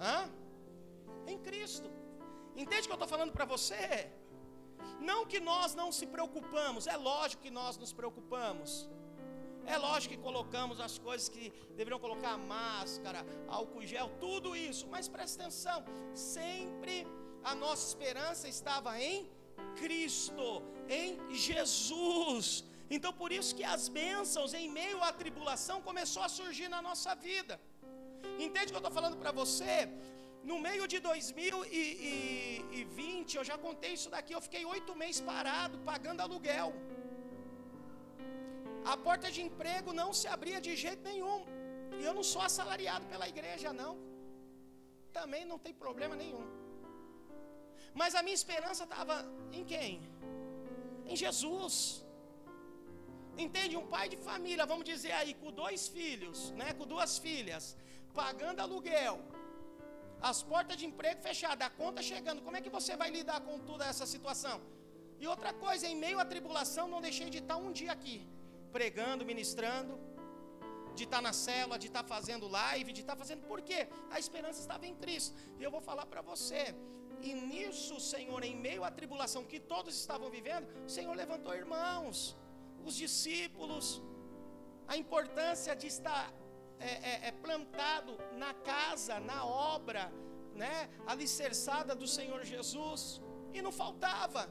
Hã? 0.00 0.18
Em 1.26 1.38
Cristo. 1.38 1.88
Entende 2.56 2.82
o 2.82 2.86
que 2.86 2.92
eu 2.96 3.02
estou 3.02 3.08
falando 3.08 3.32
para 3.32 3.44
você? 3.44 4.10
Não 5.00 5.26
que 5.26 5.40
nós 5.40 5.74
não 5.74 5.90
se 5.92 6.06
preocupamos, 6.06 6.86
é 6.86 6.96
lógico 6.96 7.42
que 7.42 7.50
nós 7.50 7.76
nos 7.76 7.92
preocupamos. 7.92 8.88
É 9.74 9.76
lógico 9.86 10.12
que 10.14 10.20
colocamos 10.28 10.76
as 10.86 10.94
coisas 11.06 11.26
que 11.34 11.44
deveriam 11.78 12.00
colocar 12.06 12.34
máscara, 12.38 13.20
álcool 13.58 13.84
gel, 13.92 14.08
tudo 14.26 14.48
isso, 14.68 14.84
mas 14.94 15.04
presta 15.16 15.34
atenção, 15.40 15.78
sempre 16.14 16.94
a 17.50 17.52
nossa 17.64 17.84
esperança 17.90 18.44
estava 18.56 18.90
em 19.08 19.16
Cristo, 19.80 20.46
em 21.00 21.08
Jesus. 21.46 22.46
Então 22.96 23.12
por 23.20 23.30
isso 23.38 23.50
que 23.58 23.66
as 23.74 23.82
bênçãos 24.00 24.52
em 24.60 24.66
meio 24.80 24.98
à 25.08 25.10
tribulação 25.22 25.76
começou 25.88 26.22
a 26.26 26.30
surgir 26.40 26.68
na 26.76 26.80
nossa 26.88 27.10
vida. 27.28 27.54
Entende 28.46 28.68
o 28.68 28.72
que 28.72 28.78
eu 28.80 28.84
estou 28.84 28.96
falando 28.98 29.18
para 29.22 29.32
você? 29.42 29.76
No 30.50 30.56
meio 30.66 30.84
de 30.92 30.98
2020, 31.00 33.32
eu 33.38 33.44
já 33.50 33.56
contei 33.66 33.92
isso 33.98 34.10
daqui, 34.14 34.32
eu 34.34 34.44
fiquei 34.48 34.62
oito 34.74 34.92
meses 35.02 35.20
parado, 35.32 35.74
pagando 35.90 36.20
aluguel 36.26 36.68
a 38.92 38.96
porta 39.06 39.28
de 39.34 39.40
emprego 39.46 39.90
não 40.00 40.10
se 40.18 40.26
abria 40.34 40.58
de 40.66 40.72
jeito 40.82 41.02
nenhum. 41.10 41.40
E 41.98 42.02
eu 42.08 42.12
não 42.18 42.24
sou 42.32 42.42
assalariado 42.48 43.04
pela 43.12 43.28
igreja, 43.34 43.70
não. 43.82 43.94
Também 45.18 45.44
não 45.50 45.58
tem 45.64 45.74
problema 45.84 46.14
nenhum. 46.22 46.44
Mas 48.00 48.14
a 48.18 48.22
minha 48.26 48.38
esperança 48.40 48.84
estava 48.88 49.16
em 49.58 49.64
quem? 49.72 49.92
Em 51.10 51.16
Jesus. 51.22 51.74
Entende? 53.44 53.80
Um 53.82 53.88
pai 53.94 54.06
de 54.12 54.18
família, 54.28 54.70
vamos 54.72 54.86
dizer 54.92 55.14
aí, 55.20 55.32
com 55.42 55.50
dois 55.62 55.82
filhos, 55.96 56.38
né, 56.60 56.68
com 56.78 56.86
duas 56.94 57.12
filhas, 57.26 57.64
pagando 58.20 58.60
aluguel, 58.66 59.16
as 60.30 60.38
portas 60.52 60.76
de 60.80 60.86
emprego 60.90 61.20
fechadas, 61.28 61.66
a 61.66 61.72
conta 61.82 62.08
chegando. 62.12 62.44
Como 62.46 62.56
é 62.58 62.62
que 62.66 62.74
você 62.78 62.94
vai 63.02 63.10
lidar 63.18 63.40
com 63.48 63.58
toda 63.70 63.84
essa 63.92 64.06
situação? 64.14 64.56
E 65.22 65.26
outra 65.34 65.52
coisa, 65.66 65.84
em 65.92 65.98
meio 66.06 66.18
à 66.24 66.26
tribulação, 66.32 66.86
não 66.94 67.02
deixei 67.08 67.28
de 67.34 67.40
estar 67.44 67.58
um 67.66 67.72
dia 67.80 67.92
aqui 67.98 68.18
pregando, 68.76 69.28
ministrando, 69.32 69.92
de 70.98 71.04
estar 71.06 71.22
na 71.26 71.32
célula, 71.46 71.78
de 71.82 71.88
estar 71.90 72.04
fazendo 72.14 72.46
live, 72.60 72.96
de 72.96 73.02
estar 73.04 73.16
fazendo. 73.22 73.42
Por 73.52 73.60
quê? 73.68 73.80
A 74.14 74.18
esperança 74.24 74.60
estava 74.64 74.84
em 74.90 74.94
Cristo. 75.02 75.34
E 75.58 75.62
eu 75.66 75.70
vou 75.74 75.82
falar 75.88 76.06
para 76.12 76.22
você. 76.30 76.62
E 77.28 77.32
nisso, 77.50 77.94
Senhor, 78.12 78.40
em 78.50 78.54
meio 78.66 78.82
à 78.88 78.90
tribulação 78.98 79.42
que 79.52 79.58
todos 79.72 79.92
estavam 80.02 80.28
vivendo, 80.36 80.66
o 80.88 80.90
Senhor 80.96 81.14
levantou 81.22 81.54
irmãos, 81.62 82.36
os 82.88 82.94
discípulos, 83.04 83.86
a 84.92 84.96
importância 85.04 85.74
de 85.74 85.86
estar 85.94 86.24
é, 86.78 86.92
é, 87.12 87.14
é 87.28 87.32
plantado 87.46 88.12
na 88.42 88.52
casa, 88.72 89.14
na 89.30 89.40
obra, 89.74 90.04
né, 90.62 90.76
alicerçada 91.06 91.94
do 92.02 92.08
Senhor 92.18 92.42
Jesus, 92.44 93.22
e 93.54 93.62
não 93.66 93.72
faltava. 93.82 94.42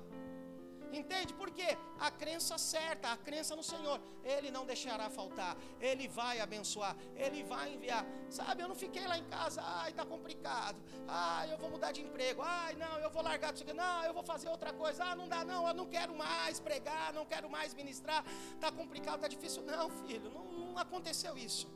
Entende? 0.92 1.34
Por 1.34 1.52
quê? 1.52 1.78
A 2.00 2.12
crença 2.12 2.58
certa, 2.58 3.12
a 3.12 3.18
crença 3.18 3.56
no 3.56 3.64
Senhor. 3.64 4.00
Ele 4.24 4.52
não 4.52 4.66
deixará 4.66 5.10
faltar. 5.10 5.58
Ele 5.80 6.08
vai 6.08 6.40
abençoar. 6.40 6.96
Ele 7.16 7.44
vai 7.44 7.74
enviar. 7.74 8.06
Sabe, 8.30 8.64
eu 8.64 8.68
não 8.68 8.76
fiquei 8.76 9.06
lá 9.08 9.18
em 9.18 9.26
casa. 9.26 9.62
Ai, 9.64 9.94
tá 9.94 10.06
complicado. 10.06 10.78
Ai, 11.08 11.54
eu 11.54 11.58
vou 11.58 11.70
mudar 11.70 11.92
de 11.92 12.02
emprego. 12.02 12.42
Ai, 12.44 12.76
não, 12.76 13.00
eu 13.00 13.10
vou 13.10 13.22
largar 13.22 13.52
disso 13.52 13.64
aqui. 13.64 13.74
Não, 13.74 14.04
eu 14.04 14.14
vou 14.14 14.24
fazer 14.24 14.50
outra 14.50 14.74
coisa. 14.74 15.04
Ah, 15.04 15.16
não 15.16 15.28
dá, 15.28 15.44
não. 15.44 15.68
Eu 15.68 15.74
não 15.74 15.86
quero 15.86 16.16
mais 16.16 16.60
pregar. 16.60 17.14
Não 17.14 17.26
quero 17.26 17.50
mais 17.50 17.74
ministrar. 17.74 18.24
Tá 18.60 18.72
complicado, 18.72 19.22
tá 19.22 19.28
difícil. 19.28 19.64
Não, 19.64 19.90
filho, 19.90 20.30
não, 20.30 20.46
não 20.46 20.78
aconteceu 20.78 21.38
isso. 21.38 21.68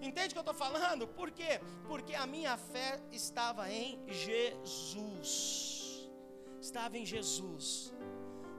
Entende 0.00 0.28
o 0.28 0.32
que 0.32 0.38
eu 0.38 0.40
estou 0.40 0.54
falando? 0.54 1.08
Por 1.08 1.30
quê? 1.30 1.60
Porque 1.88 2.14
a 2.14 2.26
minha 2.26 2.56
fé 2.58 3.00
estava 3.10 3.72
em 3.72 3.98
Jesus. 4.06 6.10
Estava 6.60 6.98
em 6.98 7.06
Jesus. 7.06 7.94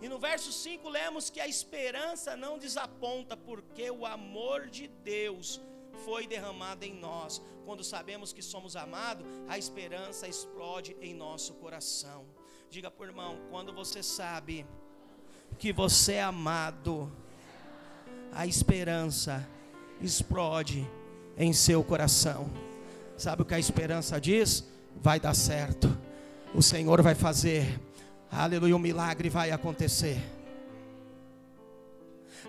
E 0.02 0.10
no 0.10 0.20
verso 0.20 0.52
5 0.52 0.88
lemos 0.90 1.30
que 1.30 1.40
a 1.40 1.48
esperança 1.48 2.36
não 2.36 2.58
desaponta, 2.58 3.36
porque 3.36 3.90
o 3.90 4.06
amor 4.06 4.68
de 4.68 4.88
Deus 4.88 5.62
foi 6.04 6.28
derramada 6.28 6.86
em 6.86 6.94
nós. 6.94 7.42
Quando 7.66 7.84
sabemos 7.84 8.34
que 8.34 8.42
somos 8.42 8.76
amados, 8.76 9.26
a 9.48 9.58
esperança 9.58 10.28
explode 10.28 10.96
em 11.02 11.14
nosso 11.14 11.54
coração. 11.56 12.26
Diga 12.70 12.92
por 12.92 13.08
irmão, 13.08 13.40
quando 13.50 13.74
você 13.74 14.04
sabe 14.04 14.66
que 15.58 15.72
você 15.72 16.14
é 16.14 16.24
amado, 16.24 17.12
a 18.32 18.46
esperança 18.46 19.48
explode 20.02 20.86
em 21.38 21.54
seu 21.54 21.84
coração. 21.84 22.50
Sabe 23.18 23.42
o 23.42 23.46
que 23.46 23.54
a 23.54 23.60
esperança 23.60 24.20
diz? 24.20 24.66
Vai 24.96 25.20
dar 25.20 25.34
certo. 25.34 25.98
O 26.54 26.62
Senhor 26.62 27.02
vai 27.02 27.16
fazer. 27.16 27.80
Aleluia, 28.38 28.76
um 28.76 28.80
milagre 28.80 29.30
vai 29.30 29.52
acontecer. 29.52 30.22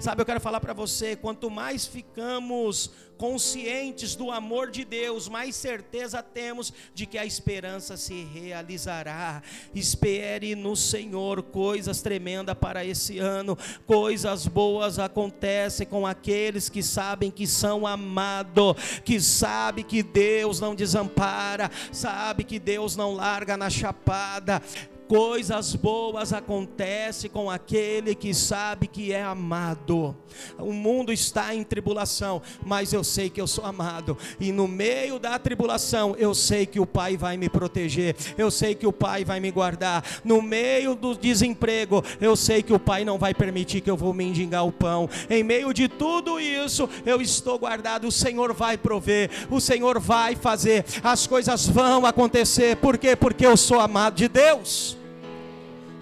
Sabe, 0.01 0.21
eu 0.21 0.27
quero 0.27 0.41
falar 0.41 0.61
para 0.61 0.73
você: 0.73 1.15
quanto 1.15 1.49
mais 1.49 1.87
ficamos 1.87 2.91
conscientes 3.17 4.17
do 4.17 4.33
amor 4.33 4.69
de 4.69 4.85
Deus, 4.85 5.29
mais 5.29 5.55
certeza 5.55 6.21
temos 6.25 6.73
de 6.93 7.07
que 7.07 7.17
a 7.17 7.25
esperança 7.25 7.97
se 7.97 8.25
realizará. 8.25 9.41
Espere 9.73 10.57
no 10.57 10.75
Senhor 10.75 11.41
coisas 11.41 12.03
tremendas 12.03 12.57
para 12.59 12.85
esse 12.85 13.21
ano, 13.21 13.57
coisas 13.87 14.49
boas 14.49 14.99
acontecem 14.99 15.87
com 15.87 16.05
aqueles 16.05 16.69
que 16.69 16.83
sabem 16.83 17.31
que 17.31 17.47
são 17.47 17.87
amados, 17.87 18.75
que 19.05 19.21
sabe 19.21 19.85
que 19.85 20.03
Deus 20.03 20.59
não 20.59 20.75
desampara, 20.75 21.71
sabe 21.93 22.43
que 22.43 22.59
Deus 22.59 22.97
não 22.97 23.15
larga 23.15 23.57
na 23.57 23.71
chapada. 23.71 24.61
Coisas 25.09 25.77
boas 25.77 26.33
acontecem 26.33 27.31
com 27.31 27.49
aquele 27.49 28.15
que 28.15 28.35
sabe 28.35 28.89
que 28.89 29.13
é 29.13 29.23
amado. 29.23 30.17
O 30.59 30.73
mundo 30.73 31.13
está 31.13 31.55
em 31.55 31.63
tribulação, 31.63 32.43
mas 32.65 32.93
eu 32.93 33.05
sei 33.05 33.31
que 33.31 33.41
eu 33.41 33.47
sou 33.47 33.65
amado. 33.65 34.19
E 34.41 34.51
no 34.51 34.67
meio 34.67 35.19
da 35.19 35.39
tribulação, 35.39 36.17
eu 36.19 36.35
sei 36.35 36.67
que 36.67 36.81
o 36.81 36.87
Pai 36.87 37.17
vai 37.17 37.37
me 37.37 37.49
proteger. 37.49 38.17
Eu 38.37 38.51
sei 38.51 38.75
que 38.75 38.87
o 38.87 38.93
Pai 38.93 39.25
vai 39.25 39.39
me 39.39 39.51
guardar. 39.51 40.05
No 40.25 40.43
meio 40.43 40.97
do 40.97 41.15
desemprego, 41.15 42.03
eu 42.21 42.35
sei 42.35 42.63
que 42.63 42.73
o 42.73 42.81
Pai 42.81 43.05
não 43.05 43.17
vai 43.17 43.33
permitir 43.33 43.81
que 43.83 43.91
eu 43.91 43.97
vou 43.97 44.13
mendigar 44.13 44.67
o 44.67 44.73
pão. 44.73 45.09
Em 45.31 45.45
meio 45.45 45.73
de 45.73 45.89
tudo 45.89 46.41
isso, 46.41 46.89
eu 47.05 47.21
estou 47.21 47.59
guardado. 47.59 48.09
O 48.09 48.13
Senhor 48.13 48.53
vai 48.53 48.77
prover. 48.77 49.31
O 49.51 49.61
Senhor 49.61 50.01
vai 50.01 50.35
fazer. 50.35 50.85
As 51.03 51.29
coisas 51.29 51.67
vão 51.69 52.05
acontecer. 52.05 52.77
Por 52.77 52.99
quê? 52.99 53.15
Porque 53.15 53.47
eu 53.47 53.57
sou 53.57 53.79
amado 53.79 54.17
de 54.17 54.29
Deus. 54.29 54.96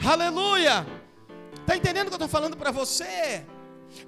Aleluia! 0.02 0.86
Está 1.60 1.76
entendendo 1.76 2.06
o 2.06 2.10
que 2.10 2.14
eu 2.14 2.24
estou 2.24 2.28
falando 2.28 2.56
para 2.56 2.70
você? 2.70 3.44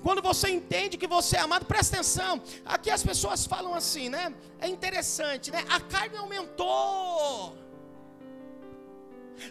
Quando 0.03 0.21
você 0.21 0.49
entende 0.51 0.97
que 0.97 1.07
você 1.07 1.37
é 1.37 1.41
amado, 1.41 1.65
presta 1.65 1.97
atenção. 1.97 2.43
Aqui 2.65 2.91
as 2.91 3.03
pessoas 3.03 3.47
falam 3.47 3.75
assim, 3.75 4.09
né? 4.09 4.35
É 4.59 4.69
interessante, 4.69 5.51
né? 5.51 5.65
A 5.69 5.81
carne 5.81 6.17
aumentou. 6.17 7.57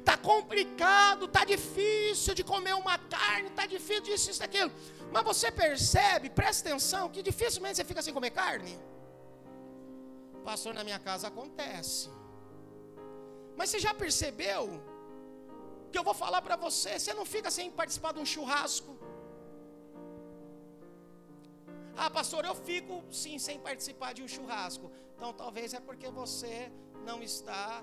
Tá 0.04 0.18
complicado, 0.18 1.28
tá 1.28 1.46
difícil 1.46 2.34
de 2.34 2.44
comer 2.44 2.74
uma 2.74 2.98
carne, 2.98 3.50
tá 3.52 3.66
difícil 3.66 4.04
disso, 4.04 4.32
isso, 4.32 4.44
aquilo. 4.44 4.72
Mas 5.12 5.24
você 5.24 5.52
percebe, 5.52 6.30
presta 6.30 6.68
atenção, 6.68 7.10
que 7.10 7.22
dificilmente 7.22 7.78
você 7.78 7.86
fica 7.86 8.02
sem 8.02 8.14
comer 8.14 8.32
carne. 8.32 8.78
Pastor, 10.44 10.74
na 10.74 10.84
minha 10.84 11.00
casa 11.00 11.28
acontece. 11.28 12.10
Mas 13.56 13.70
você 13.70 13.80
já 13.80 13.94
percebeu 13.94 14.82
que 15.96 16.00
eu 16.02 16.08
vou 16.12 16.18
falar 16.26 16.42
para 16.48 16.58
você, 16.68 16.92
você 17.00 17.14
não 17.20 17.26
fica 17.34 17.50
sem 17.58 17.68
participar 17.80 18.12
de 18.16 18.20
um 18.24 18.28
churrasco. 18.34 18.94
Ah, 22.04 22.10
pastor, 22.18 22.44
eu 22.50 22.56
fico 22.70 22.96
sim 23.24 23.36
sem 23.46 23.58
participar 23.68 24.12
de 24.18 24.22
um 24.26 24.28
churrasco. 24.36 24.88
Então 25.16 25.32
talvez 25.42 25.74
é 25.78 25.80
porque 25.80 26.10
você 26.22 26.70
não 27.10 27.18
está 27.24 27.82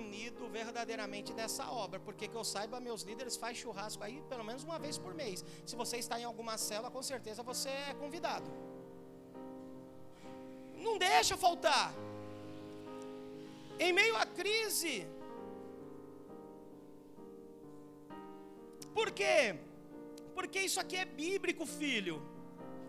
unido 0.00 0.48
verdadeiramente 0.58 1.30
nessa 1.40 1.64
obra. 1.84 2.00
Porque 2.00 2.26
que 2.32 2.38
eu 2.40 2.46
saiba, 2.52 2.80
meus 2.88 3.02
líderes 3.02 3.36
fazem 3.36 3.62
churrasco 3.62 4.02
aí 4.02 4.18
pelo 4.32 4.44
menos 4.48 4.64
uma 4.64 4.78
vez 4.84 4.98
por 4.98 5.14
mês. 5.22 5.44
Se 5.64 5.76
você 5.82 5.98
está 6.04 6.18
em 6.18 6.24
alguma 6.24 6.56
cela, 6.68 6.90
com 6.90 7.02
certeza 7.12 7.44
você 7.52 7.68
é 7.90 7.94
convidado. 8.02 8.50
Não 10.86 10.98
deixa 10.98 11.36
faltar. 11.46 11.94
Em 13.78 13.92
meio 13.92 14.16
à 14.16 14.26
crise, 14.26 15.06
Por 18.94 19.10
quê? 19.10 19.58
Porque 20.34 20.60
isso 20.60 20.80
aqui 20.80 20.96
é 20.96 21.04
bíblico, 21.04 21.66
filho. 21.66 22.22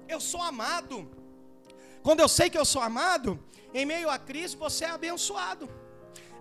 Eu 0.08 0.20
sou 0.20 0.42
amado. 0.42 1.10
Quando 2.02 2.20
eu 2.20 2.28
sei 2.28 2.50
que 2.50 2.58
eu 2.58 2.66
sou 2.66 2.82
amado, 2.82 3.40
em 3.74 3.86
meio 3.86 4.10
a 4.10 4.20
Cristo 4.20 4.58
você 4.58 4.86
é 4.86 4.90
abençoado. 4.90 5.70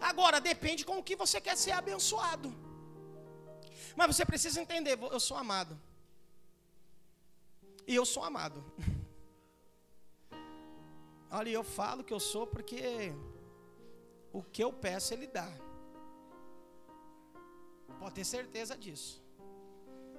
Agora 0.00 0.40
depende 0.40 0.84
com 0.84 0.98
o 0.98 1.02
que 1.02 1.14
você 1.14 1.40
quer 1.40 1.56
ser 1.56 1.72
abençoado. 1.72 2.52
Mas 3.96 4.14
você 4.14 4.24
precisa 4.24 4.60
entender, 4.60 4.98
eu 4.98 5.20
sou 5.20 5.36
amado. 5.36 5.78
E 7.86 7.94
eu 7.94 8.04
sou 8.04 8.24
amado. 8.24 8.64
Olha, 11.30 11.50
eu 11.50 11.62
falo 11.62 12.04
que 12.04 12.12
eu 12.12 12.20
sou 12.20 12.46
porque 12.46 13.12
o 14.32 14.42
que 14.42 14.64
eu 14.64 14.72
peço 14.72 15.14
ele 15.14 15.26
dá. 15.26 15.48
Pode 17.98 18.14
ter 18.14 18.24
certeza 18.24 18.76
disso. 18.76 19.21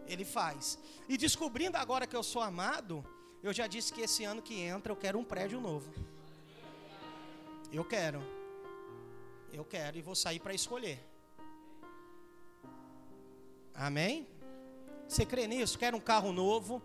Ele 0.08 0.26
faz. 0.26 0.78
E 1.08 1.18
descobrindo 1.18 1.78
agora 1.78 2.08
que 2.08 2.16
eu 2.16 2.24
sou 2.24 2.42
amado, 2.42 3.06
eu 3.42 3.54
já 3.54 3.68
disse 3.68 3.92
que 3.92 4.02
esse 4.02 4.24
ano 4.24 4.42
que 4.42 4.60
entra 4.60 4.92
eu 4.92 4.98
quero 4.98 5.20
um 5.20 5.24
prédio 5.24 5.60
novo. 5.60 5.92
Eu 7.72 7.84
quero. 7.84 8.22
Eu 9.52 9.66
quero 9.66 9.98
e 9.98 10.02
vou 10.02 10.16
sair 10.16 10.40
para 10.40 10.54
escolher. 10.54 11.00
Amém? 13.74 14.28
Você 15.08 15.26
crê 15.26 15.48
nisso? 15.48 15.78
Quer 15.78 15.94
um 15.94 16.00
carro 16.00 16.32
novo? 16.32 16.82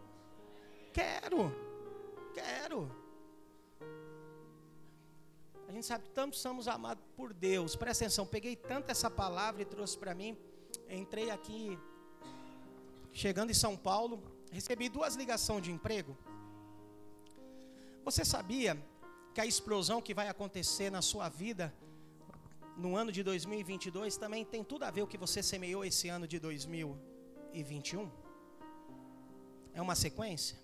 Quero. 0.92 1.52
Quero. 2.34 2.90
A 5.68 5.72
gente 5.72 5.86
sabe 5.86 6.04
que 6.04 6.10
tanto 6.10 6.34
somos 6.34 6.66
amados 6.66 7.04
por 7.14 7.34
Deus. 7.34 7.76
Presta 7.76 8.04
atenção, 8.04 8.26
peguei 8.26 8.56
tanto 8.56 8.90
essa 8.90 9.10
palavra 9.10 9.62
e 9.62 9.64
trouxe 9.66 9.98
para 9.98 10.14
mim. 10.14 10.36
Entrei 10.88 11.30
aqui 11.30 11.78
chegando 13.22 13.50
em 13.50 13.60
São 13.64 13.76
Paulo, 13.76 14.22
recebi 14.52 14.88
duas 14.88 15.16
ligações 15.16 15.62
de 15.64 15.72
emprego. 15.72 16.16
Você 18.04 18.24
sabia 18.24 18.72
que 19.34 19.40
a 19.40 19.46
explosão 19.52 20.00
que 20.00 20.14
vai 20.14 20.28
acontecer 20.28 20.88
na 20.88 21.02
sua 21.02 21.28
vida 21.28 21.74
no 22.76 22.94
ano 22.96 23.10
de 23.10 23.24
2022 23.24 24.16
também 24.16 24.44
tem 24.44 24.62
tudo 24.62 24.84
a 24.84 24.90
ver 24.92 25.00
com 25.00 25.06
o 25.08 25.10
que 25.10 25.18
você 25.18 25.42
semeou 25.42 25.84
esse 25.84 26.08
ano 26.08 26.28
de 26.28 26.38
2021? 26.38 28.08
É 29.74 29.82
uma 29.82 29.96
sequência? 29.96 30.56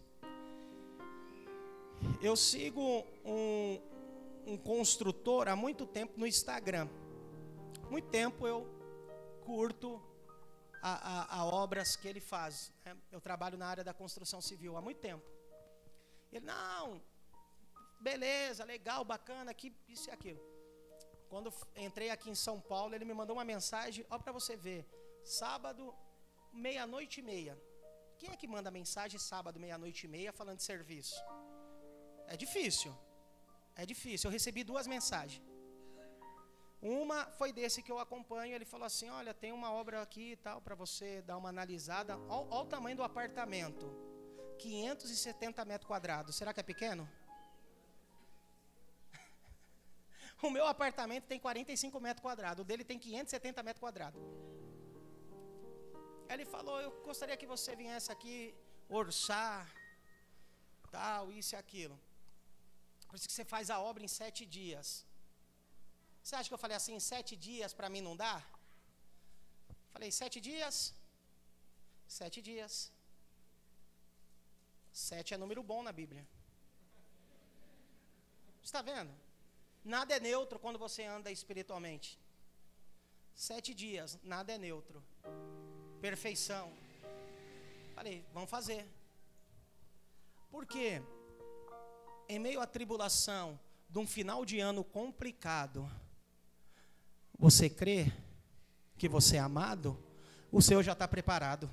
Eu 2.22 2.36
sigo 2.36 3.04
um, 3.24 3.80
um 4.46 4.56
construtor 4.56 5.48
há 5.48 5.56
muito 5.56 5.84
tempo 5.86 6.12
no 6.16 6.26
Instagram. 6.26 6.86
Muito 7.90 8.08
tempo 8.10 8.46
eu 8.46 8.64
curto 9.44 10.00
a, 10.90 10.92
a, 11.12 11.36
a 11.38 11.44
obras 11.46 11.96
que 11.96 12.06
ele 12.06 12.20
faz. 12.20 12.70
Né? 12.84 12.94
Eu 13.10 13.20
trabalho 13.28 13.56
na 13.56 13.66
área 13.66 13.82
da 13.82 13.94
construção 13.94 14.40
civil 14.42 14.76
há 14.76 14.82
muito 14.82 15.00
tempo. 15.00 15.26
Ele, 16.30 16.44
não, 16.44 17.00
beleza, 18.00 18.64
legal, 18.64 19.02
bacana, 19.02 19.50
aqui, 19.50 19.74
isso 19.88 20.10
e 20.10 20.12
aquilo. 20.12 20.42
Quando 21.30 21.50
entrei 21.74 22.10
aqui 22.10 22.28
em 22.28 22.34
São 22.34 22.60
Paulo, 22.60 22.94
ele 22.94 23.06
me 23.06 23.14
mandou 23.14 23.34
uma 23.36 23.44
mensagem, 23.44 24.04
ó 24.10 24.18
para 24.18 24.32
você 24.38 24.56
ver, 24.56 24.82
sábado, 25.24 25.94
meia-noite 26.52 27.20
e 27.20 27.22
meia. 27.22 27.54
Quem 28.18 28.30
é 28.30 28.36
que 28.36 28.46
manda 28.46 28.70
mensagem 28.70 29.18
sábado, 29.18 29.58
meia-noite 29.58 30.04
e 30.04 30.08
meia, 30.16 30.32
falando 30.32 30.58
de 30.58 30.64
serviço? 30.64 31.16
É 32.26 32.36
difícil. 32.36 32.94
É 33.74 33.86
difícil. 33.86 34.28
Eu 34.28 34.32
recebi 34.32 34.62
duas 34.62 34.86
mensagens. 34.86 35.42
Uma 36.84 37.24
foi 37.38 37.50
desse 37.50 37.82
que 37.82 37.90
eu 37.90 37.98
acompanho. 37.98 38.54
Ele 38.54 38.66
falou 38.66 38.84
assim: 38.84 39.08
Olha, 39.08 39.32
tem 39.32 39.52
uma 39.52 39.72
obra 39.72 40.02
aqui 40.02 40.32
e 40.32 40.36
tal, 40.36 40.60
para 40.60 40.74
você 40.74 41.22
dar 41.22 41.38
uma 41.38 41.48
analisada. 41.48 42.18
Olha 42.28 42.62
o 42.62 42.66
tamanho 42.66 42.94
do 42.98 43.02
apartamento: 43.02 43.86
570 44.58 45.64
metros 45.64 45.88
quadrados. 45.88 46.36
Será 46.36 46.52
que 46.52 46.60
é 46.60 46.62
pequeno? 46.62 47.08
o 50.42 50.50
meu 50.50 50.66
apartamento 50.66 51.24
tem 51.24 51.40
45 51.40 51.98
metros 52.00 52.22
quadrados. 52.22 52.60
O 52.62 52.66
dele 52.66 52.84
tem 52.84 52.98
570 52.98 53.62
metros 53.62 53.80
quadrados. 53.80 54.20
Ele 56.28 56.44
falou: 56.44 56.78
Eu 56.82 56.90
gostaria 57.02 57.34
que 57.34 57.46
você 57.46 57.74
viesse 57.74 58.12
aqui 58.12 58.54
orçar, 58.90 59.74
tal, 60.90 61.32
isso 61.32 61.54
e 61.54 61.56
aquilo. 61.56 61.98
Por 63.08 63.16
isso 63.16 63.26
que 63.26 63.32
você 63.32 63.44
faz 63.44 63.70
a 63.70 63.80
obra 63.80 64.04
em 64.04 64.08
sete 64.08 64.44
dias. 64.44 65.06
Você 66.24 66.34
acha 66.36 66.48
que 66.48 66.54
eu 66.54 66.64
falei 66.64 66.76
assim, 66.78 66.98
sete 66.98 67.36
dias 67.36 67.74
para 67.78 67.90
mim 67.94 68.00
não 68.00 68.16
dá? 68.16 68.42
Falei, 69.92 70.10
sete 70.10 70.40
dias? 70.40 70.94
Sete 72.08 72.40
dias. 72.40 72.90
Sete 74.90 75.34
é 75.34 75.36
número 75.36 75.62
bom 75.62 75.82
na 75.82 75.92
Bíblia. 75.92 76.26
Está 78.62 78.80
vendo? 78.80 79.12
Nada 79.84 80.16
é 80.16 80.20
neutro 80.20 80.58
quando 80.58 80.78
você 80.78 81.04
anda 81.04 81.30
espiritualmente. 81.30 82.18
Sete 83.34 83.74
dias, 83.74 84.18
nada 84.22 84.50
é 84.54 84.56
neutro. 84.56 85.04
Perfeição. 86.00 86.72
Falei, 87.94 88.24
vamos 88.32 88.48
fazer. 88.48 88.88
Por 90.50 90.64
quê? 90.64 91.02
Em 92.26 92.38
meio 92.38 92.62
à 92.62 92.66
tribulação 92.66 93.60
de 93.90 93.98
um 93.98 94.06
final 94.06 94.42
de 94.46 94.58
ano 94.58 94.82
complicado, 94.82 95.86
você 97.38 97.68
crê 97.68 98.12
que 98.96 99.08
você 99.08 99.36
é 99.36 99.40
amado? 99.40 99.98
O 100.50 100.62
seu 100.62 100.82
já 100.82 100.92
está 100.92 101.06
preparado. 101.06 101.70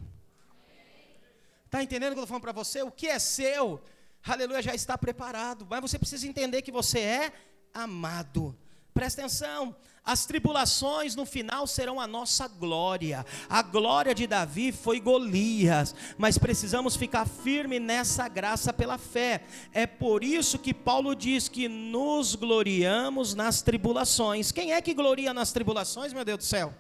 Está 1.66 1.82
entendendo 1.82 2.12
o 2.12 2.16
que 2.16 2.20
eu 2.20 2.24
estou 2.24 2.28
falando 2.28 2.42
para 2.42 2.52
você? 2.52 2.82
O 2.82 2.92
que 2.92 3.08
é 3.08 3.18
seu, 3.18 3.82
aleluia, 4.26 4.62
já 4.62 4.76
está 4.76 4.98
preparado. 4.98 5.66
Mas 5.70 5.82
você 5.82 5.98
precisa 5.98 6.28
entender 6.28 6.62
que 6.62 6.72
você 6.72 7.00
é 7.00 7.34
amado. 7.74 8.58
Presta 8.94 9.22
atenção, 9.22 9.76
as 10.04 10.26
tribulações 10.26 11.16
no 11.16 11.26
final 11.26 11.68
serão 11.68 12.00
a 12.00 12.08
nossa 12.08 12.48
glória. 12.48 13.24
A 13.48 13.62
glória 13.62 14.16
de 14.16 14.26
Davi 14.26 14.72
foi 14.72 15.00
Golias, 15.00 15.96
mas 16.18 16.38
precisamos 16.38 16.96
ficar 16.96 17.28
firme 17.28 17.80
nessa 17.80 18.28
graça 18.28 18.74
pela 18.74 18.98
fé. 18.98 19.44
É 19.72 19.86
por 19.86 20.24
isso 20.24 20.58
que 20.58 20.74
Paulo 20.74 21.16
diz 21.16 21.48
que 21.48 21.68
nos 21.68 22.34
gloriamos 22.36 23.36
nas 23.36 23.62
tribulações. 23.62 24.52
Quem 24.52 24.74
é 24.74 24.82
que 24.82 24.94
gloria 24.94 25.34
nas 25.34 25.52
tribulações, 25.52 26.12
meu 26.14 26.26
Deus 26.26 26.40
do 26.40 26.44
céu? 26.46 26.74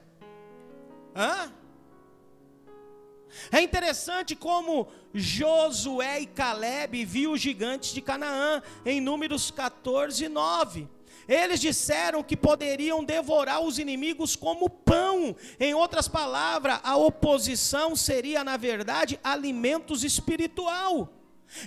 Hã? 1.15 1.53
É 3.51 3.61
interessante 3.61 4.35
como 4.35 4.87
Josué 5.13 6.21
e 6.21 6.25
Caleb 6.25 7.05
viu 7.05 7.33
os 7.33 7.39
gigantes 7.39 7.93
de 7.93 8.01
Canaã 8.01 8.61
em 8.85 8.99
Números 8.99 9.51
14, 9.51 10.27
9. 10.27 10.89
Eles 11.27 11.59
disseram 11.59 12.23
que 12.23 12.35
poderiam 12.35 13.03
devorar 13.03 13.61
os 13.61 13.79
inimigos 13.79 14.35
como 14.35 14.69
pão. 14.69 15.35
Em 15.59 15.73
outras 15.73 16.07
palavras, 16.07 16.79
a 16.83 16.97
oposição 16.97 17.95
seria, 17.95 18.43
na 18.43 18.57
verdade, 18.57 19.19
alimentos 19.23 20.03
espiritual. 20.03 21.09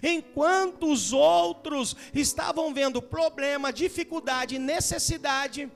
Enquanto 0.03 0.91
os 0.91 1.13
outros 1.13 1.95
estavam 2.15 2.73
vendo 2.73 3.03
problema, 3.03 3.73
dificuldade, 3.73 4.59
necessidade, 4.59 5.71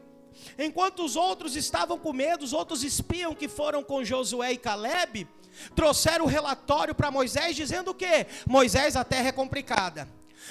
enquanto 0.58 1.04
os 1.04 1.14
outros 1.14 1.56
estavam 1.56 1.98
com 1.98 2.12
medo, 2.12 2.44
os 2.44 2.52
outros 2.52 2.82
espiam 2.82 3.34
que 3.34 3.48
foram 3.48 3.82
com 3.82 4.04
Josué 4.04 4.52
e 4.52 4.58
Caleb, 4.58 5.28
trouxeram 5.74 6.24
o 6.24 6.28
relatório 6.28 6.94
para 6.94 7.10
Moisés 7.10 7.54
dizendo 7.54 7.90
o 7.90 7.94
quê? 7.94 8.26
Moisés, 8.46 8.96
a 8.96 9.04
terra 9.04 9.28
é 9.28 9.32
complicada. 9.32 10.08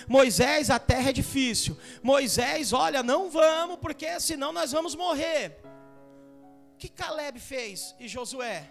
Moisés, 0.07 0.69
a 0.69 0.77
terra 0.77 1.09
é 1.09 1.13
difícil. 1.13 1.77
Moisés, 2.03 2.73
olha, 2.73 3.01
não 3.01 3.29
vamos, 3.29 3.77
porque 3.77 4.19
senão 4.19 4.51
nós 4.51 4.71
vamos 4.71 4.95
morrer. 4.95 5.59
O 6.73 6.77
que 6.77 6.89
Caleb 6.89 7.39
fez 7.39 7.95
e 7.99 8.07
Josué? 8.07 8.69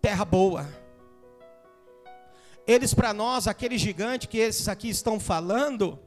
Terra 0.00 0.24
boa. 0.24 0.66
Eles 2.66 2.92
para 2.92 3.14
nós, 3.14 3.46
aquele 3.46 3.78
gigante 3.78 4.28
que 4.28 4.38
esses 4.38 4.68
aqui 4.68 4.88
estão 4.88 5.18
falando, 5.18 5.98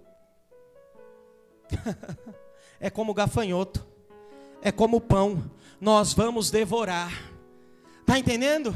é 2.80 2.90
como 2.90 3.14
gafanhoto, 3.14 3.86
é 4.62 4.72
como 4.72 5.02
pão, 5.02 5.52
nós 5.80 6.14
vamos 6.14 6.52
devorar. 6.52 7.12
Está 8.02 8.20
entendendo? 8.20 8.76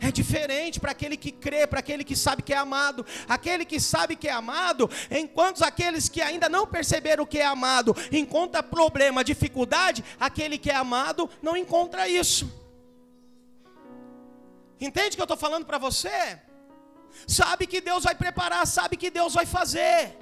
É 0.00 0.10
diferente 0.10 0.80
para 0.80 0.92
aquele 0.92 1.16
que 1.16 1.30
crê, 1.30 1.66
para 1.66 1.80
aquele 1.80 2.02
que 2.02 2.16
sabe 2.16 2.42
que 2.42 2.54
é 2.54 2.56
amado. 2.56 3.04
Aquele 3.28 3.64
que 3.64 3.78
sabe 3.78 4.16
que 4.16 4.28
é 4.28 4.32
amado, 4.32 4.90
enquanto 5.10 5.62
aqueles 5.62 6.08
que 6.08 6.22
ainda 6.22 6.48
não 6.48 6.66
perceberam 6.66 7.24
o 7.24 7.26
que 7.26 7.38
é 7.38 7.44
amado 7.44 7.94
encontra 8.10 8.62
problema, 8.62 9.22
dificuldade, 9.22 10.04
aquele 10.18 10.56
que 10.56 10.70
é 10.70 10.74
amado 10.74 11.28
não 11.42 11.56
encontra 11.56 12.08
isso. 12.08 12.50
Entende 14.80 15.10
o 15.10 15.16
que 15.16 15.20
eu 15.20 15.24
estou 15.24 15.36
falando 15.36 15.66
para 15.66 15.76
você? 15.76 16.40
Sabe 17.26 17.66
que 17.66 17.80
Deus 17.80 18.04
vai 18.04 18.14
preparar, 18.14 18.66
sabe 18.66 18.96
que 18.96 19.10
Deus 19.10 19.34
vai 19.34 19.44
fazer. 19.44 20.16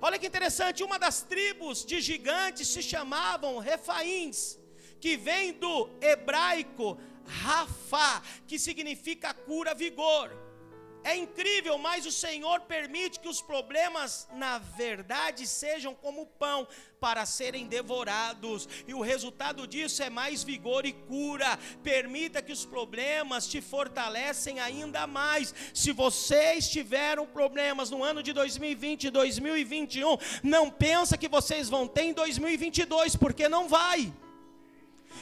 Olha 0.00 0.18
que 0.18 0.26
interessante, 0.28 0.84
uma 0.84 0.98
das 0.98 1.22
tribos 1.22 1.84
de 1.84 2.00
gigantes 2.00 2.68
se 2.68 2.80
chamavam 2.80 3.58
Refaíns, 3.58 4.56
que 5.00 5.16
vem 5.16 5.52
do 5.52 5.90
hebraico 6.00 6.96
Rafa, 7.28 8.22
que 8.46 8.58
significa 8.58 9.32
cura, 9.32 9.74
vigor. 9.74 10.48
É 11.04 11.16
incrível, 11.16 11.78
mas 11.78 12.04
o 12.04 12.12
Senhor 12.12 12.60
permite 12.62 13.20
que 13.20 13.28
os 13.28 13.40
problemas, 13.40 14.28
na 14.34 14.58
verdade, 14.58 15.46
sejam 15.46 15.94
como 15.94 16.26
pão 16.26 16.66
para 17.00 17.24
serem 17.24 17.66
devorados, 17.66 18.68
e 18.86 18.92
o 18.92 19.00
resultado 19.00 19.66
disso 19.66 20.02
é 20.02 20.10
mais 20.10 20.42
vigor 20.42 20.84
e 20.84 20.92
cura. 20.92 21.58
Permita 21.82 22.42
que 22.42 22.52
os 22.52 22.66
problemas 22.66 23.46
te 23.46 23.60
fortalecem 23.60 24.58
ainda 24.58 25.06
mais. 25.06 25.54
Se 25.72 25.92
vocês 25.92 26.68
tiveram 26.68 27.26
problemas 27.26 27.90
no 27.90 28.02
ano 28.02 28.22
de 28.22 28.32
2020 28.32 29.04
e 29.04 29.10
2021, 29.10 30.18
não 30.42 30.68
pensa 30.68 31.16
que 31.16 31.28
vocês 31.28 31.68
vão 31.68 31.86
ter 31.86 32.02
em 32.02 32.12
2022, 32.12 33.14
porque 33.16 33.48
não 33.48 33.68
vai. 33.68 34.12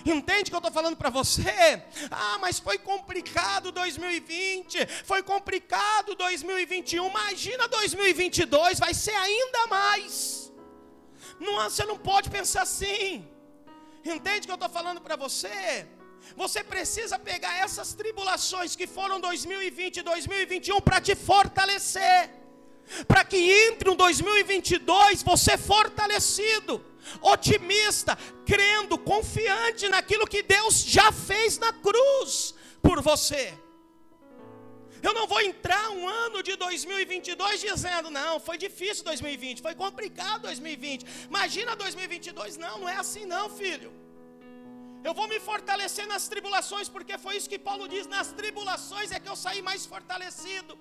Entende 0.04 0.44
o 0.44 0.50
que 0.50 0.54
eu 0.54 0.58
estou 0.58 0.72
falando 0.72 0.96
para 0.96 1.10
você? 1.10 1.82
Ah, 2.10 2.38
mas 2.38 2.58
foi 2.58 2.78
complicado 2.78 3.72
2020, 3.72 4.86
foi 5.04 5.22
complicado 5.22 6.14
2021. 6.14 7.08
Imagina 7.08 7.68
2022, 7.68 8.78
vai 8.78 8.94
ser 8.94 9.14
ainda 9.14 9.66
mais. 9.68 10.52
Não, 11.40 11.54
você 11.64 11.84
não 11.84 11.98
pode 11.98 12.30
pensar 12.30 12.62
assim. 12.62 13.28
Entende 14.04 14.40
o 14.40 14.46
que 14.46 14.50
eu 14.50 14.54
estou 14.54 14.68
falando 14.68 15.00
para 15.00 15.16
você? 15.16 15.86
Você 16.36 16.62
precisa 16.64 17.18
pegar 17.18 17.54
essas 17.58 17.92
tribulações 17.94 18.74
que 18.74 18.86
foram 18.86 19.20
2020 19.20 19.98
e 19.98 20.02
2021 20.02 20.80
para 20.80 21.00
te 21.00 21.14
fortalecer, 21.14 22.30
para 23.06 23.24
que 23.24 23.36
entre 23.36 23.90
um 23.90 23.96
2022 23.96 25.22
você 25.22 25.56
fortalecido 25.58 26.84
otimista, 27.20 28.16
crendo, 28.44 28.98
confiante 28.98 29.88
naquilo 29.88 30.26
que 30.26 30.42
Deus 30.42 30.82
já 30.82 31.12
fez 31.12 31.58
na 31.58 31.72
cruz 31.72 32.54
por 32.82 33.00
você. 33.00 33.54
Eu 35.02 35.12
não 35.12 35.26
vou 35.26 35.40
entrar 35.40 35.90
um 35.90 36.08
ano 36.08 36.42
de 36.42 36.56
2022 36.56 37.60
dizendo, 37.60 38.10
não, 38.10 38.40
foi 38.40 38.56
difícil 38.58 39.04
2020, 39.04 39.62
foi 39.62 39.74
complicado 39.74 40.42
2020. 40.42 41.06
Imagina 41.28 41.76
2022, 41.76 42.56
não, 42.56 42.80
não 42.80 42.88
é 42.88 42.96
assim 42.96 43.24
não, 43.24 43.48
filho. 43.48 43.92
Eu 45.04 45.14
vou 45.14 45.28
me 45.28 45.38
fortalecer 45.38 46.06
nas 46.12 46.26
tribulações, 46.26 46.88
porque 46.88 47.16
foi 47.24 47.36
isso 47.36 47.48
que 47.48 47.58
Paulo 47.58 47.86
diz: 47.86 48.06
nas 48.06 48.32
tribulações 48.32 49.12
é 49.12 49.20
que 49.20 49.28
eu 49.28 49.36
saí 49.36 49.62
mais 49.62 49.86
fortalecido, 49.86 50.76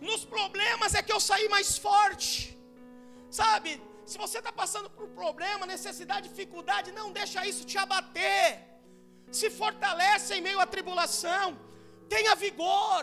nos 0.00 0.24
problemas 0.24 0.94
é 0.94 1.02
que 1.02 1.12
eu 1.12 1.20
saí 1.20 1.48
mais 1.48 1.78
forte, 1.78 2.58
sabe? 3.30 3.80
Se 4.04 4.18
você 4.18 4.38
está 4.38 4.52
passando 4.52 4.88
por 4.90 5.08
problema, 5.20 5.64
necessidade, 5.66 6.28
dificuldade, 6.28 6.92
não 6.92 7.12
deixa 7.12 7.46
isso 7.46 7.64
te 7.64 7.78
abater. 7.78 8.46
Se 9.30 9.48
fortalece 9.48 10.34
em 10.34 10.40
meio 10.40 10.60
à 10.60 10.66
tribulação. 10.66 11.58
Tenha 12.08 12.34
vigor. 12.34 13.02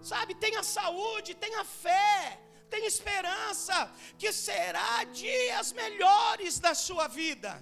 Sabe, 0.00 0.34
tenha 0.34 0.62
saúde, 0.62 1.34
tenha 1.34 1.64
fé, 1.64 2.40
tenha 2.70 2.86
esperança 2.86 3.76
que 4.16 4.30
será 4.32 5.02
dias 5.04 5.72
melhores 5.72 6.60
da 6.60 6.72
sua 6.74 7.08
vida. 7.08 7.52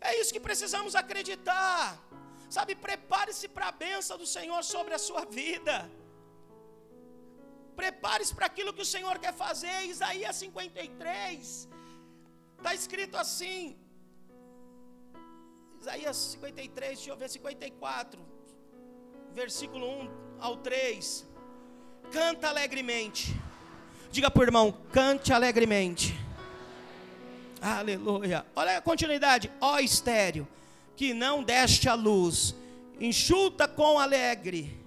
É 0.00 0.20
isso 0.20 0.32
que 0.32 0.46
precisamos 0.48 0.94
acreditar. 0.94 1.98
Sabe, 2.48 2.74
prepare-se 2.74 3.48
para 3.48 3.68
a 3.68 3.72
bênção 3.72 4.16
do 4.16 4.26
Senhor 4.26 4.62
sobre 4.62 4.94
a 4.94 4.98
sua 4.98 5.24
vida. 5.24 5.90
Prepare-se 7.80 8.34
para 8.34 8.46
aquilo 8.46 8.72
que 8.72 8.82
o 8.82 8.90
Senhor 8.92 9.16
quer 9.20 9.32
fazer. 9.32 9.84
Isaías 9.84 10.34
53. 10.34 11.68
Está 12.56 12.74
escrito 12.74 13.16
assim. 13.16 13.78
Isaías 15.80 16.16
53, 16.16 16.96
deixa 16.96 17.10
eu 17.12 17.16
ver, 17.16 17.30
54. 17.30 18.20
Versículo 19.32 19.86
1 19.86 20.10
ao 20.40 20.56
3. 20.56 21.24
Canta 22.10 22.48
alegremente. 22.48 23.32
Diga 24.10 24.28
para 24.28 24.40
o 24.40 24.44
irmão, 24.44 24.72
cante 24.92 25.32
alegremente. 25.32 26.18
Aleluia. 27.62 28.44
Olha 28.56 28.78
a 28.78 28.82
continuidade. 28.82 29.52
Ó 29.60 29.78
estéreo, 29.78 30.48
que 30.96 31.14
não 31.14 31.44
deste 31.44 31.88
a 31.88 31.94
luz, 31.94 32.56
enxuta 32.98 33.68
com 33.68 34.00
alegre 34.00 34.77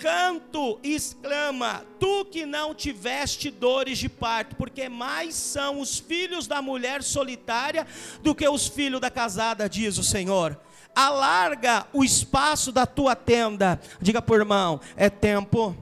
canto 0.00 0.80
exclama: 0.82 1.84
Tu 1.98 2.24
que 2.24 2.46
não 2.46 2.74
tiveste 2.74 3.50
dores 3.50 3.98
de 3.98 4.08
parto, 4.08 4.56
porque 4.56 4.88
mais 4.88 5.34
são 5.34 5.80
os 5.80 5.98
filhos 5.98 6.46
da 6.46 6.60
mulher 6.60 7.02
solitária 7.02 7.86
do 8.22 8.34
que 8.34 8.48
os 8.48 8.66
filhos 8.66 9.00
da 9.00 9.10
casada, 9.10 9.68
diz 9.68 9.98
o 9.98 10.02
Senhor. 10.02 10.58
Alarga 10.94 11.86
o 11.92 12.02
espaço 12.02 12.72
da 12.72 12.84
tua 12.84 13.14
tenda. 13.14 13.80
Diga 14.00 14.20
por 14.20 14.40
irmão: 14.40 14.80
é 14.96 15.08
tempo 15.08 15.76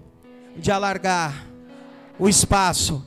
de 0.56 0.70
alargar 0.70 1.46
o 2.18 2.28
espaço 2.28 3.06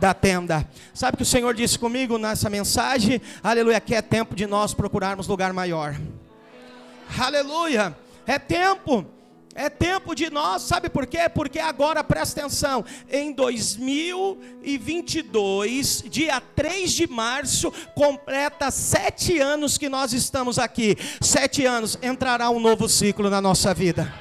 da 0.00 0.12
tenda. 0.12 0.68
Sabe 0.92 1.16
que 1.18 1.22
o 1.22 1.26
Senhor 1.26 1.54
disse 1.54 1.78
comigo 1.78 2.18
nessa 2.18 2.50
mensagem? 2.50 3.20
Aleluia, 3.42 3.80
que 3.80 3.94
é 3.94 4.02
tempo 4.02 4.34
de 4.34 4.46
nós 4.46 4.74
procurarmos 4.74 5.28
lugar 5.28 5.52
maior. 5.52 5.94
Aleluia, 7.18 7.96
é 8.26 8.38
tempo. 8.38 9.15
É 9.58 9.70
tempo 9.70 10.14
de 10.14 10.28
nós, 10.28 10.60
sabe 10.62 10.90
por 10.90 11.06
quê? 11.06 11.30
Porque 11.30 11.58
agora, 11.58 12.04
presta 12.04 12.40
atenção, 12.40 12.84
em 13.10 13.32
2022, 13.32 16.04
dia 16.10 16.42
3 16.54 16.92
de 16.92 17.06
março, 17.06 17.72
completa 17.94 18.70
sete 18.70 19.38
anos 19.38 19.78
que 19.78 19.88
nós 19.88 20.12
estamos 20.12 20.58
aqui. 20.58 20.94
Sete 21.22 21.64
anos, 21.64 21.98
entrará 22.02 22.50
um 22.50 22.60
novo 22.60 22.86
ciclo 22.86 23.30
na 23.30 23.40
nossa 23.40 23.72
vida. 23.72 24.12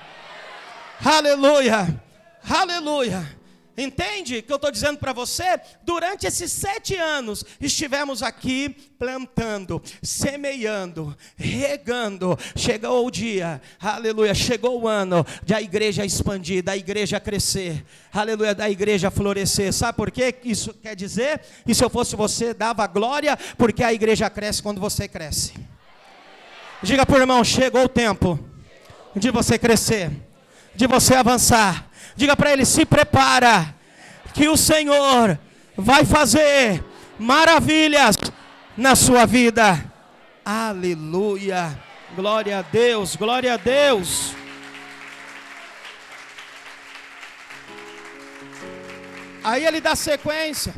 Aleluia, 1.03 2.01
aleluia. 2.49 3.44
Entende 3.77 4.37
o 4.37 4.43
que 4.43 4.51
eu 4.51 4.55
estou 4.55 4.71
dizendo 4.71 4.97
para 4.97 5.11
você? 5.11 5.59
Durante 5.83 6.25
esses 6.25 6.49
sete 6.51 6.95
anos, 6.95 7.43
estivemos 7.59 8.23
aqui 8.23 8.69
plantando, 8.97 9.81
semeando, 10.01 11.15
regando. 11.35 12.37
Chegou 12.55 13.05
o 13.05 13.11
dia, 13.11 13.61
aleluia, 13.81 14.33
chegou 14.33 14.81
o 14.81 14.87
ano 14.87 15.25
da 15.45 15.61
igreja 15.61 16.05
expandir, 16.05 16.63
da 16.63 16.77
igreja 16.77 17.19
crescer, 17.19 17.85
aleluia, 18.13 18.55
da 18.55 18.69
igreja 18.69 19.11
florescer. 19.11 19.73
Sabe 19.73 19.97
por 19.97 20.09
quê? 20.09 20.33
Isso 20.45 20.73
quer 20.73 20.95
dizer? 20.95 21.41
E 21.67 21.75
se 21.75 21.83
eu 21.83 21.89
fosse 21.89 22.15
você, 22.15 22.53
dava 22.53 22.87
glória, 22.87 23.37
porque 23.57 23.83
a 23.83 23.93
igreja 23.93 24.29
cresce 24.29 24.63
quando 24.63 24.79
você 24.79 25.05
cresce. 25.05 25.53
Diga 26.81 27.05
o 27.09 27.15
irmão: 27.17 27.43
chegou 27.43 27.83
o 27.83 27.89
tempo 27.89 28.39
de 29.13 29.31
você 29.31 29.59
crescer, 29.59 30.11
de 30.75 30.87
você 30.87 31.15
avançar 31.15 31.84
Diga 32.15 32.35
para 32.35 32.53
ele: 32.53 32.65
se 32.65 32.85
prepara, 32.85 33.73
que 34.33 34.47
o 34.47 34.57
Senhor 34.57 35.37
vai 35.77 36.05
fazer 36.05 36.83
maravilhas 37.19 38.15
na 38.77 38.95
sua 38.95 39.25
vida. 39.25 39.83
Aleluia. 40.43 41.77
Glória 42.15 42.59
a 42.59 42.61
Deus, 42.61 43.15
glória 43.15 43.53
a 43.53 43.57
Deus. 43.57 44.33
Aí 49.43 49.65
ele 49.65 49.79
dá 49.79 49.95
sequência. 49.95 50.73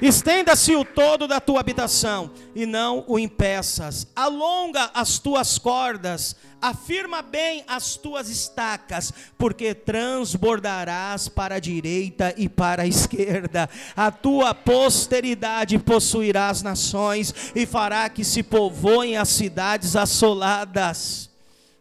Estenda-se 0.00 0.76
o 0.76 0.84
todo 0.84 1.26
da 1.26 1.40
tua 1.40 1.58
habitação 1.58 2.30
e 2.54 2.64
não 2.64 3.04
o 3.08 3.18
impeças. 3.18 4.06
Alonga 4.14 4.90
as 4.94 5.18
tuas 5.18 5.58
cordas, 5.58 6.36
afirma 6.62 7.20
bem 7.20 7.64
as 7.66 7.96
tuas 7.96 8.28
estacas, 8.28 9.12
porque 9.36 9.74
transbordarás 9.74 11.28
para 11.28 11.56
a 11.56 11.60
direita 11.60 12.32
e 12.36 12.48
para 12.48 12.84
a 12.84 12.86
esquerda. 12.86 13.68
A 13.96 14.12
tua 14.12 14.54
posteridade 14.54 15.76
possuirá 15.78 16.48
as 16.48 16.62
nações 16.62 17.34
e 17.54 17.66
fará 17.66 18.08
que 18.08 18.22
se 18.22 18.44
povoem 18.44 19.16
as 19.16 19.28
cidades 19.28 19.96
assoladas. 19.96 21.27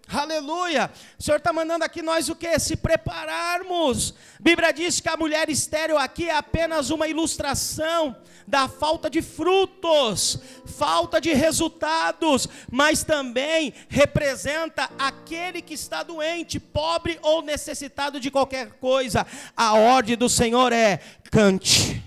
Aleluia! 0.10 0.90
O 1.20 1.24
Senhor 1.24 1.38
está 1.38 1.52
mandando 1.52 1.84
aqui 1.84 2.02
nós 2.02 2.30
o 2.30 2.36
que? 2.36 2.58
Se 2.60 2.78
prepararmos. 2.78 4.14
A 4.40 4.42
Bíblia 4.42 4.72
diz 4.72 5.02
que 5.02 5.10
a 5.10 5.18
mulher 5.18 5.50
estéreo 5.50 5.98
aqui 5.98 6.30
é 6.30 6.36
apenas 6.36 6.90
uma 6.90 7.10
ilustração 7.10 8.16
da 8.48 8.70
falta 8.70 9.10
de 9.10 9.22
frutos, 9.22 10.40
falta 10.78 11.20
de 11.20 11.34
resultados, 11.34 12.48
mas 12.72 13.04
também 13.04 13.74
representa 13.90 14.90
aquele 14.98 15.62
que 15.62 15.74
está 15.74 16.04
doente, 16.04 16.58
pobre 16.58 17.20
ou 17.22 17.42
necessitado 17.42 18.18
de 18.18 18.32
qualquer 18.32 18.72
coisa. 18.80 19.28
A 19.58 19.74
ordem 19.74 20.16
do 20.16 20.30
Senhor 20.30 20.72
é: 20.72 21.02
cante. 21.30 22.02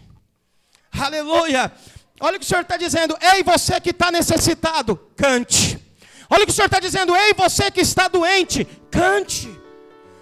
Aleluia! 0.90 1.70
Olha 2.18 2.36
o 2.36 2.38
que 2.38 2.46
o 2.46 2.48
Senhor 2.48 2.62
está 2.62 2.78
dizendo. 2.78 3.16
Ei, 3.34 3.42
você 3.42 3.78
que 3.78 3.90
está 3.90 4.10
necessitado, 4.10 4.96
cante. 5.16 5.79
Olha 6.30 6.44
o 6.44 6.46
que 6.46 6.52
o 6.52 6.54
Senhor 6.54 6.66
está 6.66 6.78
dizendo, 6.78 7.16
ei, 7.16 7.34
você 7.34 7.70
que 7.70 7.80
está 7.80 8.06
doente, 8.06 8.64
cante. 8.90 9.50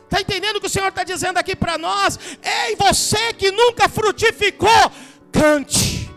Está 0.04 0.22
entendendo 0.22 0.56
o 0.56 0.60
que 0.60 0.66
o 0.66 0.70
Senhor 0.70 0.88
está 0.88 1.04
dizendo 1.04 1.36
aqui 1.36 1.54
para 1.54 1.76
nós? 1.76 2.18
Ei, 2.42 2.74
você 2.76 3.34
que 3.34 3.50
nunca 3.50 3.90
frutificou, 3.90 4.90
cante. 5.30 6.10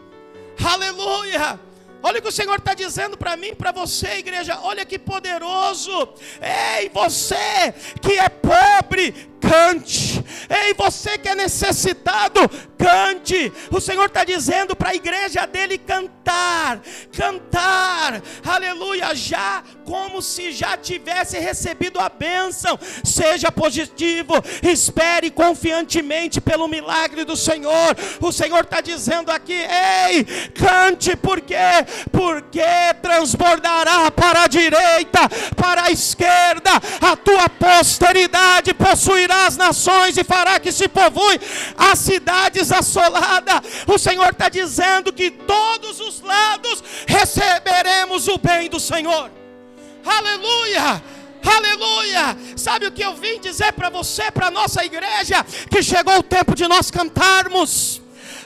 Aleluia. 0.64 1.60
Olha 2.04 2.20
o 2.20 2.22
que 2.22 2.30
o 2.30 2.32
Senhor 2.32 2.58
está 2.58 2.74
dizendo 2.74 3.18
para 3.18 3.36
mim, 3.38 3.54
para 3.54 3.72
você, 3.72 4.18
igreja. 4.18 4.60
Olha 4.64 4.86
que 4.86 4.98
poderoso. 4.98 6.10
Ei, 6.42 6.90
você 6.90 7.74
que 8.02 8.14
é 8.18 8.30
pobre, 8.30 9.30
cante. 9.42 10.24
Ei, 10.50 10.74
você 10.76 11.18
que 11.18 11.28
é 11.28 11.36
necessitado, 11.36 12.40
cante. 12.78 13.52
O 13.72 13.82
Senhor 13.82 14.06
está 14.06 14.24
dizendo 14.24 14.76
para 14.76 14.90
a 14.90 14.96
igreja 14.96 15.46
dele 15.46 15.78
cantar, 15.78 16.80
cantar, 17.12 18.22
aleluia, 18.46 19.14
já 19.16 19.64
como 19.86 20.22
se 20.22 20.52
já 20.52 20.78
tivesse 20.78 21.40
recebido 21.40 22.00
a 22.00 22.08
bênção. 22.08 22.78
Seja 23.04 23.52
positivo, 23.52 24.36
espere 24.62 25.32
confiantemente 25.32 26.40
pelo 26.40 26.68
milagre 26.68 27.26
do 27.26 27.36
Senhor. 27.36 27.96
O 28.22 28.32
Senhor 28.32 28.64
está 28.64 28.80
dizendo 28.80 29.32
aqui, 29.32 29.54
ei, 29.54 30.24
cante, 30.54 31.16
por 31.16 31.42
quê? 31.42 31.56
Porque 32.12 32.62
transbordará 33.02 34.12
para 34.12 34.44
a 34.44 34.48
direita, 34.48 35.20
para 35.56 35.84
a 35.86 35.92
esquerda, 35.92 36.72
a 37.02 37.16
tua 37.16 37.50
posteridade 37.50 38.74
possuirá 38.74 39.31
as 39.32 39.58
nações 39.58 40.18
e 40.18 40.24
fará 40.24 40.60
que 40.60 40.72
se 40.72 40.88
povoe 40.88 41.40
as 41.78 42.00
cidades 42.00 42.72
assoladas. 42.72 43.62
O 43.88 43.98
Senhor 43.98 44.30
está 44.32 44.50
dizendo 44.50 45.14
que 45.14 45.32
todos 45.32 46.00
os 46.00 46.22
lados 46.22 46.84
receberemos 47.08 48.28
o 48.28 48.38
bem 48.38 48.70
do 48.70 48.80
Senhor. 48.80 49.32
Aleluia! 50.06 51.04
Aleluia! 51.44 52.38
Sabe 52.56 52.86
o 52.86 52.92
que 52.92 53.04
eu 53.04 53.16
vim 53.16 53.40
dizer 53.40 53.74
para 53.74 53.90
você, 53.90 54.30
para 54.32 54.52
nossa 54.52 54.86
igreja? 54.86 55.44
Que 55.70 55.82
chegou 55.82 56.20
o 56.20 56.24
tempo 56.24 56.56
de 56.56 56.68
nós 56.68 56.92
cantarmos 56.92 58.02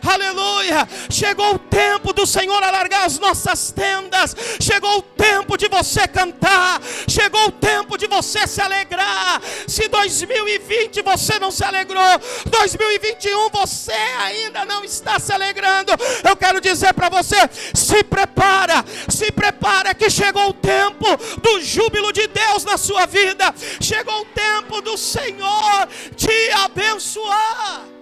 aleluia. 0.09 0.87
Chegou 1.09 1.55
o 1.55 1.59
tempo 1.59 2.13
do 2.13 2.25
Senhor 2.25 2.61
alargar 2.61 3.05
as 3.05 3.19
nossas 3.19 3.71
tendas, 3.71 4.35
chegou 4.61 4.97
o 4.97 5.01
tempo 5.01 5.57
de 5.57 5.67
você 5.67 6.07
cantar, 6.07 6.81
chegou 7.07 7.47
o 7.47 7.51
tempo 7.51 7.97
de 7.97 8.07
você 8.07 8.47
se 8.47 8.61
alegrar. 8.61 9.41
Se 9.67 9.87
2020 9.87 11.01
você 11.01 11.39
não 11.39 11.51
se 11.51 11.63
alegrou, 11.63 12.19
2021 12.45 13.49
você 13.49 13.91
ainda 13.91 14.65
não 14.65 14.83
está 14.83 15.19
se 15.19 15.31
alegrando, 15.31 15.91
eu 16.27 16.35
quero 16.35 16.61
dizer 16.61 16.93
para 16.93 17.09
você: 17.09 17.37
se 17.73 18.03
prepara, 18.03 18.83
se 19.09 19.31
prepara 19.31 19.93
que 19.93 20.09
chegou 20.09 20.49
o 20.49 20.53
tempo 20.53 21.05
do 21.41 21.61
júbilo 21.61 22.11
de 22.11 22.27
Deus 22.27 22.63
na 22.63 22.77
sua 22.77 23.05
vida, 23.05 23.53
chegou 23.81 24.21
o 24.21 24.25
tempo 24.25 24.81
do 24.81 24.97
Senhor 24.97 25.87
te 26.15 26.51
abençoar. 26.51 27.94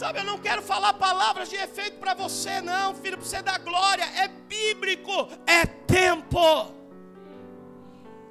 Sabe, 0.00 0.18
eu 0.20 0.24
não 0.24 0.38
quero 0.38 0.62
falar 0.62 0.94
palavras 0.94 1.50
de 1.50 1.56
efeito 1.56 1.98
para 1.98 2.14
você, 2.14 2.62
não, 2.62 2.94
filho, 2.94 3.18
para 3.18 3.26
você 3.26 3.42
dar 3.42 3.58
glória. 3.58 4.02
É 4.22 4.28
bíblico, 4.28 5.12
é 5.46 5.66
tempo. 5.66 6.40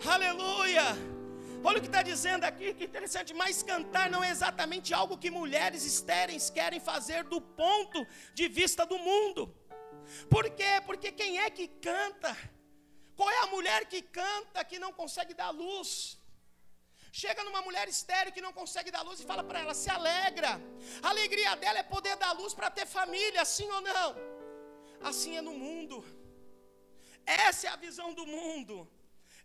Aleluia. 0.03 0.82
Olha 1.63 1.78
o 1.78 1.82
que 1.82 1.86
está 1.86 2.01
dizendo 2.01 2.43
aqui, 2.43 2.74
que 2.74 2.86
interessante. 2.86 3.36
Mas 3.36 3.61
cantar 3.61 4.09
não 4.09 4.24
é 4.24 4.32
exatamente 4.32 4.95
algo 4.95 5.15
que 5.15 5.30
mulheres 5.30 5.86
estéreis 5.86 6.49
querem 6.49 6.80
fazer 6.80 7.24
do 7.26 7.39
ponto 7.39 8.03
de 8.34 8.47
vista 8.47 8.84
do 8.84 8.97
mundo. 8.97 9.55
Por 10.28 10.49
quê? 10.49 10.82
Porque 10.88 11.11
quem 11.11 11.38
é 11.38 11.51
que 11.51 11.67
canta? 11.67 12.36
Qual 13.15 13.30
é 13.30 13.41
a 13.43 13.51
mulher 13.55 13.86
que 13.86 14.01
canta 14.01 14.65
que 14.65 14.80
não 14.80 14.91
consegue 14.91 15.36
dar 15.36 15.51
luz? 15.51 16.18
Chega 17.12 17.43
numa 17.43 17.62
mulher 17.62 17.88
estéreo 17.88 18.32
que 18.32 18.41
não 18.41 18.53
consegue 18.53 18.91
dar 18.91 19.01
luz 19.01 19.20
e 19.20 19.26
fala 19.26 19.43
para 19.43 19.60
ela: 19.60 19.74
se 19.74 19.89
alegra. 19.89 20.62
A 21.01 21.10
alegria 21.10 21.55
dela 21.55 21.80
é 21.80 21.84
poder 21.84 22.16
dar 22.16 22.32
luz 22.34 22.53
para 22.53 22.70
ter 22.70 22.86
família, 22.86 23.43
sim 23.45 23.70
ou 23.70 23.82
não? 23.82 24.16
Assim 25.01 25.38
é 25.38 25.41
no 25.41 25.53
mundo. 25.53 26.03
Essa 27.26 27.68
é 27.68 27.70
a 27.72 27.76
visão 27.76 28.14
do 28.14 28.26
mundo. 28.26 28.88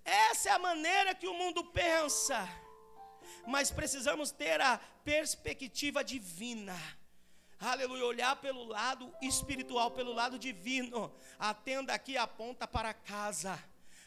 Essa 0.05 0.51
é 0.51 0.53
a 0.53 0.59
maneira 0.59 1.15
que 1.15 1.27
o 1.27 1.35
mundo 1.35 1.65
pensa. 1.65 2.47
Mas 3.47 3.71
precisamos 3.71 4.31
ter 4.31 4.61
a 4.61 4.79
perspectiva 5.03 6.05
divina. 6.05 6.77
Aleluia, 7.59 8.05
olhar 8.05 8.37
pelo 8.37 8.65
lado 8.65 9.11
espiritual, 9.23 9.91
pelo 9.91 10.13
lado 10.13 10.39
divino. 10.39 11.15
A 11.39 11.55
tenda 11.55 11.95
aqui 11.95 12.17
aponta 12.17 12.69
para 12.69 12.93
casa 12.93 13.63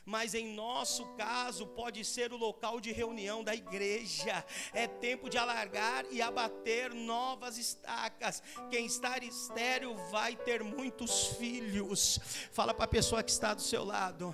mas 0.07 0.33
em 0.33 0.53
nosso 0.53 1.05
caso 1.17 1.67
pode 1.67 2.05
ser 2.05 2.31
o 2.31 2.37
local 2.37 2.79
de 2.79 2.93
reunião 2.93 3.43
da 3.43 3.53
igreja. 3.53 4.43
É 4.73 4.87
tempo 4.87 5.29
de 5.29 5.37
alargar 5.37 6.05
e 6.09 6.21
abater 6.21 6.93
novas 6.93 7.57
estacas. 7.57 8.41
Quem 8.71 8.85
está 8.85 9.17
estéreo 9.17 9.97
vai 10.09 10.33
ter 10.33 10.63
muitos 10.63 11.27
filhos. 11.37 12.21
Fala 12.53 12.73
para 12.73 12.85
a 12.85 12.87
pessoa 12.87 13.21
que 13.21 13.31
está 13.31 13.53
do 13.53 13.61
seu 13.61 13.83
lado. 13.83 14.33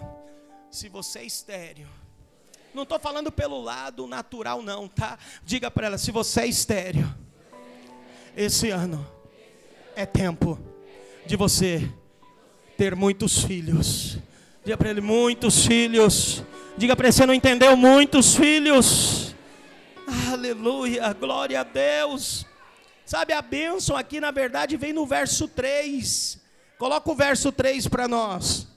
Se 0.69 0.87
você 0.87 1.19
é 1.19 1.25
estéreo, 1.25 1.89
não 2.71 2.83
estou 2.83 2.99
falando 2.99 3.31
pelo 3.31 3.59
lado 3.59 4.05
natural, 4.05 4.61
não, 4.61 4.87
tá? 4.87 5.17
Diga 5.43 5.71
para 5.71 5.87
ela: 5.87 5.97
se 5.97 6.11
você 6.11 6.41
é 6.41 6.47
estéreo, 6.47 7.11
Esse 8.37 8.69
ano 8.69 9.03
é 9.95 10.05
tempo 10.05 10.59
de 11.25 11.35
você 11.35 11.91
ter 12.77 12.95
muitos 12.95 13.43
filhos. 13.43 14.19
Diga 14.63 14.77
para 14.77 14.89
ele: 14.89 15.01
muitos 15.01 15.65
filhos. 15.65 16.41
Diga 16.77 16.95
para 16.95 17.07
ele: 17.07 17.13
você 17.13 17.25
não 17.25 17.33
entendeu? 17.33 17.75
Muitos 17.75 18.35
filhos. 18.35 19.35
Aleluia, 20.31 21.11
glória 21.13 21.59
a 21.59 21.63
Deus. 21.63 22.45
Sabe, 23.05 23.33
a 23.33 23.41
bênção 23.41 23.97
aqui 23.97 24.21
na 24.21 24.31
verdade 24.31 24.77
vem 24.77 24.93
no 24.93 25.05
verso 25.05 25.47
3. 25.47 26.41
Coloca 26.77 27.11
o 27.11 27.15
verso 27.15 27.51
3 27.51 27.87
para 27.87 28.07
nós. 28.07 28.67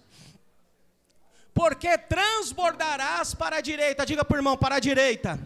Porque 1.54 1.96
transbordarás 1.96 3.34
para 3.34 3.56
a 3.56 3.60
direita. 3.60 4.04
Diga 4.04 4.24
para 4.24 4.34
o 4.34 4.38
irmão: 4.38 4.56
para 4.56 4.76
a 4.76 4.80
direita 4.80 5.38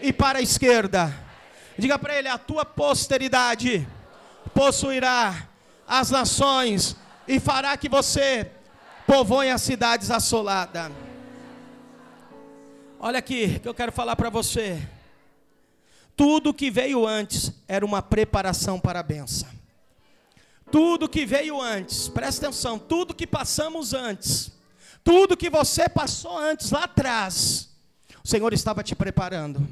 e 0.00 0.12
para 0.12 0.38
a 0.38 0.42
esquerda. 0.42 1.12
Diga 1.76 1.98
para 1.98 2.16
ele: 2.16 2.28
a 2.28 2.38
tua 2.38 2.64
posteridade 2.64 3.86
possuirá 4.54 5.48
as 5.88 6.10
nações 6.10 6.96
e 7.26 7.40
fará 7.40 7.76
que 7.76 7.88
você 7.88 8.52
povoe 9.06 9.48
as 9.48 9.62
cidades 9.62 10.10
assoladas. 10.10 10.90
Olha 12.98 13.18
aqui 13.18 13.60
que 13.60 13.68
eu 13.68 13.74
quero 13.74 13.92
falar 13.92 14.16
para 14.16 14.28
você. 14.28 14.86
Tudo 16.16 16.52
que 16.52 16.70
veio 16.70 17.06
antes 17.06 17.52
era 17.68 17.84
uma 17.84 18.02
preparação 18.02 18.80
para 18.80 19.00
a 19.00 19.02
benção. 19.02 19.48
Tudo 20.72 21.08
que 21.08 21.24
veio 21.24 21.60
antes, 21.60 22.08
presta 22.08 22.46
atenção, 22.46 22.78
tudo 22.78 23.14
que 23.14 23.26
passamos 23.26 23.94
antes, 23.94 24.50
tudo 25.04 25.36
que 25.36 25.48
você 25.48 25.88
passou 25.88 26.36
antes 26.36 26.72
lá 26.72 26.84
atrás, 26.84 27.68
o 28.24 28.26
Senhor 28.26 28.52
estava 28.52 28.82
te 28.82 28.96
preparando. 28.96 29.66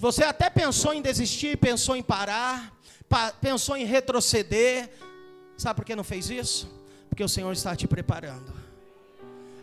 Você 0.00 0.24
até 0.24 0.50
pensou 0.50 0.92
em 0.92 1.00
desistir, 1.00 1.56
pensou 1.58 1.94
em 1.94 2.02
parar, 2.02 2.72
pensou 3.40 3.76
em 3.76 3.84
retroceder. 3.84 4.90
Sabe 5.56 5.76
por 5.76 5.84
que 5.84 5.94
não 5.94 6.02
fez 6.02 6.28
isso? 6.30 6.68
Porque 7.16 7.24
o 7.24 7.28
Senhor 7.30 7.50
está 7.50 7.74
te 7.74 7.88
preparando. 7.88 8.52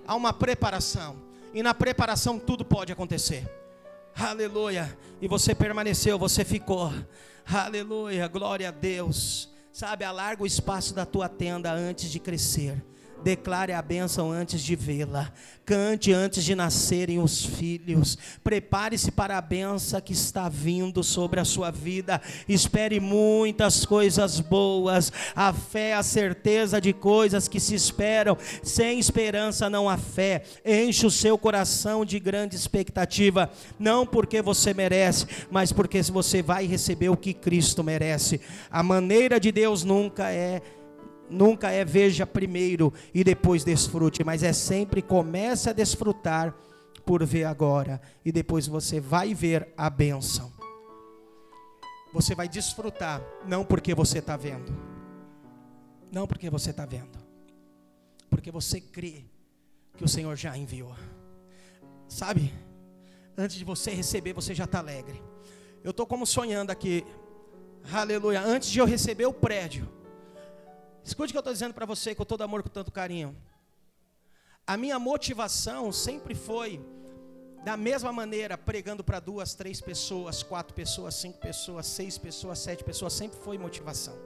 Há 0.07 0.15
uma 0.15 0.33
preparação. 0.33 1.17
E 1.53 1.61
na 1.61 1.71
preparação 1.71 2.39
tudo 2.39 2.65
pode 2.65 2.91
acontecer. 2.91 3.47
Aleluia. 4.15 4.97
E 5.21 5.27
você 5.27 5.53
permaneceu, 5.53 6.17
você 6.17 6.43
ficou. 6.43 6.91
Aleluia. 7.45 8.27
Glória 8.27 8.69
a 8.69 8.71
Deus. 8.71 9.51
Sabe, 9.71 10.03
alarga 10.03 10.41
o 10.41 10.47
espaço 10.47 10.95
da 10.95 11.05
tua 11.05 11.29
tenda 11.29 11.71
antes 11.71 12.09
de 12.09 12.19
crescer. 12.19 12.83
Declare 13.23 13.71
a 13.71 13.81
bênção 13.81 14.31
antes 14.31 14.61
de 14.61 14.75
vê-la. 14.75 15.31
Cante 15.65 16.11
antes 16.11 16.43
de 16.43 16.55
nascerem 16.55 17.19
os 17.19 17.45
filhos. 17.45 18.17
Prepare-se 18.43 19.11
para 19.11 19.37
a 19.37 19.41
bênção 19.41 20.01
que 20.01 20.11
está 20.11 20.49
vindo 20.49 21.01
sobre 21.03 21.39
a 21.39 21.45
sua 21.45 21.71
vida. 21.71 22.21
Espere 22.49 22.99
muitas 22.99 23.85
coisas 23.85 24.41
boas. 24.41 25.11
A 25.33 25.53
fé 25.53 25.89
é 25.89 25.93
a 25.93 26.03
certeza 26.03 26.81
de 26.81 26.91
coisas 26.91 27.47
que 27.47 27.61
se 27.61 27.75
esperam. 27.75 28.37
Sem 28.61 28.99
esperança 28.99 29.69
não 29.69 29.87
há 29.87 29.97
fé. 29.97 30.43
Enche 30.65 31.05
o 31.05 31.11
seu 31.11 31.37
coração 31.37 32.03
de 32.03 32.19
grande 32.19 32.57
expectativa. 32.57 33.49
Não 33.79 34.05
porque 34.05 34.41
você 34.41 34.73
merece, 34.73 35.25
mas 35.49 35.71
porque 35.71 36.01
você 36.03 36.41
vai 36.41 36.65
receber 36.65 37.09
o 37.09 37.17
que 37.17 37.33
Cristo 37.33 37.83
merece. 37.83 38.41
A 38.69 38.83
maneira 38.83 39.39
de 39.39 39.51
Deus 39.51 39.83
nunca 39.83 40.29
é 40.29 40.61
nunca 41.29 41.71
é 41.71 41.83
veja 41.83 42.25
primeiro 42.25 42.93
e 43.13 43.23
depois 43.23 43.63
desfrute, 43.63 44.23
mas 44.23 44.43
é 44.43 44.53
sempre 44.53 45.01
comece 45.01 45.69
a 45.69 45.73
desfrutar 45.73 46.55
por 47.05 47.25
ver 47.25 47.45
agora 47.45 48.01
e 48.23 48.31
depois 48.31 48.67
você 48.67 48.99
vai 48.99 49.33
ver 49.33 49.73
a 49.77 49.89
bênção. 49.89 50.51
Você 52.13 52.35
vai 52.35 52.47
desfrutar, 52.47 53.21
não 53.45 53.65
porque 53.65 53.95
você 53.95 54.19
está 54.19 54.37
vendo, 54.37 54.71
não 56.11 56.27
porque 56.27 56.49
você 56.49 56.69
está 56.69 56.85
vendo, 56.85 57.17
porque 58.29 58.51
você 58.51 58.79
crê 58.79 59.25
que 59.97 60.03
o 60.03 60.07
Senhor 60.07 60.35
já 60.35 60.55
enviou. 60.55 60.95
Sabe? 62.07 62.53
Antes 63.35 63.57
de 63.57 63.65
você 63.65 63.89
receber, 63.91 64.33
você 64.33 64.53
já 64.53 64.65
está 64.65 64.77
alegre. 64.77 65.21
Eu 65.83 65.89
estou 65.89 66.05
como 66.05 66.25
sonhando 66.25 66.69
aqui, 66.69 67.03
aleluia. 67.91 68.41
Antes 68.41 68.69
de 68.69 68.77
eu 68.77 68.85
receber 68.85 69.25
o 69.25 69.33
prédio, 69.33 69.89
Escute 71.03 71.29
o 71.29 71.33
que 71.33 71.37
eu 71.37 71.39
estou 71.39 71.53
dizendo 71.53 71.73
para 71.73 71.85
você 71.85 72.15
com 72.15 72.23
todo 72.23 72.43
amor, 72.43 72.63
com 72.63 72.69
tanto 72.69 72.91
carinho. 72.91 73.35
A 74.65 74.77
minha 74.77 74.97
motivação 74.97 75.91
sempre 75.91 76.33
foi 76.33 76.79
da 77.63 77.77
mesma 77.77 78.11
maneira, 78.11 78.57
pregando 78.57 79.03
para 79.03 79.19
duas, 79.19 79.53
três 79.53 79.81
pessoas, 79.81 80.43
quatro 80.43 80.73
pessoas, 80.73 81.15
cinco 81.15 81.39
pessoas, 81.39 81.85
seis 81.87 82.17
pessoas, 82.17 82.59
sete 82.59 82.83
pessoas, 82.83 83.13
sempre 83.13 83.37
foi 83.39 83.57
motivação. 83.57 84.17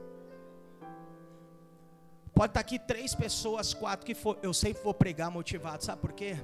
Pode 2.33 2.51
estar 2.51 2.53
tá 2.53 2.59
aqui 2.59 2.77
três 2.77 3.15
pessoas, 3.15 3.73
quatro 3.73 4.05
que 4.05 4.13
for, 4.13 4.37
eu 4.43 4.53
sempre 4.53 4.83
vou 4.83 4.93
pregar 4.93 5.31
motivado, 5.31 5.83
sabe 5.83 6.01
por 6.01 6.13
quê? 6.13 6.37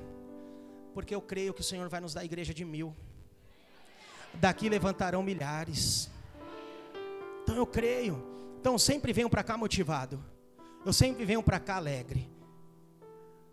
Porque 0.93 1.13
eu 1.13 1.21
creio 1.21 1.53
que 1.53 1.61
o 1.61 1.63
Senhor 1.63 1.87
vai 1.89 1.99
nos 1.99 2.13
dar 2.13 2.21
a 2.21 2.25
igreja 2.25 2.53
de 2.53 2.65
mil. 2.65 2.95
Daqui 4.33 4.69
levantarão 4.69 5.21
milhares. 5.21 6.09
Então 7.43 7.55
eu 7.55 7.67
creio. 7.67 8.32
Então 8.63 8.77
sempre 8.77 9.11
venham 9.11 9.29
para 9.29 9.43
cá 9.43 9.57
motivado. 9.57 10.23
Eu 10.85 10.93
sempre 10.93 11.25
venho 11.25 11.43
para 11.43 11.59
cá 11.59 11.75
alegre. 11.75 12.31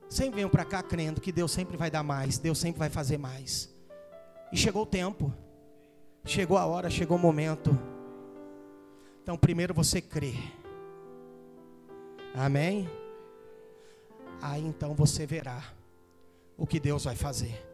Sempre 0.08 0.36
venho 0.36 0.48
para 0.48 0.64
cá 0.64 0.84
crendo 0.84 1.20
que 1.20 1.32
Deus 1.32 1.50
sempre 1.50 1.76
vai 1.76 1.90
dar 1.90 2.04
mais, 2.04 2.38
Deus 2.38 2.56
sempre 2.56 2.78
vai 2.78 2.88
fazer 2.88 3.18
mais. 3.18 3.68
E 4.52 4.56
chegou 4.56 4.84
o 4.84 4.86
tempo. 4.86 5.34
Chegou 6.24 6.56
a 6.56 6.64
hora, 6.64 6.88
chegou 6.88 7.16
o 7.16 7.20
momento. 7.20 7.76
Então 9.20 9.36
primeiro 9.36 9.74
você 9.74 10.00
crê. 10.00 10.34
Amém? 12.32 12.88
Aí 14.40 14.64
então 14.64 14.94
você 14.94 15.26
verá 15.26 15.60
o 16.56 16.68
que 16.68 16.78
Deus 16.78 17.02
vai 17.02 17.16
fazer. 17.16 17.69